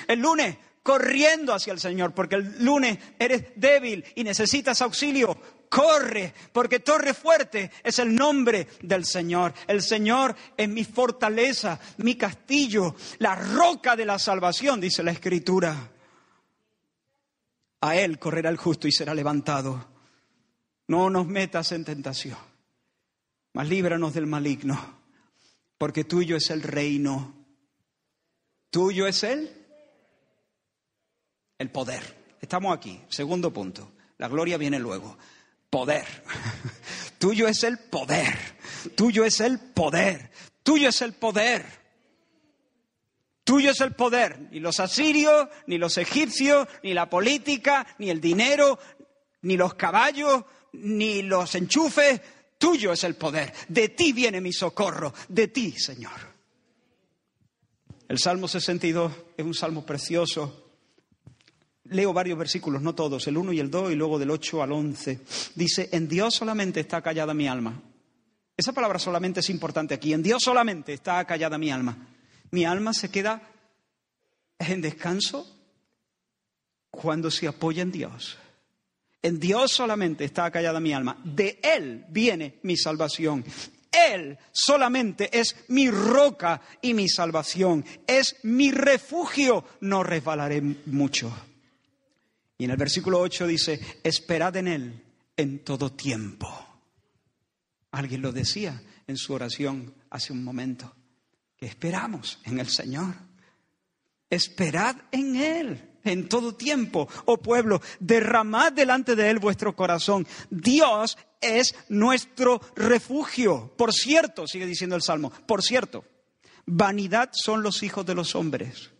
El 0.08 0.20
lunes, 0.20 0.58
corriendo 0.84 1.54
hacia 1.54 1.74
el 1.74 1.80
Señor, 1.80 2.14
porque 2.14 2.36
el 2.36 2.64
lunes 2.64 2.98
eres 3.20 3.46
débil 3.56 4.04
y 4.16 4.24
necesitas 4.24 4.82
auxilio. 4.82 5.38
Corre, 5.70 6.34
porque 6.54 6.80
torre 6.80 7.14
fuerte 7.14 7.72
es 7.84 8.00
el 8.00 8.16
nombre 8.16 8.68
del 8.82 9.04
Señor. 9.04 9.54
El 9.68 9.82
Señor 9.82 10.36
es 10.56 10.70
mi 10.70 10.86
fortaleza, 10.86 11.80
mi 11.98 12.16
castillo, 12.16 12.96
la 13.20 13.36
roca 13.36 13.96
de 13.96 14.06
la 14.06 14.20
salvación, 14.20 14.80
dice 14.80 15.04
la 15.04 15.12
Escritura. 15.12 15.92
A 17.82 17.96
Él 17.96 18.18
correrá 18.20 18.50
el 18.50 18.58
justo 18.58 18.88
y 18.88 18.92
será 18.92 19.14
levantado. 19.14 19.90
No 20.88 21.10
nos 21.10 21.26
metas 21.26 21.72
en 21.72 21.84
tentación 21.84 22.55
mas 23.56 23.70
líbranos 23.70 24.14
del 24.14 24.28
maligno, 24.28 24.78
porque 25.78 26.04
tuyo 26.04 26.36
es 26.36 26.50
el 26.50 26.62
reino. 26.62 27.34
Tuyo 28.70 29.08
es 29.08 29.24
el 29.24 29.50
el 31.58 31.72
poder. 31.72 32.36
Estamos 32.42 32.76
aquí, 32.76 33.00
segundo 33.08 33.54
punto. 33.54 33.94
La 34.18 34.28
gloria 34.28 34.58
viene 34.58 34.78
luego. 34.78 35.18
Poder. 35.70 36.06
Tuyo 37.18 37.48
es 37.48 37.64
el 37.64 37.78
poder. 37.78 38.38
Tuyo 38.94 39.24
es 39.24 39.40
el 39.40 39.58
poder. 39.58 40.32
Tuyo 40.62 40.90
es 40.90 41.02
el 41.02 41.14
poder. 41.14 41.66
Tuyo 43.46 43.72
es 43.72 43.80
el 43.80 43.94
poder. 43.96 44.50
Ni 44.52 44.60
los 44.60 44.82
asirios, 44.82 45.48
ni 45.66 45.78
los 45.78 45.98
egipcios, 45.98 46.68
ni 46.84 46.94
la 46.94 47.10
política, 47.10 47.88
ni 48.00 48.10
el 48.10 48.20
dinero, 48.20 48.78
ni 49.44 49.56
los 49.56 49.76
caballos, 49.76 50.44
ni 50.74 51.22
los 51.22 51.56
enchufes, 51.56 52.20
Tuyo 52.58 52.94
es 52.94 53.04
el 53.04 53.16
poder, 53.16 53.54
de 53.68 53.90
ti 53.90 54.14
viene 54.14 54.42
mi 54.42 54.54
socorro, 54.54 55.14
de 55.28 55.48
ti, 55.50 55.72
Señor. 55.72 56.36
El 58.08 58.20
Salmo 58.20 58.48
62 58.48 59.12
es 59.38 59.46
un 59.46 59.54
salmo 59.54 59.86
precioso. 59.86 60.62
Leo 61.86 62.14
varios 62.14 62.38
versículos, 62.38 62.82
no 62.82 62.96
todos, 62.96 63.28
el 63.28 63.38
1 63.38 63.54
y 63.54 63.60
el 63.60 63.70
2 63.70 63.92
y 63.92 63.96
luego 63.96 64.18
del 64.18 64.32
8 64.32 64.64
al 64.64 64.72
11. 64.72 65.22
Dice, 65.56 65.90
en 65.92 66.08
Dios 66.08 66.36
solamente 66.36 66.80
está 66.80 67.02
callada 67.02 67.34
mi 67.34 67.48
alma. 67.48 67.82
Esa 68.58 68.74
palabra 68.74 69.00
solamente 69.00 69.42
es 69.42 69.50
importante 69.50 69.94
aquí. 69.94 70.14
En 70.14 70.24
Dios 70.24 70.44
solamente 70.44 70.94
está 70.94 71.24
callada 71.26 71.58
mi 71.58 71.72
alma. 71.72 72.08
Mi 72.52 72.66
alma 72.66 72.94
se 72.94 73.10
queda 73.10 73.42
en 74.60 74.82
descanso 74.82 75.46
cuando 76.90 77.30
se 77.30 77.48
apoya 77.48 77.84
en 77.84 77.92
Dios. 77.92 78.38
En 79.26 79.40
Dios 79.40 79.72
solamente 79.72 80.24
está 80.24 80.52
callada 80.52 80.80
mi 80.80 80.94
alma. 80.94 81.18
De 81.24 81.60
Él 81.64 82.06
viene 82.10 82.60
mi 82.62 82.78
salvación. 82.78 83.44
Él 83.92 84.38
solamente 84.52 85.36
es 85.36 85.66
mi 85.70 85.90
roca 85.90 86.62
y 86.80 86.94
mi 86.94 87.10
salvación. 87.10 87.84
Es 88.06 88.36
mi 88.44 88.70
refugio. 88.70 89.66
No 89.82 90.04
resbalaré 90.04 90.62
mucho. 90.62 91.36
Y 92.60 92.66
en 92.66 92.70
el 92.70 92.78
versículo 92.78 93.20
8 93.20 93.48
dice, 93.48 93.80
esperad 94.04 94.58
en 94.58 94.68
Él 94.68 95.04
en 95.36 95.64
todo 95.64 95.92
tiempo. 95.94 96.48
Alguien 97.90 98.22
lo 98.22 98.32
decía 98.32 98.80
en 99.08 99.18
su 99.18 99.34
oración 99.34 99.92
hace 100.12 100.34
un 100.34 100.44
momento, 100.44 100.96
que 101.58 101.66
esperamos 101.66 102.40
en 102.44 102.60
el 102.60 102.70
Señor. 102.70 103.16
Esperad 104.30 104.98
en 105.12 105.36
Él 105.36 105.95
en 106.06 106.30
todo 106.30 106.56
tiempo, 106.56 107.10
oh 107.26 107.38
pueblo, 107.38 107.82
derramad 108.00 108.72
delante 108.72 109.16
de 109.16 109.30
Él 109.30 109.40
vuestro 109.40 109.76
corazón. 109.76 110.26
Dios 110.50 111.18
es 111.42 111.76
nuestro 111.90 112.62
refugio. 112.76 113.74
Por 113.78 113.94
cierto, 113.94 114.48
sigue 114.48 114.66
diciendo 114.66 114.96
el 114.96 115.02
Salmo, 115.02 115.32
por 115.46 115.62
cierto, 115.62 116.06
vanidad 116.66 117.30
son 117.34 117.64
los 117.64 117.84
hijos 117.84 118.06
de 118.06 118.16
los 118.16 118.36
hombres. 118.36 118.92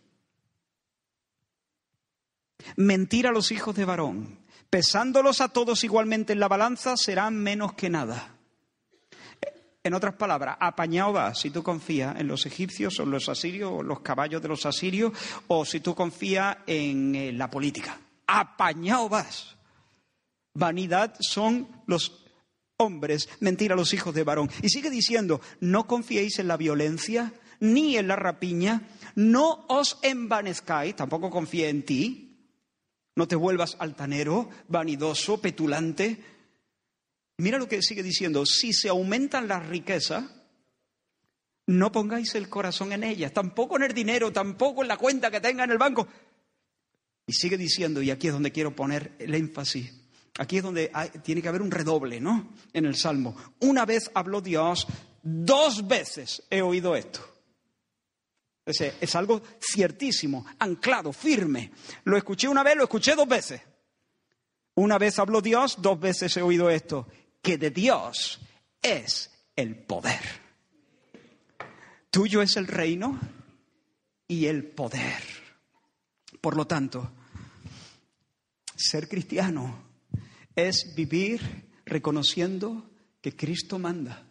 Mentira 2.76 3.30
los 3.30 3.52
hijos 3.52 3.74
de 3.76 3.84
varón. 3.84 4.40
Pesándolos 4.70 5.40
a 5.40 5.48
todos 5.48 5.84
igualmente 5.84 6.32
en 6.32 6.40
la 6.40 6.48
balanza, 6.48 6.96
serán 6.96 7.36
menos 7.36 7.74
que 7.74 7.88
nada. 7.88 8.35
En 9.86 9.94
otras 9.94 10.14
palabras, 10.14 10.56
apañado 10.58 11.12
vas 11.12 11.38
si 11.38 11.50
tú 11.50 11.62
confías 11.62 12.18
en 12.18 12.26
los 12.26 12.44
egipcios 12.44 12.98
o 12.98 13.04
en 13.04 13.12
los 13.12 13.28
asirios 13.28 13.70
o 13.72 13.82
los 13.84 14.00
caballos 14.00 14.42
de 14.42 14.48
los 14.48 14.66
asirios 14.66 15.12
o 15.46 15.64
si 15.64 15.78
tú 15.78 15.94
confías 15.94 16.56
en 16.66 17.14
eh, 17.14 17.32
la 17.32 17.48
política. 17.48 17.96
Apañado 18.26 19.08
vas. 19.08 19.56
Vanidad 20.54 21.14
son 21.20 21.68
los 21.86 22.24
hombres, 22.78 23.28
mentira 23.38 23.76
los 23.76 23.94
hijos 23.94 24.12
de 24.12 24.24
varón. 24.24 24.50
Y 24.60 24.70
sigue 24.70 24.90
diciendo, 24.90 25.40
no 25.60 25.86
confiéis 25.86 26.40
en 26.40 26.48
la 26.48 26.56
violencia 26.56 27.32
ni 27.60 27.96
en 27.96 28.08
la 28.08 28.16
rapiña, 28.16 28.88
no 29.14 29.66
os 29.68 30.00
envanezcáis, 30.02 30.96
tampoco 30.96 31.30
confíe 31.30 31.68
en 31.68 31.84
ti, 31.84 32.26
no 33.14 33.28
te 33.28 33.36
vuelvas 33.36 33.76
altanero, 33.78 34.50
vanidoso, 34.66 35.40
petulante, 35.40 36.35
Mira 37.38 37.58
lo 37.58 37.68
que 37.68 37.82
sigue 37.82 38.02
diciendo, 38.02 38.46
si 38.46 38.72
se 38.72 38.88
aumentan 38.88 39.48
las 39.48 39.66
riquezas, 39.66 40.24
No 41.68 41.90
pongáis 41.90 42.34
el 42.36 42.48
corazón 42.48 42.92
en 42.92 43.02
ellas, 43.02 43.32
tampoco 43.32 43.76
en 43.76 43.82
el 43.82 43.92
dinero, 43.92 44.32
tampoco 44.32 44.82
en 44.82 44.88
la 44.88 44.96
cuenta 44.96 45.30
que 45.32 45.40
tenga 45.40 45.64
en 45.64 45.72
el 45.72 45.78
banco. 45.78 46.06
Y 47.26 47.32
sigue 47.32 47.56
diciendo, 47.56 48.00
y 48.02 48.10
aquí 48.10 48.28
es 48.28 48.32
donde 48.32 48.52
quiero 48.52 48.74
poner 48.74 49.16
el 49.18 49.34
énfasis, 49.34 49.92
aquí 50.38 50.58
es 50.58 50.62
donde 50.62 50.92
tiene 51.24 51.42
que 51.42 51.48
haber 51.48 51.62
un 51.62 51.72
redoble, 51.72 52.20
¿no? 52.20 52.52
En 52.72 52.86
el 52.86 52.94
Salmo. 52.94 53.36
Una 53.58 53.84
vez 53.84 54.12
habló 54.14 54.40
Dios, 54.40 54.86
dos 55.22 55.88
veces 55.88 56.44
he 56.50 56.62
oído 56.62 56.94
esto. 56.94 57.20
Es, 58.64 58.80
es 58.80 59.14
algo 59.16 59.42
ciertísimo, 59.60 60.46
anclado, 60.60 61.12
firme. 61.12 61.72
Lo 62.04 62.16
escuché 62.16 62.46
una 62.46 62.62
vez, 62.62 62.76
lo 62.76 62.84
escuché 62.84 63.16
dos 63.16 63.26
veces. 63.26 63.60
Una 64.76 64.98
vez 64.98 65.18
habló 65.18 65.40
Dios, 65.40 65.76
dos 65.80 65.98
veces 65.98 66.36
he 66.36 66.42
oído 66.42 66.70
esto, 66.70 67.08
que 67.46 67.58
de 67.58 67.70
Dios 67.70 68.40
es 68.82 69.30
el 69.54 69.76
poder. 69.76 70.20
Tuyo 72.10 72.42
es 72.42 72.56
el 72.56 72.66
reino 72.66 73.20
y 74.26 74.46
el 74.46 74.64
poder. 74.64 75.22
Por 76.40 76.56
lo 76.56 76.66
tanto, 76.66 77.08
ser 78.74 79.08
cristiano 79.08 79.80
es 80.56 80.92
vivir 80.96 81.70
reconociendo 81.84 82.90
que 83.20 83.36
Cristo 83.36 83.78
manda, 83.78 84.26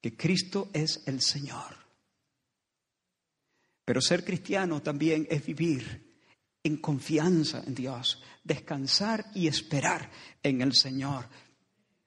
que 0.00 0.16
Cristo 0.16 0.70
es 0.72 1.02
el 1.04 1.20
Señor. 1.20 1.76
Pero 3.84 4.00
ser 4.00 4.24
cristiano 4.24 4.80
también 4.80 5.26
es 5.28 5.44
vivir 5.44 6.16
en 6.62 6.78
confianza 6.78 7.62
en 7.66 7.74
Dios, 7.74 8.22
descansar 8.44 9.24
y 9.34 9.48
esperar 9.48 10.10
en 10.42 10.60
el 10.60 10.74
Señor. 10.74 11.26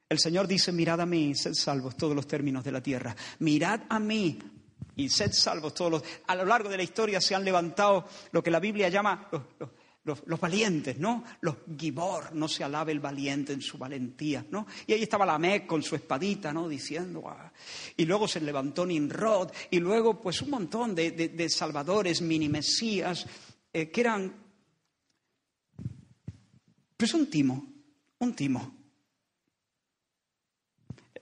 El 0.07 0.19
Señor 0.19 0.47
dice, 0.47 0.71
mirad 0.71 1.01
a 1.01 1.05
mí, 1.05 1.35
sed 1.35 1.53
salvos 1.53 1.97
todos 1.97 2.15
los 2.15 2.27
términos 2.27 2.63
de 2.63 2.71
la 2.71 2.81
tierra. 2.81 3.15
Mirad 3.39 3.81
a 3.89 3.99
mí 3.99 4.39
y 4.95 5.09
sed 5.09 5.33
salvos 5.33 5.73
todos 5.73 5.91
los... 5.91 6.03
A 6.27 6.35
lo 6.35 6.45
largo 6.45 6.69
de 6.69 6.77
la 6.77 6.83
historia 6.83 7.19
se 7.19 7.35
han 7.35 7.43
levantado 7.43 8.07
lo 8.31 8.41
que 8.41 8.51
la 8.51 8.59
Biblia 8.59 8.87
llama 8.87 9.27
los, 10.07 10.39
valientes, 10.39 10.97
¿no? 10.97 11.23
Los 11.41 11.57
gibor, 11.77 12.33
no 12.33 12.47
se 12.47 12.63
alabe 12.63 12.93
el 12.93 13.01
valiente 13.01 13.51
en 13.51 13.61
su 13.61 13.77
valentía, 13.77 14.45
¿no? 14.49 14.65
Y 14.85 14.93
ahí 14.93 15.03
estaba 15.03 15.25
la 15.25 15.37
Mec 15.37 15.67
con 15.67 15.83
su 15.83 15.95
espadita, 15.95 16.53
¿no? 16.53 16.69
Diciendo, 16.69 17.23
ah". 17.27 17.51
y 17.97 18.05
luego 18.05 18.27
se 18.27 18.39
levantó 18.39 18.85
Nimrod, 18.85 19.51
y 19.69 19.79
luego 19.79 20.21
pues 20.21 20.41
un 20.41 20.51
montón 20.51 20.95
de, 20.95 21.49
salvadores, 21.49 22.21
mini 22.21 22.47
mesías, 22.47 23.25
eh, 23.73 23.89
que 23.89 24.01
eran 24.01 24.46
pues 26.97 27.13
un 27.13 27.29
timo, 27.29 27.65
un 28.19 28.35
timo. 28.35 28.75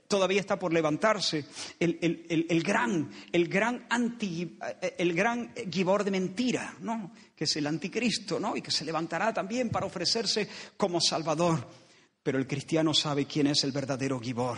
Todavía 0.07 0.39
está 0.39 0.57
por 0.57 0.71
levantarse 0.71 1.45
el, 1.79 2.63
gran, 2.63 3.11
el 3.31 3.47
gran 3.49 3.85
anti, 3.89 4.57
el 4.97 5.13
gran 5.13 5.53
gibor 5.69 6.03
de 6.03 6.11
mentira, 6.11 6.75
¿no? 6.79 7.11
Que 7.35 7.43
es 7.43 7.55
el 7.57 7.67
anticristo, 7.67 8.39
¿no? 8.39 8.55
Y 8.55 8.61
que 8.61 8.71
se 8.71 8.85
levantará 8.85 9.33
también 9.33 9.69
para 9.69 9.87
ofrecerse 9.87 10.47
como 10.77 11.01
salvador. 11.01 11.67
Pero 12.23 12.37
el 12.37 12.47
cristiano 12.47 12.93
sabe 12.93 13.25
quién 13.25 13.47
es 13.47 13.63
el 13.63 13.71
verdadero 13.71 14.19
gibor. 14.19 14.57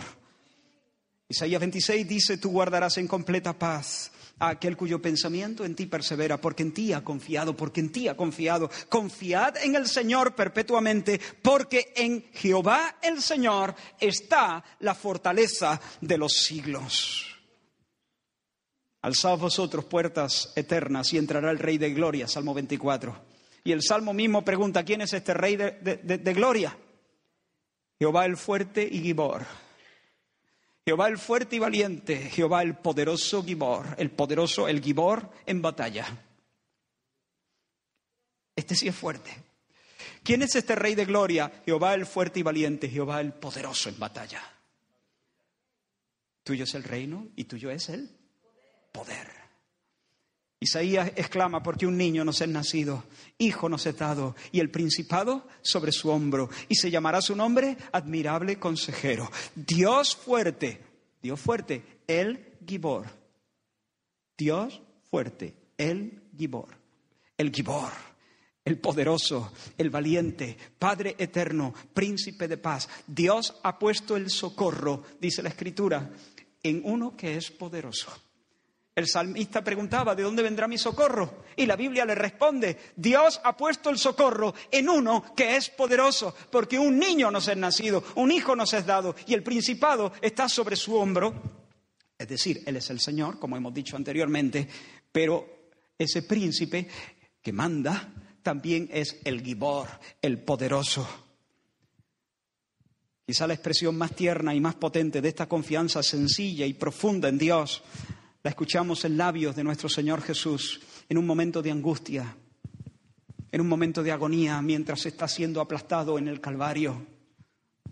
Isaías 1.28 1.60
26 1.60 2.06
dice, 2.06 2.38
tú 2.38 2.50
guardarás 2.50 2.98
en 2.98 3.08
completa 3.08 3.58
paz 3.58 4.12
aquel 4.38 4.76
cuyo 4.76 5.00
pensamiento 5.00 5.64
en 5.64 5.74
ti 5.74 5.86
persevera, 5.86 6.40
porque 6.40 6.62
en 6.62 6.72
ti 6.72 6.92
ha 6.92 7.02
confiado, 7.02 7.56
porque 7.56 7.80
en 7.80 7.90
ti 7.90 8.08
ha 8.08 8.16
confiado. 8.16 8.70
Confiad 8.88 9.56
en 9.58 9.74
el 9.74 9.86
Señor 9.86 10.34
perpetuamente, 10.34 11.20
porque 11.42 11.92
en 11.96 12.24
Jehová 12.32 12.96
el 13.02 13.22
Señor 13.22 13.74
está 14.00 14.64
la 14.80 14.94
fortaleza 14.94 15.80
de 16.00 16.18
los 16.18 16.32
siglos. 16.32 17.24
Alzaos 19.02 19.40
vosotros 19.40 19.84
puertas 19.84 20.52
eternas 20.56 21.12
y 21.12 21.18
entrará 21.18 21.50
el 21.50 21.58
Rey 21.58 21.78
de 21.78 21.92
Gloria, 21.92 22.26
Salmo 22.26 22.54
24. 22.54 23.16
Y 23.64 23.72
el 23.72 23.82
Salmo 23.82 24.12
mismo 24.12 24.44
pregunta, 24.44 24.84
¿quién 24.84 25.02
es 25.02 25.12
este 25.12 25.34
Rey 25.34 25.56
de, 25.56 25.72
de 25.72 26.34
Gloria? 26.34 26.76
Jehová 27.98 28.26
el 28.26 28.36
fuerte 28.36 28.88
y 28.90 29.00
Gibor 29.00 29.67
Jehová 30.88 31.08
el 31.08 31.18
fuerte 31.18 31.56
y 31.56 31.58
valiente, 31.58 32.16
Jehová 32.30 32.62
el 32.62 32.74
poderoso 32.74 33.44
Gibor, 33.44 33.94
el 33.98 34.10
poderoso, 34.10 34.68
el 34.68 34.80
Gibor 34.80 35.30
en 35.44 35.60
batalla. 35.60 36.06
Este 38.56 38.74
sí 38.74 38.88
es 38.88 38.96
fuerte. 38.96 39.30
¿Quién 40.22 40.40
es 40.40 40.56
este 40.56 40.74
rey 40.74 40.94
de 40.94 41.04
gloria? 41.04 41.52
Jehová 41.66 41.92
el 41.92 42.06
fuerte 42.06 42.40
y 42.40 42.42
valiente, 42.42 42.88
Jehová 42.88 43.20
el 43.20 43.34
poderoso 43.34 43.90
en 43.90 43.98
batalla. 43.98 44.42
Tuyo 46.42 46.64
es 46.64 46.74
el 46.74 46.84
reino 46.84 47.28
y 47.36 47.44
tuyo 47.44 47.70
es 47.70 47.90
el 47.90 48.08
poder. 48.90 49.47
Isaías 50.60 51.12
exclama, 51.14 51.62
porque 51.62 51.86
un 51.86 51.96
niño 51.96 52.24
nos 52.24 52.40
es 52.40 52.48
nacido, 52.48 53.04
hijo 53.38 53.68
nos 53.68 53.86
es 53.86 53.96
dado, 53.96 54.34
y 54.50 54.58
el 54.58 54.70
principado 54.70 55.46
sobre 55.62 55.92
su 55.92 56.10
hombro, 56.10 56.50
y 56.68 56.74
se 56.74 56.90
llamará 56.90 57.20
su 57.20 57.36
nombre 57.36 57.76
admirable 57.92 58.58
consejero, 58.58 59.30
Dios 59.54 60.16
fuerte, 60.16 60.80
Dios 61.22 61.40
fuerte, 61.40 62.00
el 62.08 62.56
Gibor. 62.66 63.06
Dios 64.36 64.82
fuerte, 65.10 65.54
el 65.76 66.22
Gibor. 66.36 66.76
El 67.36 67.52
Gibor, 67.52 67.92
el 68.64 68.80
poderoso, 68.80 69.52
el 69.76 69.90
valiente, 69.90 70.56
Padre 70.76 71.14
eterno, 71.18 71.72
príncipe 71.94 72.48
de 72.48 72.56
paz. 72.56 72.88
Dios 73.06 73.54
ha 73.62 73.78
puesto 73.78 74.16
el 74.16 74.28
socorro, 74.28 75.04
dice 75.20 75.40
la 75.40 75.50
Escritura, 75.50 76.10
en 76.64 76.80
uno 76.84 77.16
que 77.16 77.36
es 77.36 77.52
poderoso. 77.52 78.10
El 78.98 79.06
salmista 79.06 79.62
preguntaba, 79.62 80.16
¿de 80.16 80.24
dónde 80.24 80.42
vendrá 80.42 80.66
mi 80.66 80.76
socorro? 80.76 81.44
Y 81.54 81.66
la 81.66 81.76
Biblia 81.76 82.04
le 82.04 82.16
responde, 82.16 82.76
Dios 82.96 83.40
ha 83.44 83.56
puesto 83.56 83.90
el 83.90 83.96
socorro 83.96 84.52
en 84.72 84.88
uno 84.88 85.36
que 85.36 85.54
es 85.54 85.70
poderoso, 85.70 86.34
porque 86.50 86.80
un 86.80 86.98
niño 86.98 87.30
nos 87.30 87.46
es 87.46 87.56
nacido, 87.56 88.02
un 88.16 88.32
hijo 88.32 88.56
nos 88.56 88.72
es 88.72 88.84
dado, 88.84 89.14
y 89.28 89.34
el 89.34 89.44
principado 89.44 90.10
está 90.20 90.48
sobre 90.48 90.74
su 90.74 90.96
hombro. 90.96 91.32
Es 92.18 92.26
decir, 92.26 92.64
Él 92.66 92.76
es 92.76 92.90
el 92.90 92.98
Señor, 92.98 93.38
como 93.38 93.56
hemos 93.56 93.72
dicho 93.72 93.94
anteriormente, 93.94 94.66
pero 95.12 95.46
ese 95.96 96.24
príncipe 96.24 96.88
que 97.40 97.52
manda 97.52 98.12
también 98.42 98.90
es 98.92 99.20
el 99.22 99.44
Gibor, 99.44 99.86
el 100.20 100.42
poderoso. 100.42 101.08
Quizá 103.24 103.46
la 103.46 103.54
expresión 103.54 103.96
más 103.96 104.16
tierna 104.16 104.52
y 104.56 104.60
más 104.60 104.74
potente 104.74 105.20
de 105.20 105.28
esta 105.28 105.46
confianza 105.46 106.02
sencilla 106.02 106.66
y 106.66 106.74
profunda 106.74 107.28
en 107.28 107.38
Dios 107.38 107.84
la 108.42 108.50
escuchamos 108.50 109.04
en 109.04 109.16
labios 109.16 109.56
de 109.56 109.64
nuestro 109.64 109.88
Señor 109.88 110.22
Jesús 110.22 110.80
en 111.08 111.18
un 111.18 111.26
momento 111.26 111.60
de 111.60 111.70
angustia, 111.70 112.36
en 113.50 113.60
un 113.60 113.68
momento 113.68 114.02
de 114.02 114.12
agonía 114.12 114.60
mientras 114.62 115.06
está 115.06 115.26
siendo 115.26 115.60
aplastado 115.60 116.18
en 116.18 116.28
el 116.28 116.40
Calvario. 116.40 117.06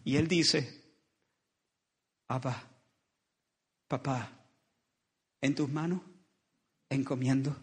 Y 0.04 0.16
Él 0.16 0.28
dice, 0.28 0.84
Abba, 2.28 2.68
papá, 3.88 4.30
en 5.40 5.54
tus 5.54 5.68
manos 5.68 6.00
encomiendo 6.88 7.56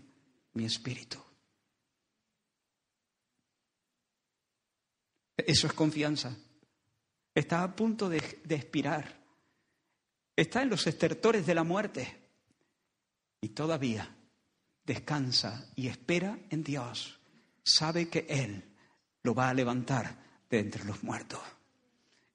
mi 0.53 0.65
espíritu. 0.65 1.19
Eso 5.37 5.67
es 5.67 5.73
confianza. 5.73 6.35
Está 7.33 7.63
a 7.63 7.75
punto 7.75 8.09
de, 8.09 8.41
de 8.43 8.55
expirar. 8.55 9.23
Está 10.35 10.61
en 10.61 10.69
los 10.69 10.85
estertores 10.85 11.45
de 11.45 11.55
la 11.55 11.63
muerte 11.63 12.22
y 13.43 13.49
todavía 13.49 14.09
descansa 14.85 15.69
y 15.75 15.87
espera 15.87 16.39
en 16.49 16.63
Dios, 16.63 17.19
sabe 17.61 18.07
que 18.07 18.25
Él 18.29 18.73
lo 19.21 19.35
va 19.35 19.49
a 19.49 19.53
levantar 19.53 20.45
de 20.49 20.59
entre 20.59 20.85
los 20.85 21.03
muertos. 21.03 21.41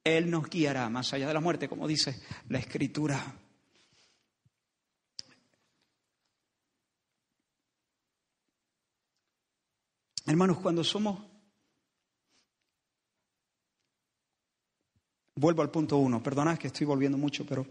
Él 0.05 0.31
nos 0.31 0.51
guiará 0.51 0.91
más 0.91 1.15
allá 1.15 1.27
de 1.27 1.33
la 1.33 1.41
muerte, 1.41 1.67
como 1.67 1.89
dice 1.89 2.23
la 2.51 2.59
Escritura. 2.59 3.41
Hermanos, 10.27 10.59
cuando 10.59 10.85
somos... 10.85 11.25
Vuelvo 15.37 15.63
al 15.63 15.71
punto 15.71 15.97
uno, 15.97 16.23
perdonad 16.23 16.59
que 16.59 16.67
estoy 16.67 16.87
volviendo 16.87 17.17
mucho, 17.17 17.47
pero 17.47 17.67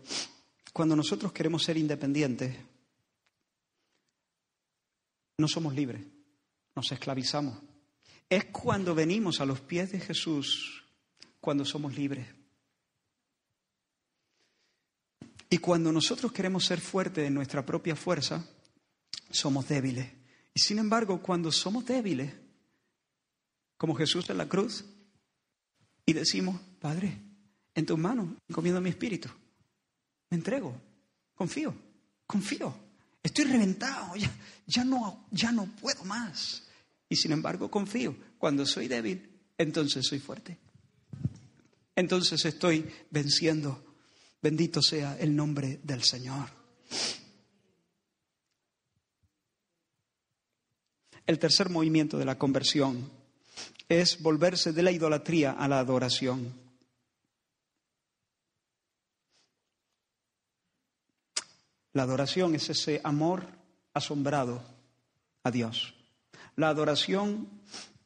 cuando 0.74 0.96
nosotros 0.96 1.32
queremos 1.32 1.64
ser 1.64 1.78
independientes, 1.78 2.58
no 5.38 5.48
somos 5.48 5.76
libres, 5.76 6.06
nos 6.76 6.92
esclavizamos. 6.92 7.58
Es 8.30 8.46
cuando 8.46 8.96
venimos 8.96 9.40
a 9.40 9.46
los 9.46 9.62
pies 9.62 9.92
de 9.92 10.00
Jesús 10.00 10.84
cuando 11.40 11.64
somos 11.64 11.96
libres. 11.96 12.28
Y 15.50 15.60
cuando 15.60 15.92
nosotros 15.92 16.32
queremos 16.32 16.66
ser 16.66 16.82
fuertes 16.82 17.26
en 17.26 17.34
nuestra 17.34 17.66
propia 17.66 17.96
fuerza, 17.96 18.46
somos 19.30 19.68
débiles. 19.68 20.12
Y 20.54 20.60
sin 20.60 20.80
embargo, 20.80 21.22
cuando 21.22 21.52
somos 21.52 21.86
débiles, 21.86 22.34
como 23.78 23.96
Jesús 23.96 24.30
en 24.30 24.38
la 24.38 24.50
cruz, 24.50 24.84
y 26.06 26.14
decimos, 26.14 26.60
Padre, 26.80 27.22
en 27.76 27.86
tus 27.86 27.98
manos 27.98 28.28
encomiendo 28.50 28.82
mi 28.82 28.90
espíritu, 28.90 29.30
me 30.30 30.38
entrego, 30.38 30.76
confío, 31.36 31.74
confío, 32.26 32.87
estoy 33.28 33.46
reventado, 33.46 34.14
ya, 34.66 34.84
no, 34.84 35.26
ya 35.32 35.52
no 35.52 35.66
puedo 35.80 36.04
más. 36.04 36.64
Y 37.10 37.16
sin 37.16 37.32
embargo 37.32 37.70
confío. 37.70 38.16
Cuando 38.38 38.66
soy 38.66 38.88
débil, 38.88 39.30
entonces 39.58 40.06
soy 40.06 40.20
fuerte. 40.20 40.58
Entonces 41.96 42.44
estoy 42.46 42.90
venciendo. 43.10 43.84
Bendito 44.42 44.82
sea 44.82 45.18
el 45.20 45.36
nombre 45.36 45.80
del 45.84 46.04
Señor. 46.04 46.50
El 51.26 51.40
tercer 51.40 51.70
movimiento 51.70 52.18
de 52.18 52.26
la 52.26 52.38
conversión 52.38 53.12
es 53.90 54.22
volverse 54.22 54.72
de 54.72 54.84
la 54.84 54.92
idolatría 54.92 55.52
a 55.52 55.68
la 55.68 55.80
adoración. 55.80 56.67
La 61.98 62.04
adoración 62.04 62.54
es 62.54 62.70
ese 62.70 63.02
amor 63.04 63.48
asombrado 63.92 64.62
a 65.42 65.50
Dios. 65.50 65.96
La 66.56 66.70
adoración 66.70 67.50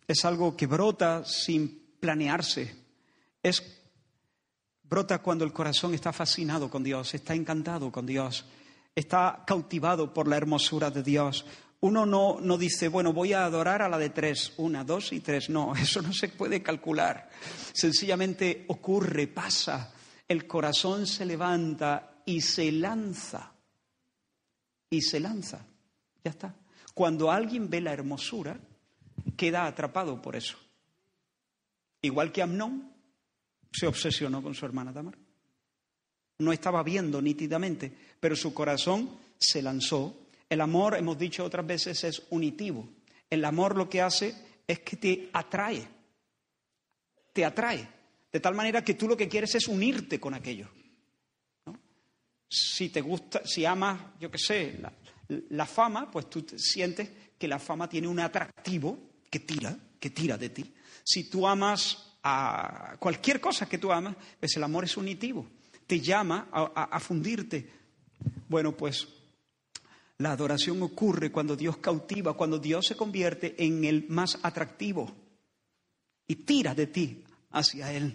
es 0.07 0.23
algo 0.23 0.55
que 0.55 0.65
brota 0.65 1.25
sin 1.25 1.97
planearse. 1.99 2.73
Es 3.43 3.61
brota 4.81 5.21
cuando 5.21 5.43
el 5.43 5.51
corazón 5.51 5.93
está 5.93 6.13
fascinado 6.13 6.69
con 6.69 6.85
Dios, 6.85 7.13
está 7.15 7.35
encantado 7.35 7.91
con 7.91 8.05
Dios, 8.05 8.45
está 8.95 9.43
cautivado 9.45 10.13
por 10.13 10.25
la 10.29 10.37
hermosura 10.37 10.89
de 10.89 11.03
Dios. 11.03 11.45
Uno 11.81 12.05
no, 12.05 12.39
no 12.39 12.57
dice, 12.57 12.87
bueno, 12.87 13.11
voy 13.11 13.33
a 13.33 13.43
adorar 13.43 13.81
a 13.81 13.89
la 13.89 13.97
de 13.97 14.11
tres, 14.11 14.53
una, 14.55 14.85
dos 14.85 15.11
y 15.11 15.19
tres. 15.19 15.49
No, 15.49 15.75
eso 15.75 16.01
no 16.01 16.13
se 16.13 16.29
puede 16.29 16.63
calcular. 16.63 17.29
Sencillamente 17.73 18.63
ocurre, 18.69 19.27
pasa. 19.27 19.91
El 20.25 20.47
corazón 20.47 21.05
se 21.05 21.25
levanta 21.25 22.21
y 22.25 22.39
se 22.39 22.71
lanza 22.71 23.51
y 24.91 25.01
se 25.01 25.19
lanza. 25.19 25.65
Ya 26.23 26.29
está. 26.29 26.55
Cuando 26.93 27.31
alguien 27.31 27.69
ve 27.69 27.81
la 27.81 27.93
hermosura, 27.93 28.59
queda 29.35 29.65
atrapado 29.65 30.21
por 30.21 30.35
eso. 30.35 30.57
Igual 32.01 32.31
que 32.31 32.43
Amnón 32.43 32.93
se 33.71 33.87
obsesionó 33.87 34.43
con 34.43 34.53
su 34.53 34.65
hermana 34.65 34.93
Tamar. 34.93 35.17
No 36.39 36.51
estaba 36.51 36.83
viendo 36.83 37.21
nítidamente, 37.21 37.91
pero 38.19 38.35
su 38.35 38.53
corazón 38.53 39.17
se 39.39 39.61
lanzó. 39.61 40.27
El 40.49 40.59
amor, 40.59 40.97
hemos 40.97 41.17
dicho 41.17 41.43
otras 41.43 41.65
veces, 41.65 42.03
es 42.03 42.23
unitivo. 42.29 42.87
El 43.29 43.45
amor 43.45 43.77
lo 43.77 43.89
que 43.89 44.01
hace 44.01 44.35
es 44.67 44.79
que 44.79 44.97
te 44.97 45.29
atrae. 45.31 45.87
Te 47.31 47.45
atrae. 47.45 47.87
De 48.31 48.39
tal 48.39 48.55
manera 48.55 48.83
que 48.83 48.95
tú 48.95 49.07
lo 49.07 49.15
que 49.15 49.29
quieres 49.29 49.55
es 49.55 49.67
unirte 49.67 50.19
con 50.19 50.33
aquello 50.33 50.67
si 52.51 52.89
te 52.89 52.99
gusta, 52.99 53.41
si 53.45 53.63
amas, 53.63 53.97
yo 54.19 54.29
qué 54.29 54.37
sé, 54.37 54.77
la, 55.49 55.65
fama, 55.65 56.11
pues 56.11 56.29
tú 56.29 56.45
sientes 56.57 57.09
que 57.37 57.47
la 57.47 57.59
fama 57.59 57.87
tiene 57.87 58.09
un 58.09 58.19
atractivo 58.19 58.99
que 59.29 59.39
tira, 59.39 59.77
que 59.97 60.09
tira 60.09 60.37
de 60.37 60.49
ti. 60.49 60.73
Si 61.01 61.29
tú 61.29 61.47
amas 61.47 62.17
a 62.23 62.97
cualquier 62.99 63.39
cosa 63.39 63.69
que 63.69 63.77
tú 63.77 63.89
amas, 63.89 64.17
pues 64.37 64.57
el 64.57 64.63
amor 64.63 64.83
es 64.83 64.97
unitivo, 64.97 65.47
te 65.87 66.01
llama 66.01 66.49
a 66.51 66.99
fundirte. 66.99 67.69
Bueno, 68.49 68.75
pues 68.75 69.07
la 70.17 70.33
adoración 70.33 70.83
ocurre 70.83 71.31
cuando 71.31 71.55
Dios 71.55 71.77
cautiva, 71.77 72.33
cuando 72.33 72.59
Dios 72.59 72.85
se 72.85 72.97
convierte 72.97 73.55
en 73.63 73.85
el 73.85 74.09
más 74.09 74.37
atractivo 74.43 75.09
y 76.27 76.35
tira 76.35 76.75
de 76.75 76.87
ti 76.87 77.23
hacia 77.51 77.93
Él. 77.93 78.13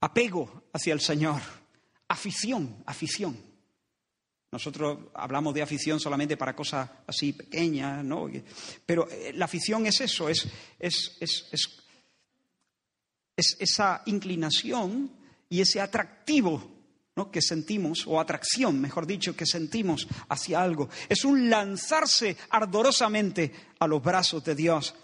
Apego 0.00 0.64
hacia 0.72 0.94
el 0.94 1.00
Señor. 1.00 1.59
Afición, 2.10 2.82
afición. 2.86 3.36
Nosotros 4.52 4.98
hablamos 5.14 5.54
de 5.54 5.62
afición 5.62 6.00
solamente 6.00 6.36
para 6.36 6.56
cosas 6.56 6.90
así 7.06 7.32
pequeñas, 7.32 8.04
¿no? 8.04 8.28
Pero 8.84 9.08
eh, 9.08 9.32
la 9.34 9.44
afición 9.44 9.86
es 9.86 10.00
eso, 10.00 10.28
es, 10.28 10.44
es, 10.76 11.16
es, 11.20 11.46
es 13.36 13.56
esa 13.60 14.02
inclinación 14.06 15.12
y 15.48 15.60
ese 15.60 15.80
atractivo 15.80 16.80
¿no? 17.14 17.30
que 17.30 17.40
sentimos, 17.40 18.04
o 18.08 18.18
atracción, 18.18 18.80
mejor 18.80 19.06
dicho, 19.06 19.36
que 19.36 19.46
sentimos 19.46 20.08
hacia 20.28 20.60
algo. 20.60 20.88
Es 21.08 21.24
un 21.24 21.48
lanzarse 21.48 22.36
ardorosamente 22.50 23.52
a 23.78 23.86
los 23.86 24.02
brazos 24.02 24.42
de 24.42 24.56
Dios. 24.56 24.96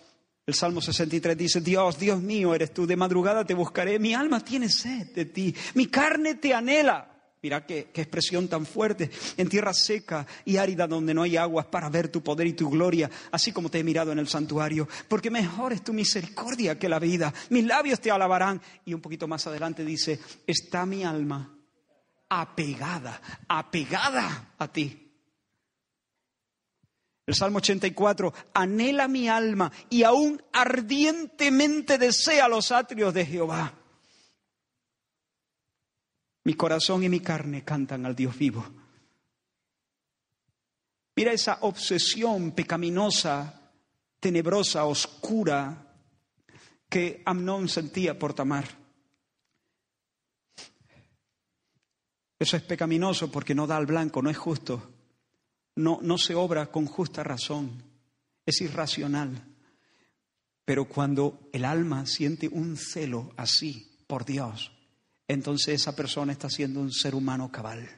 El 0.46 0.54
Salmo 0.54 0.80
63 0.80 1.36
dice, 1.36 1.60
Dios, 1.60 1.98
Dios 1.98 2.22
mío 2.22 2.54
eres 2.54 2.72
tú, 2.72 2.86
de 2.86 2.94
madrugada 2.94 3.44
te 3.44 3.52
buscaré, 3.52 3.98
mi 3.98 4.14
alma 4.14 4.38
tiene 4.44 4.68
sed 4.68 5.12
de 5.12 5.24
ti, 5.24 5.52
mi 5.74 5.86
carne 5.86 6.36
te 6.36 6.54
anhela. 6.54 7.12
Mira 7.42 7.66
qué, 7.66 7.90
qué, 7.92 8.02
expresión 8.02 8.46
tan 8.46 8.64
fuerte, 8.64 9.10
en 9.36 9.48
tierra 9.48 9.74
seca 9.74 10.24
y 10.44 10.56
árida 10.56 10.86
donde 10.86 11.14
no 11.14 11.22
hay 11.22 11.36
aguas 11.36 11.66
para 11.66 11.88
ver 11.90 12.08
tu 12.08 12.22
poder 12.22 12.46
y 12.46 12.52
tu 12.52 12.70
gloria, 12.70 13.10
así 13.32 13.50
como 13.50 13.70
te 13.70 13.80
he 13.80 13.84
mirado 13.84 14.12
en 14.12 14.20
el 14.20 14.28
santuario, 14.28 14.88
porque 15.08 15.32
mejor 15.32 15.72
es 15.72 15.82
tu 15.82 15.92
misericordia 15.92 16.78
que 16.78 16.88
la 16.88 17.00
vida, 17.00 17.34
mis 17.50 17.64
labios 17.64 18.00
te 18.00 18.12
alabarán. 18.12 18.62
Y 18.84 18.94
un 18.94 19.00
poquito 19.00 19.26
más 19.26 19.46
adelante 19.48 19.84
dice, 19.84 20.20
está 20.46 20.86
mi 20.86 21.02
alma 21.02 21.56
apegada, 22.28 23.20
apegada 23.48 24.54
a 24.58 24.72
ti. 24.72 25.05
El 27.26 27.34
Salmo 27.34 27.58
84, 27.58 28.32
anhela 28.54 29.08
mi 29.08 29.28
alma 29.28 29.72
y 29.90 30.04
aún 30.04 30.40
ardientemente 30.52 31.98
desea 31.98 32.46
los 32.48 32.70
atrios 32.70 33.12
de 33.12 33.26
Jehová. 33.26 33.74
Mi 36.44 36.54
corazón 36.54 37.02
y 37.02 37.08
mi 37.08 37.18
carne 37.18 37.64
cantan 37.64 38.06
al 38.06 38.14
Dios 38.14 38.38
vivo. 38.38 38.64
Mira 41.16 41.32
esa 41.32 41.58
obsesión 41.62 42.52
pecaminosa, 42.52 43.72
tenebrosa, 44.20 44.84
oscura 44.84 45.94
que 46.88 47.22
Amnón 47.26 47.68
sentía 47.68 48.16
por 48.16 48.34
Tamar. 48.34 48.66
Eso 52.38 52.56
es 52.56 52.62
pecaminoso 52.62 53.32
porque 53.32 53.54
no 53.54 53.66
da 53.66 53.76
al 53.76 53.86
blanco, 53.86 54.22
no 54.22 54.30
es 54.30 54.36
justo 54.36 54.95
no, 55.76 56.00
no 56.02 56.18
se 56.18 56.34
obra 56.34 56.66
con 56.66 56.86
justa 56.86 57.22
razón, 57.22 57.82
es 58.44 58.60
irracional. 58.60 59.44
Pero 60.64 60.86
cuando 60.86 61.48
el 61.52 61.64
alma 61.64 62.06
siente 62.06 62.48
un 62.48 62.76
celo 62.76 63.32
así 63.36 63.88
por 64.08 64.24
Dios, 64.24 64.72
entonces 65.28 65.80
esa 65.80 65.94
persona 65.94 66.32
está 66.32 66.50
siendo 66.50 66.80
un 66.80 66.92
ser 66.92 67.14
humano 67.14 67.52
cabal. 67.52 67.88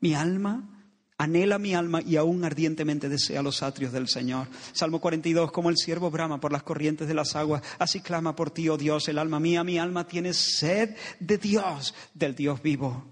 Mi 0.00 0.14
alma 0.14 0.74
anhela 1.16 1.58
mi 1.58 1.74
alma 1.74 2.02
y 2.02 2.16
aún 2.16 2.44
ardientemente 2.44 3.08
desea 3.08 3.42
los 3.42 3.62
atrios 3.62 3.92
del 3.92 4.08
Señor. 4.08 4.48
Salmo 4.72 5.00
42, 5.00 5.52
como 5.52 5.70
el 5.70 5.76
siervo 5.76 6.10
brama 6.10 6.40
por 6.40 6.52
las 6.52 6.62
corrientes 6.62 7.06
de 7.06 7.14
las 7.14 7.36
aguas, 7.36 7.62
así 7.78 8.00
clama 8.00 8.34
por 8.34 8.50
ti, 8.50 8.68
oh 8.68 8.76
Dios, 8.76 9.08
el 9.08 9.18
alma 9.18 9.38
mía, 9.38 9.62
mi 9.64 9.78
alma 9.78 10.06
tiene 10.06 10.34
sed 10.34 10.96
de 11.20 11.38
Dios, 11.38 11.94
del 12.14 12.34
Dios 12.34 12.60
vivo. 12.62 13.04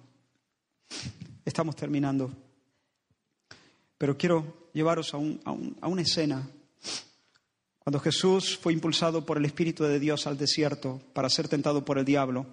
Estamos 1.44 1.76
terminando. 1.76 2.41
Pero 4.02 4.18
quiero 4.18 4.68
llevaros 4.72 5.14
a, 5.14 5.18
una 5.18 6.02
escena 6.02 6.50
cuando 7.78 8.00
Jesús 8.00 8.58
fue 8.58 8.72
impulsado 8.72 9.24
por 9.24 9.36
el 9.36 9.44
Espíritu 9.44 9.84
de 9.84 10.00
Dios 10.00 10.26
al 10.26 10.36
desierto 10.36 11.00
para 11.12 11.30
ser 11.30 11.46
tentado 11.46 11.84
por 11.84 11.98
el 11.98 12.04
diablo. 12.04 12.44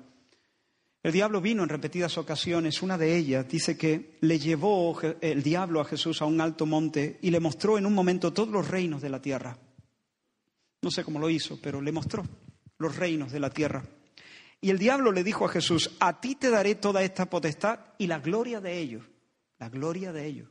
El 1.02 1.12
diablo 1.12 1.42
vino 1.42 1.64
en 1.64 1.70
repetidas 1.70 2.20
ocasiones, 2.20 2.84
una 2.84 3.00
de 3.00 3.18
ellas 3.18 3.50
dice 3.50 3.76
que 3.80 4.20
le 4.22 4.38
llevó 4.38 4.96
el 5.22 5.42
diablo 5.42 5.82
a 5.82 5.86
Jesús 5.86 6.22
a 6.22 6.26
un 6.26 6.40
alto 6.40 6.68
monte 6.68 7.18
y 7.24 7.32
le 7.32 7.40
mostró 7.40 7.80
en 7.80 7.88
un 7.88 7.96
momento 7.96 8.32
todos 8.32 8.50
los 8.50 8.68
reinos 8.68 9.02
de 9.02 9.10
la 9.10 9.20
tierra. 9.20 9.58
No 10.84 10.92
sé 10.92 11.04
cómo 11.04 11.18
lo 11.18 11.32
hizo, 11.32 11.58
pero 11.60 11.82
le 11.82 11.92
mostró 11.92 12.24
los 12.78 12.96
reinos 12.96 13.32
de 13.32 13.40
la 13.40 13.50
tierra. 13.50 13.84
Y 14.62 14.70
el 14.70 14.78
diablo 14.78 15.12
le 15.12 15.24
dijo 15.24 15.46
a 15.46 15.50
Jesús, 15.50 15.90
a 16.00 16.22
ti 16.22 16.36
te 16.36 16.52
daré 16.52 16.76
toda 16.76 17.02
esta 17.02 17.28
potestad 17.28 17.80
y 17.98 18.06
la 18.06 18.20
gloria 18.20 18.62
de 18.62 18.78
ellos, 18.78 19.04
la 19.58 19.70
gloria 19.70 20.14
de 20.14 20.28
ellos. 20.28 20.48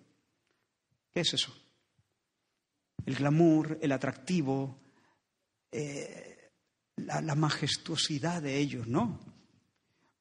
¿Qué 1.18 1.22
es 1.22 1.34
eso? 1.34 1.52
El 3.04 3.16
glamour, 3.16 3.76
el 3.82 3.90
atractivo, 3.90 4.78
eh, 5.72 6.52
la 6.94 7.34
majestuosidad 7.34 8.40
de 8.40 8.56
ellos, 8.56 8.86
¿no? 8.86 9.18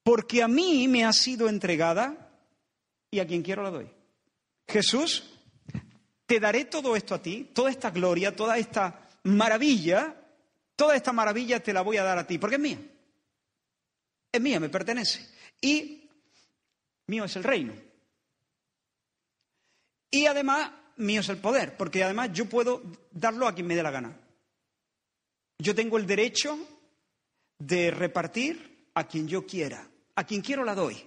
Porque 0.01 0.41
a 0.41 0.47
mí 0.47 0.87
me 0.87 1.05
ha 1.05 1.13
sido 1.13 1.49
entregada 1.49 2.31
y 3.11 3.19
a 3.19 3.27
quien 3.27 3.43
quiero 3.43 3.61
la 3.61 3.69
doy. 3.69 3.91
Jesús, 4.67 5.39
te 6.25 6.39
daré 6.39 6.65
todo 6.65 6.95
esto 6.95 7.13
a 7.13 7.21
ti, 7.21 7.51
toda 7.53 7.69
esta 7.69 7.91
gloria, 7.91 8.35
toda 8.35 8.57
esta 8.57 9.07
maravilla, 9.21 10.19
toda 10.75 10.95
esta 10.95 11.13
maravilla 11.13 11.61
te 11.61 11.73
la 11.73 11.83
voy 11.83 11.97
a 11.97 12.03
dar 12.03 12.17
a 12.17 12.25
ti, 12.25 12.39
porque 12.39 12.55
es 12.55 12.61
mía. 12.61 12.79
Es 14.31 14.41
mía, 14.41 14.59
me 14.59 14.69
pertenece. 14.69 15.29
Y 15.61 16.09
mío 17.05 17.25
es 17.25 17.35
el 17.35 17.43
reino. 17.43 17.75
Y 20.09 20.25
además, 20.25 20.71
mío 20.97 21.21
es 21.21 21.29
el 21.29 21.37
poder, 21.37 21.77
porque 21.77 22.03
además 22.03 22.31
yo 22.33 22.47
puedo 22.47 22.81
darlo 23.11 23.47
a 23.47 23.55
quien 23.55 23.67
me 23.67 23.75
dé 23.75 23.83
la 23.83 23.91
gana. 23.91 24.19
Yo 25.59 25.73
tengo 25.73 25.97
el 25.97 26.05
derecho 26.05 26.57
de 27.57 27.91
repartir 27.91 28.89
a 28.93 29.07
quien 29.07 29.27
yo 29.27 29.45
quiera. 29.45 29.87
A 30.15 30.23
quien 30.25 30.41
quiero 30.41 30.63
la 30.63 30.75
doy. 30.75 31.03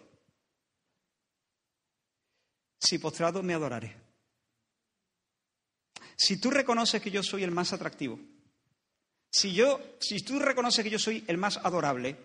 si 2.81 2.99
postrado 2.99 3.43
me 3.43 3.55
adoraré. 3.55 3.95
Si 6.17 6.39
tú 6.39 6.51
reconoces 6.51 7.01
que 7.01 7.11
yo 7.11 7.23
soy 7.23 7.45
el 7.45 7.51
más 7.51 7.73
atractivo, 7.73 8.19
si 9.31 9.53
yo, 9.53 9.81
si 10.01 10.21
tú 10.21 10.39
reconoces 10.39 10.83
que 10.83 10.91
yo 10.91 10.99
soy 10.99 11.25
el 11.29 11.39
más 11.39 11.59
adorable, 11.59 12.17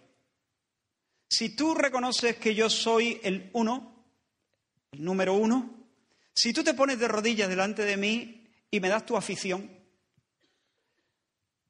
si 1.30 1.56
tú 1.56 1.76
reconoces 1.76 2.38
que 2.38 2.56
yo 2.56 2.70
soy 2.70 3.20
el 3.24 3.50
uno, 3.54 4.06
el 4.92 5.04
número 5.04 5.34
uno, 5.34 5.85
si 6.36 6.52
tú 6.52 6.64
te 6.64 6.74
pones 6.74 7.00
de 7.00 7.08
rodillas 7.08 7.50
delante 7.50 7.84
de 7.84 7.98
mí 7.98 8.52
y 8.70 8.80
me 8.80 8.90
das 8.90 9.06
tu 9.06 9.16
afición, 9.16 9.70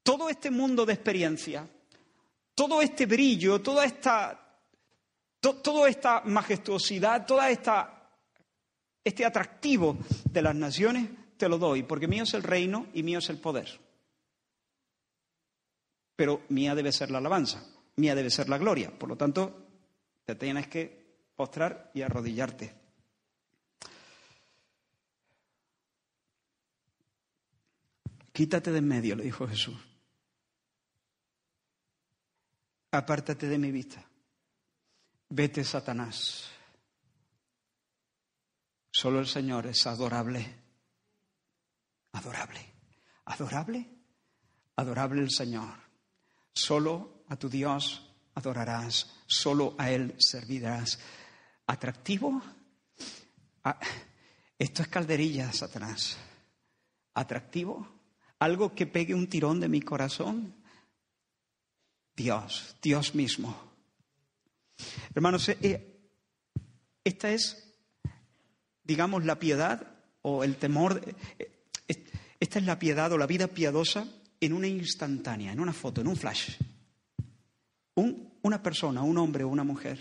todo 0.04 0.30
este 0.30 0.50
mundo 0.50 0.86
de 0.86 0.94
experiencia, 0.94 1.68
todo 2.56 2.82
este 2.82 3.06
brillo, 3.06 3.62
toda 3.62 3.86
esta, 3.86 4.60
toda 5.40 5.88
esta 5.88 6.22
majestuosidad, 6.22 7.26
toda 7.26 7.50
esta 7.50 7.96
este 9.06 9.24
atractivo 9.24 10.00
de 10.32 10.42
las 10.42 10.56
naciones, 10.56 11.08
te 11.38 11.48
lo 11.48 11.60
doy, 11.60 11.84
porque 11.84 12.08
mío 12.08 12.24
es 12.24 12.34
el 12.34 12.42
reino 12.42 12.88
y 12.94 13.04
mío 13.04 13.20
es 13.20 13.30
el 13.30 13.40
poder. 13.40 13.80
Pero 16.16 16.42
mía 16.50 16.74
debe 16.74 16.92
ser 16.92 17.12
la 17.12 17.20
alabanza, 17.20 17.64
mía 17.98 18.16
debe 18.16 18.32
ser 18.32 18.50
la 18.50 18.58
gloria. 18.58 18.90
Por 18.98 19.10
lo 19.10 19.16
tanto, 19.16 19.68
te 20.26 20.34
tienes 20.34 20.68
que 20.68 21.06
postrar 21.36 21.92
y 21.94 22.02
arrodillarte. 22.02 22.85
Quítate 28.36 28.70
de 28.70 28.80
en 28.80 28.88
medio, 28.90 29.16
le 29.16 29.24
dijo 29.24 29.48
Jesús. 29.48 29.78
Apártate 32.92 33.48
de 33.48 33.58
mi 33.58 33.72
vista. 33.72 34.04
Vete, 35.30 35.64
Satanás. 35.64 36.50
Solo 38.92 39.22
el 39.22 39.28
Señor 39.28 39.68
es 39.68 39.88
adorable. 39.88 40.54
Adorable. 42.12 42.74
Adorable. 43.24 43.90
Adorable 44.76 45.22
el 45.22 45.32
Señor. 45.32 45.74
Solo 46.52 47.24
a 47.30 47.38
tu 47.38 47.48
Dios 47.48 48.14
adorarás. 48.34 49.16
Solo 49.26 49.76
a 49.78 49.92
Él 49.92 50.14
servirás. 50.20 51.00
Atractivo. 51.68 52.42
Ah, 53.64 53.80
esto 54.60 54.82
es 54.82 54.90
calderilla, 54.90 55.54
Satanás. 55.54 56.18
Atractivo. 57.14 57.95
Algo 58.40 58.76
que 58.76 58.86
pegue 58.86 59.14
un 59.14 59.28
tirón 59.28 59.60
de 59.60 59.70
mi 59.70 59.82
corazón. 59.82 60.54
Dios, 62.16 62.76
Dios 62.82 63.16
mismo. 63.16 63.56
Hermanos, 65.14 65.50
eh, 65.50 66.00
esta 67.04 67.32
es 67.32 67.66
digamos, 68.86 69.26
la 69.26 69.38
piedad 69.38 69.88
o 70.22 70.44
el 70.44 70.56
temor. 70.56 71.02
Esta 72.40 72.60
es 72.60 72.66
la 72.66 72.80
piedad 72.80 73.12
o 73.12 73.18
la 73.18 73.28
vida 73.28 73.48
piadosa 73.48 74.08
en 74.40 74.54
una 74.54 74.68
instantánea, 74.68 75.52
en 75.52 75.60
una 75.60 75.74
foto, 75.74 76.02
en 76.02 76.08
un 76.08 76.16
flash. 76.16 76.58
una 77.96 78.62
persona, 78.62 79.02
un 79.02 79.18
hombre 79.18 79.44
o 79.44 79.48
una 79.48 79.64
mujer, 79.64 80.00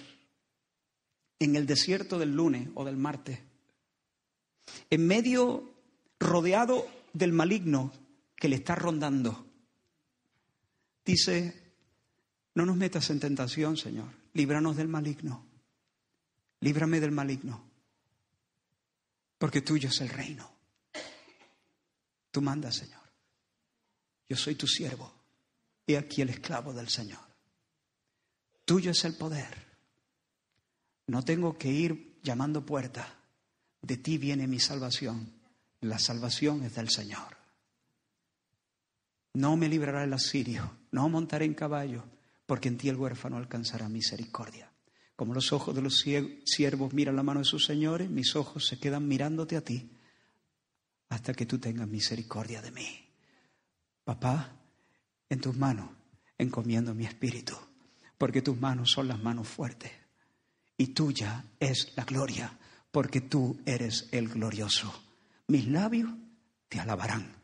en 1.39 1.57
el 1.57 1.66
desierto 1.66 2.18
del 2.18 2.35
lunes 2.35 2.68
o 2.74 2.85
del 2.85 2.97
martes, 2.97 3.39
en 4.91 5.07
medio, 5.07 5.72
rodeado 6.18 6.87
del 7.12 7.32
maligno 7.32 7.93
que 8.45 8.49
le 8.51 8.57
está 8.57 8.74
rondando, 8.74 9.51
dice, 11.03 11.72
no 12.55 12.66
nos 12.66 12.76
metas 12.76 13.09
en 13.09 13.18
tentación, 13.18 13.78
Señor, 13.78 14.11
líbranos 14.34 14.76
del 14.76 14.86
maligno, 14.86 15.47
líbrame 16.61 17.01
del 17.01 17.11
maligno 17.11 17.64
porque 19.38 19.62
tuyo 19.62 19.88
es 19.88 19.99
el 20.03 20.11
reino. 20.11 20.47
Tú 22.30 22.42
mandas, 22.42 22.76
Señor. 22.76 23.01
Yo 24.28 24.36
soy 24.36 24.57
tu 24.57 24.66
siervo. 24.66 25.11
y 25.86 25.95
aquí 25.95 26.20
el 26.20 26.28
esclavo 26.28 26.74
del 26.74 26.90
Señor. 26.90 27.24
Tuyo 28.66 28.90
es 28.90 29.03
el 29.07 29.16
poder. 29.16 29.55
No 31.07 31.24
tengo 31.24 31.57
que 31.57 31.70
ir 31.70 32.20
llamando 32.22 32.66
puerta. 32.66 33.18
De 33.80 33.97
ti 33.97 34.18
viene 34.18 34.47
mi 34.47 34.61
salvación. 34.61 35.32
La 35.80 35.99
salvación 35.99 36.62
es 36.62 36.74
del 36.74 36.90
Señor. 36.90 37.43
No 39.35 39.57
me 39.57 39.68
librará 39.68 40.05
el 40.05 40.12
asirio, 40.12 40.78
no 40.93 41.09
montaré 41.09 41.45
en 41.45 41.55
caballo, 41.55 42.05
porque 42.47 42.68
en 42.68 42.78
ti 42.78 42.89
el 42.89 42.97
huérfano 42.97 43.37
alcanzará 43.37 43.89
misericordia. 43.89 44.70
Como 45.16 45.35
los 45.35 45.53
ojos 45.53 45.74
de 45.74 45.82
los 45.82 46.05
siervos 46.45 46.93
miran 46.93 47.16
la 47.16 47.22
mano 47.22 47.41
de 47.41 47.47
sus 47.47 47.64
señores, 47.64 48.11
mis 48.11 48.35
ojos 48.37 48.66
se 48.66 48.78
quedan 48.78 49.07
mirándote 49.07 49.57
a 49.57 49.61
ti 49.61 49.91
hasta 51.09 51.35
que 51.35 51.47
tú 51.47 51.59
tengas 51.59 51.87
misericordia 51.87 52.61
de 52.61 52.72
mí. 52.72 52.89
Papá, 54.05 54.57
en 55.28 55.41
tus 55.41 55.57
manos 55.57 55.89
encomiendo 56.37 56.95
mi 56.95 57.05
espíritu, 57.05 57.55
porque 58.18 58.43
tus 58.43 58.59
manos 58.59 58.91
son 58.91 59.09
las 59.09 59.22
manos 59.22 59.47
fuertes 59.49 59.93
y 60.76 60.89
tuya 60.89 61.45
es 61.61 61.93
la 61.97 62.05
gloria, 62.05 62.59
porque 62.91 63.20
tú 63.20 63.61
eres 63.64 64.09
el 64.12 64.28
glorioso. 64.28 64.93
Mis 65.49 65.68
labios 65.68 66.11
te 66.68 66.80
alabarán. 66.80 67.37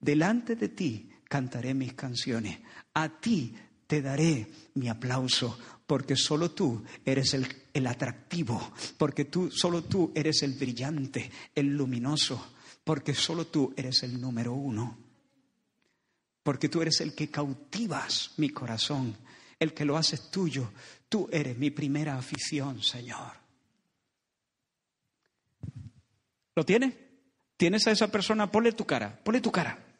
Delante 0.00 0.56
de 0.56 0.68
ti 0.68 1.11
cantaré 1.32 1.72
mis 1.72 1.94
canciones. 1.94 2.58
A 2.92 3.08
ti 3.08 3.54
te 3.86 4.02
daré 4.02 4.46
mi 4.74 4.90
aplauso, 4.90 5.58
porque 5.86 6.14
solo 6.14 6.50
tú 6.50 6.84
eres 7.06 7.32
el, 7.32 7.86
atractivo, 7.86 8.74
porque 8.98 9.24
tú, 9.24 9.50
solo 9.50 9.82
tú 9.84 10.12
eres 10.14 10.42
el 10.42 10.52
brillante, 10.52 11.30
el 11.54 11.68
luminoso, 11.68 12.52
porque 12.84 13.14
solo 13.14 13.46
tú 13.46 13.72
eres 13.78 14.02
el 14.02 14.20
número 14.20 14.52
uno, 14.52 14.98
porque 16.42 16.68
tú 16.68 16.82
eres 16.82 17.00
el 17.00 17.14
que 17.14 17.30
cautivas 17.30 18.32
mi 18.36 18.50
corazón, 18.50 19.16
el 19.58 19.72
que 19.72 19.86
lo 19.86 19.96
haces 19.96 20.30
tuyo. 20.30 20.70
Tú 21.08 21.30
eres 21.32 21.56
mi 21.56 21.70
primera 21.70 22.18
afición, 22.18 22.82
Señor. 22.82 23.32
¿Lo 26.54 26.62
tienes? 26.66 26.92
¿Tienes 27.56 27.86
a 27.86 27.90
esa 27.90 28.08
persona? 28.08 28.50
Ponle 28.50 28.72
tu 28.72 28.84
cara, 28.84 29.18
ponle 29.24 29.40
tu 29.40 29.50
cara. 29.50 29.91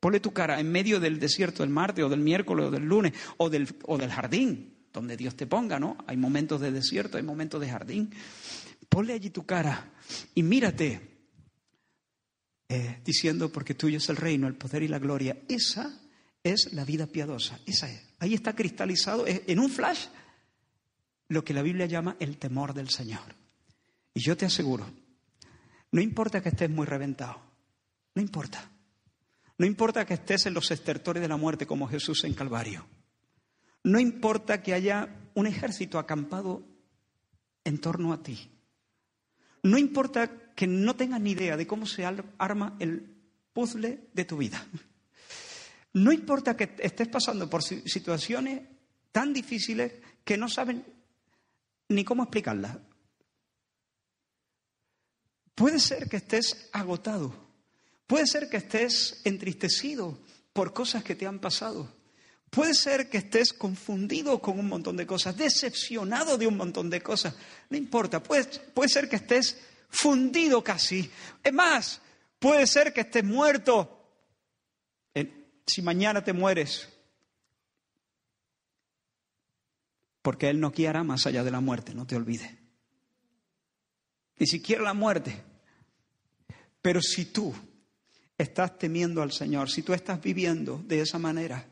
Ponle 0.00 0.20
tu 0.20 0.32
cara 0.32 0.60
en 0.60 0.70
medio 0.70 1.00
del 1.00 1.18
desierto 1.18 1.62
del 1.62 1.70
martes 1.70 2.04
o 2.04 2.08
del 2.08 2.20
miércoles 2.20 2.66
o 2.66 2.70
del 2.70 2.84
lunes 2.84 3.12
o 3.38 3.50
del, 3.50 3.68
o 3.84 3.98
del 3.98 4.10
jardín 4.10 4.76
donde 4.96 5.18
Dios 5.18 5.36
te 5.36 5.46
ponga, 5.46 5.78
¿no? 5.78 5.98
Hay 6.06 6.16
momentos 6.16 6.58
de 6.62 6.72
desierto, 6.72 7.18
hay 7.18 7.22
momentos 7.22 7.60
de 7.60 7.68
jardín. 7.68 8.14
Ponle 8.88 9.12
allí 9.12 9.28
tu 9.28 9.44
cara 9.44 9.92
y 10.34 10.42
mírate, 10.42 11.00
eh, 12.70 13.02
diciendo, 13.04 13.52
porque 13.52 13.74
tuyo 13.74 13.98
es 13.98 14.08
el 14.08 14.16
reino, 14.16 14.48
el 14.48 14.54
poder 14.54 14.82
y 14.82 14.88
la 14.88 14.98
gloria. 14.98 15.36
Esa 15.48 16.00
es 16.42 16.72
la 16.72 16.86
vida 16.86 17.06
piadosa, 17.06 17.60
esa 17.66 17.92
es. 17.92 18.02
Ahí 18.20 18.32
está 18.32 18.54
cristalizado 18.54 19.26
en 19.26 19.58
un 19.58 19.68
flash 19.68 20.06
lo 21.28 21.44
que 21.44 21.52
la 21.52 21.60
Biblia 21.60 21.84
llama 21.84 22.16
el 22.18 22.38
temor 22.38 22.72
del 22.72 22.88
Señor. 22.88 23.36
Y 24.14 24.20
yo 24.20 24.34
te 24.34 24.46
aseguro, 24.46 24.90
no 25.92 26.00
importa 26.00 26.42
que 26.42 26.48
estés 26.48 26.70
muy 26.70 26.86
reventado, 26.86 27.38
no 28.14 28.22
importa. 28.22 28.70
No 29.58 29.66
importa 29.66 30.04
que 30.04 30.14
estés 30.14 30.46
en 30.46 30.54
los 30.54 30.70
estertores 30.70 31.22
de 31.22 31.28
la 31.28 31.36
muerte 31.36 31.66
como 31.66 31.88
Jesús 31.88 32.24
en 32.24 32.34
Calvario. 32.34 32.86
No 33.82 33.98
importa 33.98 34.62
que 34.62 34.74
haya 34.74 35.08
un 35.34 35.46
ejército 35.46 35.98
acampado 35.98 36.66
en 37.64 37.78
torno 37.78 38.12
a 38.12 38.22
ti. 38.22 38.50
No 39.62 39.78
importa 39.78 40.52
que 40.54 40.66
no 40.66 40.96
tengas 40.96 41.20
ni 41.20 41.32
idea 41.32 41.56
de 41.56 41.66
cómo 41.66 41.86
se 41.86 42.04
arma 42.04 42.76
el 42.78 43.16
puzzle 43.52 44.08
de 44.12 44.24
tu 44.24 44.36
vida. 44.36 44.64
No 45.94 46.12
importa 46.12 46.54
que 46.54 46.76
estés 46.78 47.08
pasando 47.08 47.48
por 47.48 47.62
situaciones 47.62 48.68
tan 49.12 49.32
difíciles 49.32 49.94
que 50.24 50.36
no 50.36 50.46
saben 50.46 50.84
ni 51.88 52.04
cómo 52.04 52.24
explicarlas. 52.24 52.76
Puede 55.54 55.80
ser 55.80 56.06
que 56.10 56.18
estés 56.18 56.68
agotado, 56.74 57.45
puede 58.06 58.26
ser 58.26 58.48
que 58.48 58.58
estés 58.58 59.20
entristecido 59.24 60.18
por 60.52 60.72
cosas 60.72 61.04
que 61.04 61.14
te 61.14 61.26
han 61.26 61.38
pasado. 61.38 61.94
Puede 62.50 62.74
ser 62.74 63.10
que 63.10 63.18
estés 63.18 63.52
confundido 63.52 64.40
con 64.40 64.58
un 64.58 64.68
montón 64.68 64.96
de 64.96 65.06
cosas, 65.06 65.36
decepcionado 65.36 66.38
de 66.38 66.46
un 66.46 66.56
montón 66.56 66.88
de 66.88 67.02
cosas. 67.02 67.34
No 67.68 67.76
importa, 67.76 68.22
puede, 68.22 68.44
puede 68.72 68.88
ser 68.88 69.08
que 69.08 69.16
estés 69.16 69.58
fundido 69.90 70.62
casi. 70.62 71.10
Es 71.42 71.52
más, 71.52 72.00
puede 72.38 72.66
ser 72.66 72.92
que 72.92 73.02
estés 73.02 73.24
muerto. 73.24 73.92
Si 75.66 75.82
mañana 75.82 76.22
te 76.22 76.32
mueres, 76.32 76.88
porque 80.22 80.48
Él 80.48 80.60
no 80.60 80.70
guiará 80.70 81.02
más 81.02 81.26
allá 81.26 81.42
de 81.42 81.50
la 81.50 81.60
muerte, 81.60 81.92
no 81.92 82.06
te 82.06 82.14
olvides. 82.14 82.52
Ni 84.38 84.46
siquiera 84.46 84.82
la 84.82 84.94
muerte. 84.94 85.42
Pero 86.80 87.02
si 87.02 87.26
tú 87.26 87.52
estás 88.38 88.78
temiendo 88.78 89.22
al 89.22 89.32
Señor, 89.32 89.70
si 89.70 89.82
tú 89.82 89.92
estás 89.92 90.20
viviendo 90.20 90.82
de 90.86 91.00
esa 91.00 91.18
manera, 91.18 91.66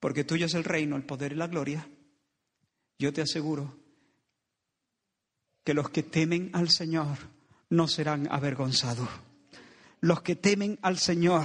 porque 0.00 0.24
tuyo 0.24 0.46
es 0.46 0.54
el 0.54 0.64
reino, 0.64 0.96
el 0.96 1.04
poder 1.04 1.32
y 1.32 1.36
la 1.36 1.46
gloria, 1.46 1.88
yo 2.98 3.12
te 3.12 3.22
aseguro 3.22 3.76
que 5.64 5.74
los 5.74 5.90
que 5.90 6.02
temen 6.02 6.50
al 6.52 6.68
Señor 6.68 7.16
no 7.70 7.88
serán 7.88 8.28
avergonzados. 8.30 9.08
Los 10.00 10.20
que 10.20 10.36
temen 10.36 10.78
al 10.82 10.98
Señor, 10.98 11.44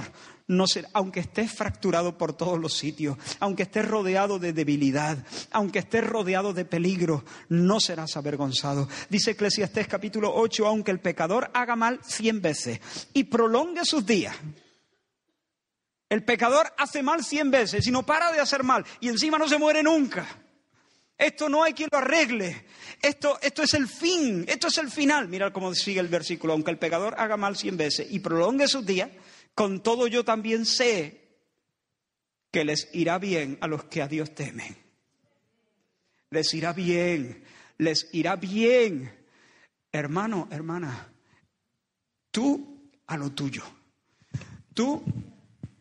no 0.50 0.64
aunque 0.94 1.20
estés 1.20 1.52
fracturado 1.52 2.18
por 2.18 2.32
todos 2.32 2.58
los 2.58 2.74
sitios, 2.74 3.16
aunque 3.38 3.62
estés 3.62 3.86
rodeado 3.86 4.40
de 4.40 4.52
debilidad, 4.52 5.24
aunque 5.52 5.78
estés 5.78 6.04
rodeado 6.04 6.52
de 6.52 6.64
peligro, 6.64 7.24
no 7.48 7.78
serás 7.78 8.16
avergonzado. 8.16 8.88
Dice 9.08 9.30
Eclesiastés 9.30 9.86
capítulo 9.86 10.32
8, 10.34 10.66
aunque 10.66 10.90
el 10.90 10.98
pecador 10.98 11.52
haga 11.54 11.76
mal 11.76 12.00
cien 12.02 12.42
veces 12.42 12.80
y 13.14 13.24
prolongue 13.24 13.84
sus 13.84 14.04
días. 14.04 14.34
El 16.08 16.24
pecador 16.24 16.72
hace 16.76 17.04
mal 17.04 17.24
cien 17.24 17.52
veces 17.52 17.86
y 17.86 17.92
no 17.92 18.04
para 18.04 18.32
de 18.32 18.40
hacer 18.40 18.64
mal 18.64 18.84
y 18.98 19.08
encima 19.08 19.38
no 19.38 19.48
se 19.48 19.56
muere 19.56 19.84
nunca. 19.84 20.26
Esto 21.16 21.48
no 21.48 21.62
hay 21.62 21.74
quien 21.74 21.90
lo 21.92 21.98
arregle. 21.98 22.64
Esto, 23.00 23.38
esto 23.40 23.62
es 23.62 23.74
el 23.74 23.86
fin, 23.86 24.44
esto 24.48 24.66
es 24.66 24.78
el 24.78 24.90
final. 24.90 25.28
Mira 25.28 25.52
cómo 25.52 25.72
sigue 25.74 26.00
el 26.00 26.08
versículo. 26.08 26.54
Aunque 26.54 26.72
el 26.72 26.78
pecador 26.78 27.14
haga 27.18 27.36
mal 27.36 27.56
cien 27.56 27.76
veces 27.76 28.08
y 28.10 28.18
prolongue 28.18 28.66
sus 28.66 28.84
días, 28.84 29.10
con 29.60 29.82
todo 29.82 30.06
yo 30.06 30.24
también 30.24 30.64
sé 30.64 31.20
que 32.50 32.64
les 32.64 32.88
irá 32.94 33.18
bien 33.18 33.58
a 33.60 33.66
los 33.66 33.84
que 33.84 34.00
a 34.00 34.08
Dios 34.08 34.34
temen. 34.34 34.74
Les 36.30 36.54
irá 36.54 36.72
bien, 36.72 37.44
les 37.76 38.08
irá 38.14 38.36
bien. 38.36 39.12
Hermano, 39.92 40.48
hermana, 40.50 41.12
tú 42.30 42.90
a 43.06 43.18
lo 43.18 43.32
tuyo. 43.32 43.62
Tú, 44.72 45.04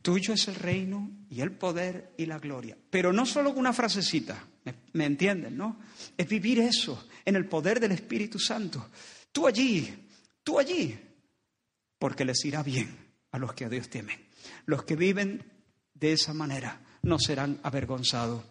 tuyo 0.02 0.34
es 0.34 0.50
el 0.50 0.56
reino 0.56 1.10
y 1.30 1.40
el 1.40 1.54
poder 1.54 2.12
y 2.18 2.26
la 2.26 2.38
gloria. 2.38 2.78
Pero 2.90 3.14
no 3.14 3.26
solo 3.26 3.52
con 3.52 3.60
una 3.60 3.72
frasecita. 3.72 4.46
¿Me, 4.92 5.06
entienden, 5.06 5.56
no? 5.56 5.80
Es 6.18 6.28
vivir 6.28 6.60
eso 6.60 7.08
en 7.24 7.38
el 7.38 7.46
poder 7.46 7.80
del 7.80 7.94
Espíritu 7.94 8.40
Santo. 8.40 8.90
Tú 9.32 9.48
allí, 9.48 10.10
tú 10.44 10.60
allí, 10.60 11.00
porque 11.98 12.26
les 12.26 12.44
irá 12.44 12.62
bien 12.62 13.09
a 13.32 13.38
los 13.38 13.54
que 13.54 13.66
a 13.66 13.70
Dios 13.70 13.90
temen. 13.90 14.20
Los 14.66 14.84
que 14.84 14.96
viven 14.96 15.44
de 15.94 16.14
esa 16.14 16.34
manera 16.34 16.82
no 17.02 17.20
serán 17.20 17.60
avergonzados. 17.64 18.44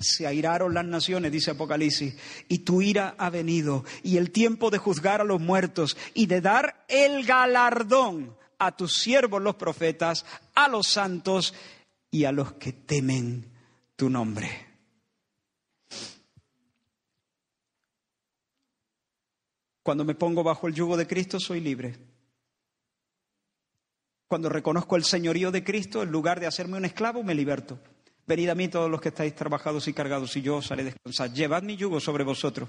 Se 0.00 0.26
airaron 0.26 0.74
las 0.74 0.84
naciones, 0.84 1.32
dice 1.32 1.52
Apocalipsis, 1.52 2.14
y 2.48 2.58
tu 2.58 2.82
ira 2.82 3.14
ha 3.18 3.30
venido, 3.30 3.84
y 4.02 4.16
el 4.16 4.30
tiempo 4.30 4.70
de 4.70 4.78
juzgar 4.78 5.20
a 5.20 5.24
los 5.24 5.40
muertos 5.40 5.96
y 6.14 6.26
de 6.26 6.40
dar 6.40 6.84
el 6.88 7.24
galardón 7.24 8.36
a 8.58 8.76
tus 8.76 8.98
siervos 8.98 9.42
los 9.42 9.54
profetas, 9.54 10.26
a 10.54 10.68
los 10.68 10.88
santos 10.88 11.54
y 12.10 12.24
a 12.24 12.32
los 12.32 12.52
que 12.54 12.72
temen 12.72 13.50
tu 13.96 14.10
nombre. 14.10 14.66
Cuando 19.82 20.04
me 20.04 20.14
pongo 20.14 20.42
bajo 20.42 20.68
el 20.68 20.74
yugo 20.74 20.96
de 20.96 21.06
Cristo 21.06 21.40
soy 21.40 21.60
libre. 21.60 22.07
Cuando 24.28 24.50
reconozco 24.50 24.96
el 24.96 25.04
señorío 25.04 25.50
de 25.50 25.64
Cristo, 25.64 26.02
en 26.02 26.10
lugar 26.10 26.38
de 26.38 26.46
hacerme 26.46 26.76
un 26.76 26.84
esclavo, 26.84 27.22
me 27.22 27.34
liberto. 27.34 27.80
Venid 28.26 28.50
a 28.50 28.54
mí 28.54 28.68
todos 28.68 28.90
los 28.90 29.00
que 29.00 29.08
estáis 29.08 29.34
trabajados 29.34 29.88
y 29.88 29.94
cargados, 29.94 30.36
y 30.36 30.42
yo 30.42 30.56
os 30.56 30.70
haré 30.70 30.84
descansar. 30.84 31.32
Llevad 31.32 31.62
mi 31.62 31.76
yugo 31.76 31.98
sobre 31.98 32.24
vosotros. 32.24 32.68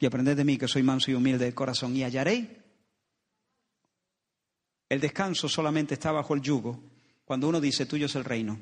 Y 0.00 0.06
aprended 0.06 0.36
de 0.36 0.44
mí, 0.44 0.58
que 0.58 0.66
soy 0.66 0.82
manso 0.82 1.12
y 1.12 1.14
humilde 1.14 1.44
de 1.44 1.54
corazón, 1.54 1.96
y 1.96 2.02
hallaréis. 2.02 2.48
El 4.88 5.00
descanso 5.00 5.48
solamente 5.48 5.94
está 5.94 6.10
bajo 6.10 6.34
el 6.34 6.42
yugo 6.42 6.82
cuando 7.24 7.48
uno 7.48 7.60
dice, 7.60 7.86
tuyo 7.86 8.06
es 8.06 8.16
el 8.16 8.24
reino. 8.24 8.58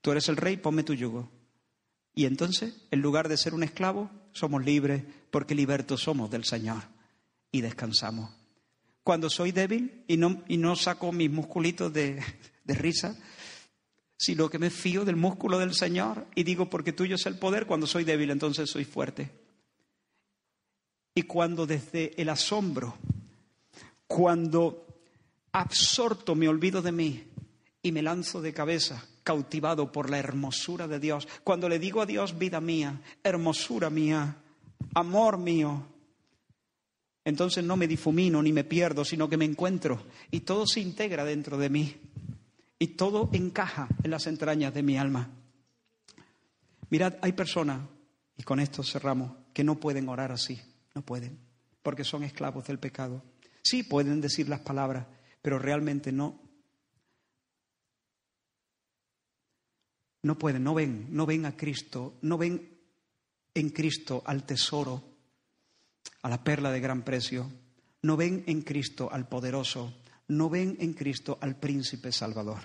Tú 0.00 0.12
eres 0.12 0.28
el 0.28 0.36
rey, 0.36 0.56
ponme 0.58 0.84
tu 0.84 0.94
yugo. 0.94 1.28
Y 2.14 2.24
entonces, 2.24 2.86
en 2.92 3.02
lugar 3.02 3.28
de 3.28 3.36
ser 3.36 3.52
un 3.52 3.64
esclavo, 3.64 4.10
somos 4.32 4.64
libres 4.64 5.02
porque 5.32 5.56
libertos 5.56 6.02
somos 6.02 6.30
del 6.30 6.44
Señor 6.44 6.84
y 7.50 7.62
descansamos. 7.62 8.45
Cuando 9.06 9.30
soy 9.30 9.52
débil 9.52 10.02
y 10.08 10.16
no, 10.16 10.42
y 10.48 10.56
no 10.56 10.74
saco 10.74 11.12
mis 11.12 11.30
musculitos 11.30 11.92
de, 11.92 12.20
de 12.64 12.74
risa, 12.74 13.16
sino 14.16 14.50
que 14.50 14.58
me 14.58 14.68
fío 14.68 15.04
del 15.04 15.14
músculo 15.14 15.60
del 15.60 15.74
Señor 15.74 16.26
y 16.34 16.42
digo, 16.42 16.68
porque 16.68 16.92
tuyo 16.92 17.14
es 17.14 17.24
el 17.26 17.38
poder, 17.38 17.66
cuando 17.66 17.86
soy 17.86 18.02
débil 18.02 18.32
entonces 18.32 18.68
soy 18.68 18.84
fuerte. 18.84 19.30
Y 21.14 21.22
cuando 21.22 21.66
desde 21.66 22.20
el 22.20 22.28
asombro, 22.30 22.98
cuando 24.08 24.88
absorto 25.52 26.34
me 26.34 26.48
olvido 26.48 26.82
de 26.82 26.90
mí 26.90 27.28
y 27.82 27.92
me 27.92 28.02
lanzo 28.02 28.42
de 28.42 28.52
cabeza 28.52 29.06
cautivado 29.22 29.92
por 29.92 30.10
la 30.10 30.18
hermosura 30.18 30.88
de 30.88 30.98
Dios. 30.98 31.28
Cuando 31.44 31.68
le 31.68 31.78
digo 31.78 32.02
a 32.02 32.06
Dios, 32.06 32.36
vida 32.36 32.60
mía, 32.60 33.00
hermosura 33.22 33.88
mía, 33.88 34.36
amor 34.94 35.38
mío, 35.38 35.86
entonces 37.26 37.64
no 37.64 37.76
me 37.76 37.88
difumino 37.88 38.40
ni 38.40 38.52
me 38.52 38.62
pierdo, 38.62 39.04
sino 39.04 39.28
que 39.28 39.36
me 39.36 39.44
encuentro 39.44 40.06
y 40.30 40.40
todo 40.40 40.64
se 40.64 40.78
integra 40.78 41.24
dentro 41.24 41.58
de 41.58 41.68
mí 41.68 41.96
y 42.78 42.86
todo 42.86 43.30
encaja 43.32 43.88
en 44.04 44.12
las 44.12 44.28
entrañas 44.28 44.72
de 44.72 44.84
mi 44.84 44.96
alma. 44.96 45.28
Mirad, 46.88 47.14
hay 47.22 47.32
personas, 47.32 47.80
y 48.36 48.44
con 48.44 48.60
esto 48.60 48.84
cerramos, 48.84 49.32
que 49.52 49.64
no 49.64 49.80
pueden 49.80 50.08
orar 50.08 50.30
así, 50.30 50.60
no 50.94 51.02
pueden, 51.02 51.36
porque 51.82 52.04
son 52.04 52.22
esclavos 52.22 52.64
del 52.68 52.78
pecado. 52.78 53.24
Sí 53.64 53.82
pueden 53.82 54.20
decir 54.20 54.48
las 54.48 54.60
palabras, 54.60 55.08
pero 55.42 55.58
realmente 55.58 56.12
no 56.12 56.40
no 60.22 60.38
pueden, 60.38 60.62
no 60.62 60.74
ven, 60.74 61.08
no 61.10 61.26
ven 61.26 61.44
a 61.44 61.56
Cristo, 61.56 62.18
no 62.22 62.38
ven 62.38 62.78
en 63.52 63.70
Cristo 63.70 64.22
al 64.24 64.46
tesoro, 64.46 65.15
a 66.26 66.28
la 66.28 66.42
perla 66.42 66.72
de 66.72 66.80
gran 66.80 67.02
precio, 67.02 67.48
no 68.02 68.16
ven 68.16 68.42
en 68.48 68.62
Cristo 68.62 69.08
al 69.12 69.28
poderoso, 69.28 69.94
no 70.28 70.50
ven 70.50 70.76
en 70.80 70.92
Cristo 70.92 71.38
al 71.40 71.54
príncipe 71.56 72.10
salvador. 72.10 72.58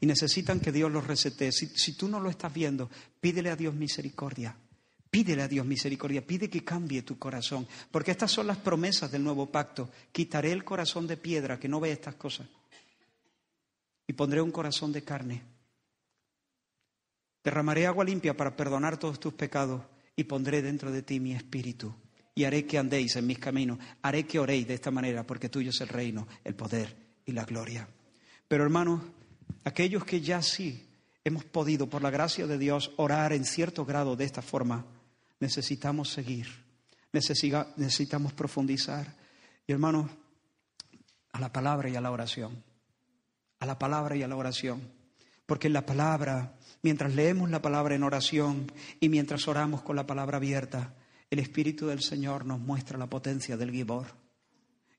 Y 0.00 0.06
necesitan 0.06 0.58
que 0.58 0.72
Dios 0.72 0.90
los 0.90 1.06
resete. 1.06 1.52
Si, 1.52 1.66
si 1.66 1.96
tú 1.96 2.08
no 2.08 2.18
lo 2.18 2.30
estás 2.30 2.52
viendo, 2.52 2.90
pídele 3.20 3.50
a 3.50 3.56
Dios 3.56 3.74
misericordia. 3.74 4.56
Pídele 5.10 5.42
a 5.42 5.48
Dios 5.48 5.66
misericordia, 5.66 6.26
pide 6.26 6.48
que 6.48 6.64
cambie 6.64 7.02
tu 7.02 7.18
corazón, 7.18 7.68
porque 7.90 8.12
estas 8.12 8.30
son 8.30 8.46
las 8.46 8.56
promesas 8.56 9.12
del 9.12 9.22
nuevo 9.22 9.52
pacto. 9.52 9.90
Quitaré 10.10 10.52
el 10.52 10.64
corazón 10.64 11.06
de 11.06 11.18
piedra 11.18 11.60
que 11.60 11.68
no 11.68 11.78
ve 11.78 11.92
estas 11.92 12.14
cosas 12.14 12.48
y 14.06 14.14
pondré 14.14 14.40
un 14.40 14.50
corazón 14.50 14.90
de 14.90 15.04
carne 15.04 15.42
Derramaré 17.42 17.86
agua 17.86 18.04
limpia 18.04 18.36
para 18.36 18.56
perdonar 18.56 18.98
todos 18.98 19.18
tus 19.18 19.34
pecados 19.34 19.82
y 20.14 20.24
pondré 20.24 20.62
dentro 20.62 20.92
de 20.92 21.02
ti 21.02 21.18
mi 21.18 21.34
espíritu. 21.34 21.92
Y 22.34 22.44
haré 22.44 22.66
que 22.66 22.78
andéis 22.78 23.16
en 23.16 23.26
mis 23.26 23.38
caminos. 23.38 23.78
Haré 24.00 24.26
que 24.26 24.38
oréis 24.38 24.66
de 24.66 24.74
esta 24.74 24.90
manera, 24.90 25.26
porque 25.26 25.48
tuyo 25.48 25.70
es 25.70 25.80
el 25.80 25.88
reino, 25.88 26.26
el 26.44 26.54
poder 26.54 26.96
y 27.26 27.32
la 27.32 27.44
gloria. 27.44 27.88
Pero 28.48 28.64
hermanos, 28.64 29.02
aquellos 29.64 30.04
que 30.04 30.20
ya 30.20 30.42
sí 30.42 30.88
hemos 31.24 31.44
podido, 31.44 31.88
por 31.88 32.02
la 32.02 32.10
gracia 32.10 32.46
de 32.46 32.58
Dios, 32.58 32.92
orar 32.96 33.32
en 33.32 33.44
cierto 33.44 33.84
grado 33.84 34.16
de 34.16 34.24
esta 34.24 34.42
forma, 34.42 34.86
necesitamos 35.40 36.10
seguir, 36.10 36.48
necesitamos 37.12 38.32
profundizar. 38.32 39.14
Y 39.66 39.72
hermanos, 39.72 40.10
a 41.32 41.40
la 41.40 41.52
palabra 41.52 41.88
y 41.88 41.96
a 41.96 42.00
la 42.00 42.10
oración, 42.10 42.62
a 43.60 43.66
la 43.66 43.78
palabra 43.78 44.16
y 44.16 44.22
a 44.22 44.28
la 44.28 44.36
oración, 44.36 44.90
porque 45.46 45.66
en 45.66 45.74
la 45.74 45.86
palabra 45.86 46.54
mientras 46.82 47.14
leemos 47.14 47.48
la 47.50 47.62
palabra 47.62 47.94
en 47.94 48.02
oración 48.02 48.70
y 49.00 49.08
mientras 49.08 49.46
oramos 49.48 49.82
con 49.82 49.96
la 49.96 50.06
palabra 50.06 50.36
abierta, 50.36 50.94
el 51.32 51.38
Espíritu 51.38 51.86
del 51.86 52.02
Señor 52.02 52.44
nos 52.44 52.60
muestra 52.60 52.98
la 52.98 53.08
potencia 53.08 53.56
del 53.56 53.70
Gibor. 53.70 54.06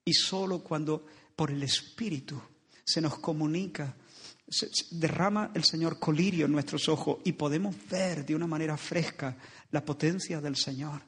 Y 0.04 0.14
solo 0.14 0.64
cuando 0.64 1.06
por 1.36 1.52
el 1.52 1.62
Espíritu 1.62 2.42
se 2.84 3.02
nos 3.02 3.20
comunica, 3.20 3.96
derrama 4.90 5.52
el 5.54 5.64
Señor 5.64 6.00
colirio 6.00 6.48
en 6.48 6.52
nuestros 6.52 6.90
ojos 6.90 7.20
y 7.24 7.34
podemos 7.34 7.76
ver 7.88 8.26
de 8.26 8.34
una 8.34 8.48
manera 8.48 8.76
fresca 8.78 9.38
la 9.70 9.86
potencia 9.86 10.42
del 10.42 10.56
Señor. 10.56 11.04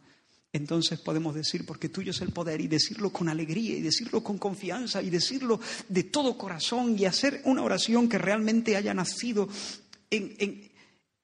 Entonces 0.54 1.00
podemos 1.00 1.34
decir, 1.34 1.66
porque 1.66 1.90
tuyo 1.90 2.12
es 2.12 2.22
el 2.22 2.32
poder, 2.32 2.62
y 2.62 2.68
decirlo 2.68 3.10
con 3.10 3.28
alegría, 3.28 3.78
y 3.78 3.82
decirlo 3.82 4.24
con 4.24 4.38
confianza, 4.38 5.02
y 5.02 5.10
decirlo 5.10 5.60
de 5.90 6.04
todo 6.04 6.38
corazón, 6.38 7.00
y 7.00 7.06
hacer 7.06 7.42
una 7.46 7.64
oración 7.64 8.08
que 8.08 8.20
realmente 8.20 8.76
haya 8.76 8.94
nacido 8.94 9.50
en, 10.12 10.70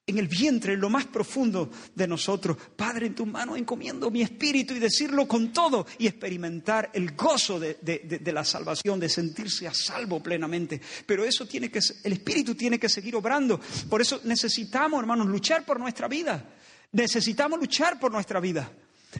el 0.06 0.26
vientre, 0.26 0.74
en 0.74 0.80
lo 0.80 0.90
más 0.90 1.06
profundo 1.06 1.70
de 1.94 2.08
nosotros. 2.08 2.56
Padre, 2.76 3.06
en 3.06 3.14
tu 3.14 3.24
mano 3.24 3.56
encomiendo 3.56 4.10
mi 4.10 4.22
espíritu 4.22 4.74
y 4.74 4.80
decirlo 4.80 5.28
con 5.28 5.52
todo 5.52 5.86
y 5.98 6.06
experimentar 6.06 6.90
el 6.92 7.12
gozo 7.12 7.60
de, 7.60 7.74
de, 7.80 8.32
la 8.32 8.44
salvación, 8.44 8.98
de 8.98 9.08
sentirse 9.08 9.68
a 9.68 9.74
salvo 9.74 10.22
plenamente. 10.22 10.80
Pero 11.06 11.24
eso 11.24 11.46
tiene 11.46 11.70
que, 11.70 11.80
el 12.02 12.12
espíritu 12.12 12.54
tiene 12.54 12.80
que 12.80 12.88
seguir 12.88 13.14
obrando. 13.14 13.60
Por 13.88 14.00
eso 14.00 14.20
necesitamos, 14.24 15.00
hermanos, 15.00 15.28
luchar 15.28 15.64
por 15.64 15.78
nuestra 15.78 16.08
vida. 16.08 16.44
Necesitamos 16.90 17.60
luchar 17.60 18.00
por 18.00 18.10
nuestra 18.10 18.40
vida. 18.40 18.70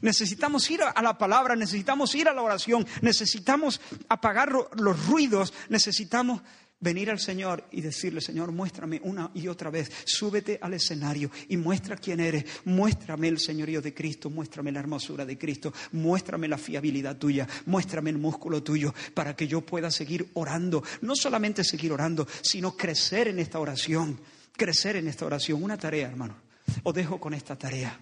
Necesitamos 0.01 0.71
ir 0.71 0.81
a 0.83 1.03
la 1.03 1.19
palabra, 1.19 1.55
necesitamos 1.55 2.15
ir 2.15 2.27
a 2.27 2.33
la 2.33 2.43
oración, 2.43 2.87
necesitamos 3.03 3.81
apagar 4.09 4.51
los 4.51 5.07
ruidos, 5.07 5.53
necesitamos 5.69 6.41
venir 6.83 7.11
al 7.11 7.19
Señor 7.19 7.65
y 7.71 7.81
decirle, 7.81 8.21
Señor, 8.21 8.53
muéstrame 8.53 9.01
una 9.05 9.31
y 9.33 9.49
otra 9.49 9.71
vez, 9.71 9.91
súbete 10.05 10.59
al 10.61 10.75
escenario 10.75 11.31
y 11.49 11.57
muestra 11.57 11.97
quién 11.97 12.21
eres, 12.21 12.45
muéstrame 12.65 13.29
el 13.29 13.39
señorío 13.39 13.81
de 13.81 13.95
Cristo, 13.95 14.29
muéstrame 14.29 14.73
la 14.73 14.81
hermosura 14.81 15.25
de 15.25 15.39
Cristo, 15.39 15.73
muéstrame 15.93 16.49
la 16.49 16.59
fiabilidad 16.59 17.17
tuya, 17.17 17.49
muéstrame 17.67 18.11
el 18.11 18.19
músculo 18.19 18.63
tuyo 18.63 18.93
para 19.15 19.35
que 19.35 19.47
yo 19.47 19.63
pueda 19.63 19.91
seguir 19.91 20.29
orando, 20.35 20.83
no 21.01 21.15
solamente 21.15 21.65
seguir 21.65 21.93
orando, 21.93 22.27
sino 22.43 22.77
crecer 22.77 23.29
en 23.29 23.39
esta 23.39 23.61
oración, 23.61 24.21
crecer 24.53 24.97
en 24.97 25.09
esta 25.09 25.25
oración. 25.25 25.63
Una 25.63 25.79
tarea, 25.79 26.09
hermano, 26.09 26.37
os 26.83 26.95
dejo 26.95 27.21
con 27.21 27.33
esta 27.33 27.57
tarea. 27.57 27.99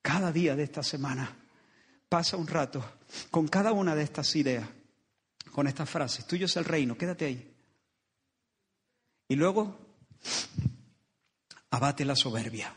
Cada 0.00 0.30
día 0.30 0.54
de 0.54 0.62
esta 0.62 0.82
semana 0.82 1.36
pasa 2.08 2.36
un 2.36 2.46
rato 2.46 2.84
con 3.30 3.48
cada 3.48 3.72
una 3.72 3.96
de 3.96 4.04
estas 4.04 4.36
ideas, 4.36 4.68
con 5.50 5.66
estas 5.66 5.90
frases, 5.90 6.26
tuyo 6.26 6.46
es 6.46 6.56
el 6.56 6.64
reino, 6.64 6.96
quédate 6.96 7.24
ahí. 7.24 7.53
Y 9.28 9.36
luego, 9.36 9.78
abate 11.70 12.04
la 12.04 12.16
soberbia. 12.16 12.74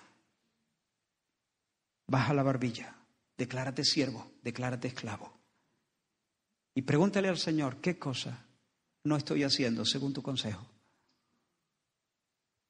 Baja 2.08 2.34
la 2.34 2.44
barbilla. 2.44 2.96
Declárate 3.38 3.84
siervo, 3.84 4.32
declárate 4.42 4.88
esclavo. 4.88 5.38
Y 6.74 6.84
pregúntale 6.84 7.28
al 7.28 7.38
Señor, 7.38 7.82
¿qué 7.82 8.00
cosa 8.00 8.46
no 9.04 9.16
estoy 9.16 9.44
haciendo 9.44 9.86
según 9.86 10.14
tu 10.14 10.22
consejo? 10.22 10.68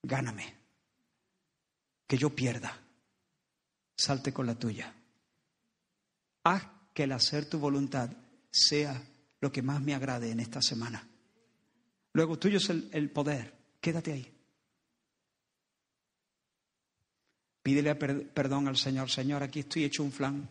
Gáname. 0.03 0.55
Que 2.07 2.17
yo 2.17 2.29
pierda. 2.35 2.77
Salte 3.95 4.33
con 4.33 4.45
la 4.45 4.55
tuya. 4.55 4.93
Haz 6.43 6.63
que 6.93 7.03
el 7.03 7.11
hacer 7.11 7.49
tu 7.49 7.59
voluntad 7.59 8.09
sea 8.49 9.01
lo 9.39 9.51
que 9.51 9.61
más 9.61 9.81
me 9.81 9.93
agrade 9.93 10.31
en 10.31 10.39
esta 10.39 10.61
semana. 10.61 11.07
Luego 12.13 12.39
tuyo 12.39 12.57
es 12.57 12.69
el, 12.69 12.89
el 12.93 13.11
poder, 13.11 13.56
Quédate 13.79 14.13
ahí. 14.13 14.33
Pídele 17.61 17.95
perdón 17.95 18.67
al 18.67 18.77
Señor. 18.77 19.09
Señor, 19.09 19.43
aquí 19.43 19.59
estoy 19.59 19.83
hecho 19.83 20.03
un 20.03 20.11
flan 20.11 20.49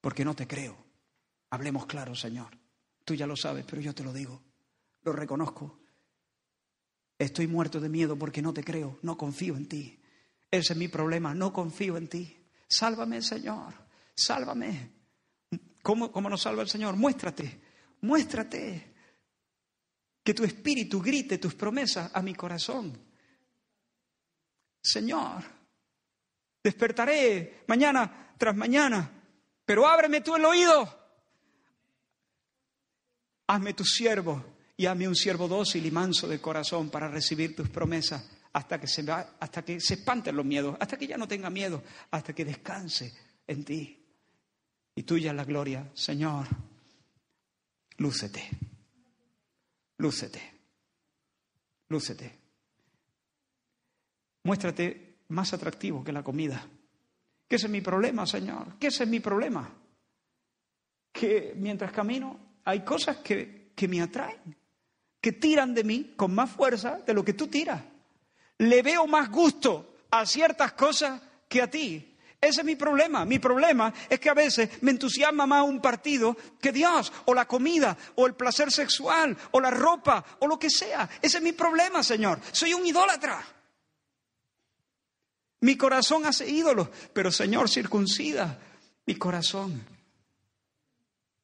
porque 0.00 0.24
no 0.24 0.34
te 0.34 0.46
creo. 0.46 0.76
Hablemos 1.50 1.86
claro, 1.86 2.14
Señor. 2.14 2.56
Tú 3.04 3.14
ya 3.14 3.26
lo 3.26 3.36
sabes, 3.36 3.64
pero 3.68 3.82
yo 3.82 3.94
te 3.94 4.02
lo 4.02 4.12
digo. 4.12 4.42
Lo 5.02 5.12
reconozco. 5.12 5.78
Estoy 7.18 7.46
muerto 7.46 7.80
de 7.80 7.88
miedo 7.88 8.18
porque 8.18 8.42
no 8.42 8.52
te 8.52 8.64
creo. 8.64 8.98
No 9.02 9.16
confío 9.16 9.56
en 9.56 9.68
ti. 9.68 9.98
Ese 10.50 10.72
es 10.72 10.78
mi 10.78 10.88
problema. 10.88 11.34
No 11.34 11.52
confío 11.52 11.96
en 11.96 12.08
ti. 12.08 12.36
Sálvame, 12.68 13.22
Señor. 13.22 13.74
Sálvame. 14.14 14.90
¿Cómo, 15.82 16.10
cómo 16.10 16.28
nos 16.28 16.42
salva 16.42 16.62
el 16.62 16.68
Señor? 16.68 16.96
Muéstrate. 16.96 17.60
Muéstrate. 18.00 18.95
Que 20.26 20.34
tu 20.34 20.42
espíritu 20.42 21.00
grite 21.00 21.38
tus 21.38 21.54
promesas 21.54 22.10
a 22.12 22.20
mi 22.20 22.34
corazón. 22.34 22.98
Señor, 24.82 25.44
despertaré 26.64 27.62
mañana 27.68 28.34
tras 28.36 28.56
mañana, 28.56 29.08
pero 29.64 29.86
ábreme 29.86 30.22
tú 30.22 30.34
el 30.34 30.44
oído. 30.44 31.06
Hazme 33.46 33.74
tu 33.74 33.84
siervo 33.84 34.44
y 34.76 34.86
hazme 34.86 35.06
un 35.06 35.14
siervo 35.14 35.46
dócil 35.46 35.86
y 35.86 35.92
manso 35.92 36.26
de 36.26 36.40
corazón 36.40 36.90
para 36.90 37.06
recibir 37.06 37.54
tus 37.54 37.68
promesas 37.68 38.28
hasta 38.52 38.80
que 38.80 38.88
se, 38.88 39.08
hasta 39.08 39.64
que 39.64 39.80
se 39.80 39.94
espanten 39.94 40.34
los 40.34 40.44
miedos, 40.44 40.76
hasta 40.80 40.96
que 40.96 41.06
ya 41.06 41.16
no 41.16 41.28
tenga 41.28 41.50
miedo, 41.50 41.84
hasta 42.10 42.34
que 42.34 42.44
descanse 42.44 43.14
en 43.46 43.64
ti. 43.64 44.04
Y 44.92 45.04
tuya 45.04 45.32
la 45.32 45.44
gloria, 45.44 45.88
Señor. 45.94 46.48
Lúcete. 47.98 48.50
Lúcete. 49.98 50.42
Lúcete. 51.88 52.38
Muéstrate 54.42 55.16
más 55.28 55.52
atractivo 55.52 56.04
que 56.04 56.12
la 56.12 56.22
comida. 56.22 56.66
¿Qué 57.48 57.56
es 57.56 57.68
mi 57.68 57.80
problema, 57.80 58.26
Señor? 58.26 58.78
¿Qué 58.78 58.88
es 58.88 59.06
mi 59.06 59.20
problema? 59.20 59.72
Que 61.12 61.54
mientras 61.56 61.92
camino 61.92 62.58
hay 62.64 62.84
cosas 62.84 63.18
que, 63.18 63.72
que 63.74 63.88
me 63.88 64.02
atraen, 64.02 64.56
que 65.20 65.32
tiran 65.32 65.74
de 65.74 65.84
mí 65.84 66.14
con 66.16 66.34
más 66.34 66.50
fuerza 66.50 66.98
de 66.98 67.14
lo 67.14 67.24
que 67.24 67.34
tú 67.34 67.46
tiras. 67.48 67.82
Le 68.58 68.82
veo 68.82 69.06
más 69.06 69.30
gusto 69.30 69.96
a 70.10 70.26
ciertas 70.26 70.72
cosas 70.72 71.20
que 71.48 71.62
a 71.62 71.70
ti. 71.70 72.15
Ese 72.40 72.60
es 72.60 72.66
mi 72.66 72.76
problema. 72.76 73.24
Mi 73.24 73.38
problema 73.38 73.92
es 74.08 74.20
que 74.20 74.30
a 74.30 74.34
veces 74.34 74.82
me 74.82 74.90
entusiasma 74.90 75.46
más 75.46 75.64
un 75.64 75.80
partido 75.80 76.36
que 76.60 76.72
Dios, 76.72 77.12
o 77.24 77.34
la 77.34 77.46
comida, 77.46 77.96
o 78.16 78.26
el 78.26 78.34
placer 78.34 78.70
sexual, 78.70 79.36
o 79.52 79.60
la 79.60 79.70
ropa, 79.70 80.24
o 80.40 80.46
lo 80.46 80.58
que 80.58 80.70
sea. 80.70 81.08
Ese 81.22 81.38
es 81.38 81.42
mi 81.42 81.52
problema, 81.52 82.02
Señor. 82.02 82.40
Soy 82.52 82.74
un 82.74 82.86
idólatra. 82.86 83.44
Mi 85.60 85.76
corazón 85.76 86.26
hace 86.26 86.48
ídolos, 86.48 86.88
pero 87.12 87.32
Señor, 87.32 87.68
circuncida 87.70 88.60
mi 89.06 89.16
corazón. 89.16 89.84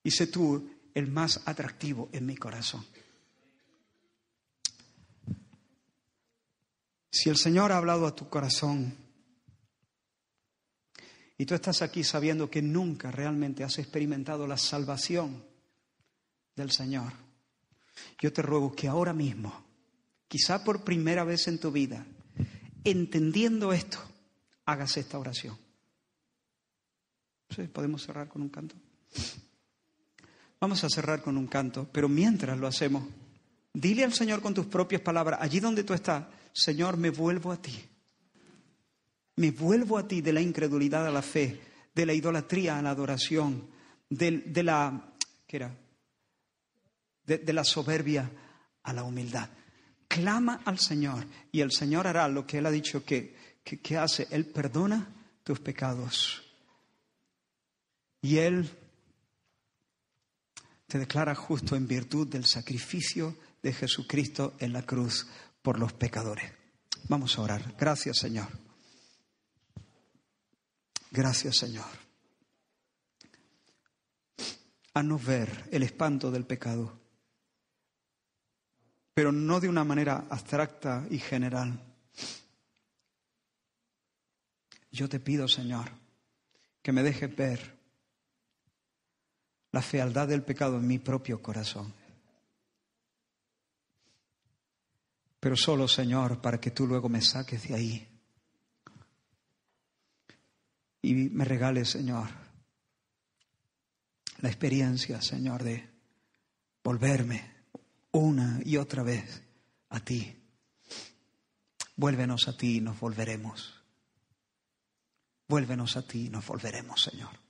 Y 0.05 0.11
sé 0.11 0.26
tú 0.26 0.70
el 0.95 1.09
más 1.09 1.40
atractivo 1.47 2.09
en 2.12 2.26
mi 2.26 2.36
corazón. 2.36 2.84
Si 7.11 7.30
el 7.30 7.36
Señor 7.36 7.72
ha 7.72 7.76
hablado 7.76 8.07
a 8.07 8.14
tu 8.14 8.28
corazón, 8.28 8.97
y 11.43 11.45
tú 11.45 11.57
estás 11.57 11.82
aquí 11.82 12.05
sabiendo 12.05 12.49
que 12.49 12.62
nunca 12.62 13.11
realmente 13.11 13.64
has 13.64 13.76
experimentado 13.78 14.47
la 14.47 14.57
salvación 14.57 15.45
del 16.55 16.70
Señor. 16.70 17.12
Yo 18.20 18.32
te 18.32 18.43
ruego 18.43 18.70
que 18.70 18.86
ahora 18.86 19.12
mismo, 19.12 19.53
quizá 20.28 20.62
por 20.62 20.84
primera 20.84 21.24
vez 21.24 21.49
en 21.49 21.59
tu 21.59 21.72
vida, 21.72 22.07
entendiendo 22.84 23.72
esto, 23.72 23.99
hagas 24.66 24.97
esta 24.97 25.18
oración. 25.18 25.59
¿Sí? 27.51 27.62
¿Podemos 27.64 28.05
cerrar 28.05 28.28
con 28.28 28.43
un 28.43 28.49
canto? 28.49 28.76
Vamos 30.61 30.84
a 30.84 30.88
cerrar 30.88 31.22
con 31.22 31.36
un 31.36 31.49
canto, 31.49 31.88
pero 31.93 32.09
mientras 32.09 32.57
lo 32.57 32.68
hacemos, 32.68 33.03
dile 33.74 34.05
al 34.05 34.12
Señor 34.12 34.43
con 34.43 34.55
tus 34.55 34.66
propias 34.66 35.03
palabras, 35.03 35.40
allí 35.43 35.59
donde 35.59 35.82
tú 35.82 35.93
estás, 35.93 36.24
Señor, 36.53 36.99
me 36.99 37.11
vuelvo 37.11 37.51
a 37.51 37.61
ti. 37.61 37.82
Me 39.37 39.51
vuelvo 39.51 39.99
a 39.99 40.07
ti 40.07 40.20
de 40.20 40.33
la 40.33 40.41
incredulidad 40.41 41.07
a 41.07 41.11
la 41.11 41.22
fe, 41.22 41.61
de 41.95 42.07
la 42.07 42.12
idolatría 42.12 42.78
a 42.78 42.83
la 42.83 42.91
adoración, 42.91 43.68
de, 44.09 44.62
la, 44.62 45.14
¿qué 45.47 45.57
era? 45.57 45.76
De, 47.24 47.53
la 47.53 47.64
soberbia 47.64 48.30
a 48.83 48.93
la 48.93 49.05
humildad. 49.05 49.49
Clama 50.09 50.61
al 50.64 50.78
Señor 50.78 51.26
y 51.51 51.61
el 51.61 51.72
Señor 51.72 52.07
hará 52.07 52.28
lo 52.28 52.47
que 52.47 52.59
Él 52.59 52.66
ha 52.66 52.70
dicho 52.70 53.05
que, 53.05 53.35
que 53.64 53.97
hace. 53.97 54.28
Él 54.30 54.47
perdona 54.47 55.09
tus 55.43 55.61
pecados. 55.61 56.43
Y 58.20 58.37
Él 58.37 58.68
te 60.87 60.99
declara 60.99 61.35
justo 61.35 61.74
en 61.74 61.89
virtud 61.89 62.28
del 62.28 62.45
sacrificio 62.45 63.35
de 63.62 63.72
Jesucristo 63.72 64.55
en 64.59 64.74
la 64.74 64.83
cruz 64.83 65.26
por 65.62 65.78
los 65.78 65.95
pecadores. 65.95 66.53
Vamos 67.09 67.39
a 67.39 67.43
orar. 67.43 67.74
Gracias, 67.78 68.18
Señor. 68.18 68.62
Gracias, 71.13 71.59
Señor. 71.59 71.84
Haznos 74.95 75.22
ver 75.22 75.68
el 75.71 75.83
espanto 75.83 76.30
del 76.30 76.47
pecado, 76.47 76.99
pero 79.13 79.30
no 79.30 79.61
de 79.61 79.68
una 79.68 79.84
manera 79.84 80.25
abstracta 80.30 81.07
y 81.11 81.18
general. 81.18 81.79
Yo 84.91 85.07
te 85.07 85.21
pido, 85.21 85.49
Señor, 85.49 85.91
que 86.80 86.93
me 86.93 87.03
dejes 87.03 87.37
ver 87.37 87.79
la 89.71 89.83
fealdad 89.83 90.29
del 90.29 90.43
pecado 90.43 90.79
en 90.79 90.87
mi 90.87 90.99
propio 90.99 91.43
corazón. 91.43 91.93
Pero 95.39 95.57
solo, 95.57 95.87
Señor, 95.87 96.41
para 96.41 96.59
que 96.59 96.71
tú 96.71 96.87
luego 96.87 97.11
me 97.11 97.21
saques 97.21 97.68
de 97.68 97.75
ahí 97.75 98.12
y 101.03 101.14
me 101.14 101.45
regales, 101.45 101.91
Señor, 101.91 102.29
la 104.38 104.49
experiencia, 104.49 105.20
Señor, 105.20 105.64
de 105.64 105.91
volverme 106.83 107.53
una 108.12 108.61
y 108.64 108.76
otra 108.76 109.03
vez 109.03 109.42
a 109.91 110.00
ti. 110.00 110.37
Vuélvenos 111.96 112.49
a 112.49 112.57
ti 112.57 112.76
y 112.76 112.80
nos 112.80 112.99
volveremos. 113.00 113.83
Vuélvenos 115.49 115.96
a 115.96 116.07
ti 116.07 116.26
y 116.26 116.30
nos 116.30 116.46
volveremos, 116.46 117.03
Señor. 117.03 117.41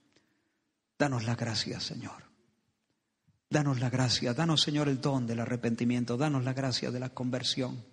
Danos 0.97 1.23
la 1.23 1.35
gracia, 1.35 1.79
Señor. 1.79 2.23
Danos 3.49 3.79
la 3.79 3.89
gracia, 3.89 4.33
danos, 4.33 4.61
Señor, 4.61 4.89
el 4.89 4.99
don 4.99 5.27
del 5.27 5.39
arrepentimiento, 5.39 6.17
danos 6.17 6.43
la 6.43 6.53
gracia 6.53 6.89
de 6.89 6.99
la 6.99 7.09
conversión. 7.09 7.85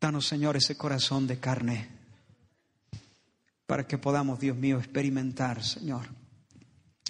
Danos, 0.00 0.26
Señor, 0.26 0.56
ese 0.56 0.76
corazón 0.76 1.26
de 1.26 1.38
carne 1.38 2.03
para 3.66 3.86
que 3.86 3.98
podamos, 3.98 4.40
Dios 4.40 4.56
mío, 4.56 4.78
experimentar, 4.78 5.62
Señor, 5.62 6.06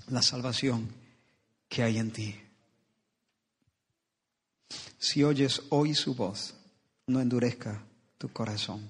la 0.08 0.22
salvación 0.22 0.88
que 1.68 1.82
hay 1.82 1.98
en 1.98 2.12
ti. 2.12 2.36
Si 4.98 5.22
oyes 5.22 5.62
hoy 5.70 5.94
su 5.94 6.14
voz, 6.14 6.54
no 7.06 7.20
endurezca 7.20 7.84
tu 8.18 8.28
corazón. 8.32 8.88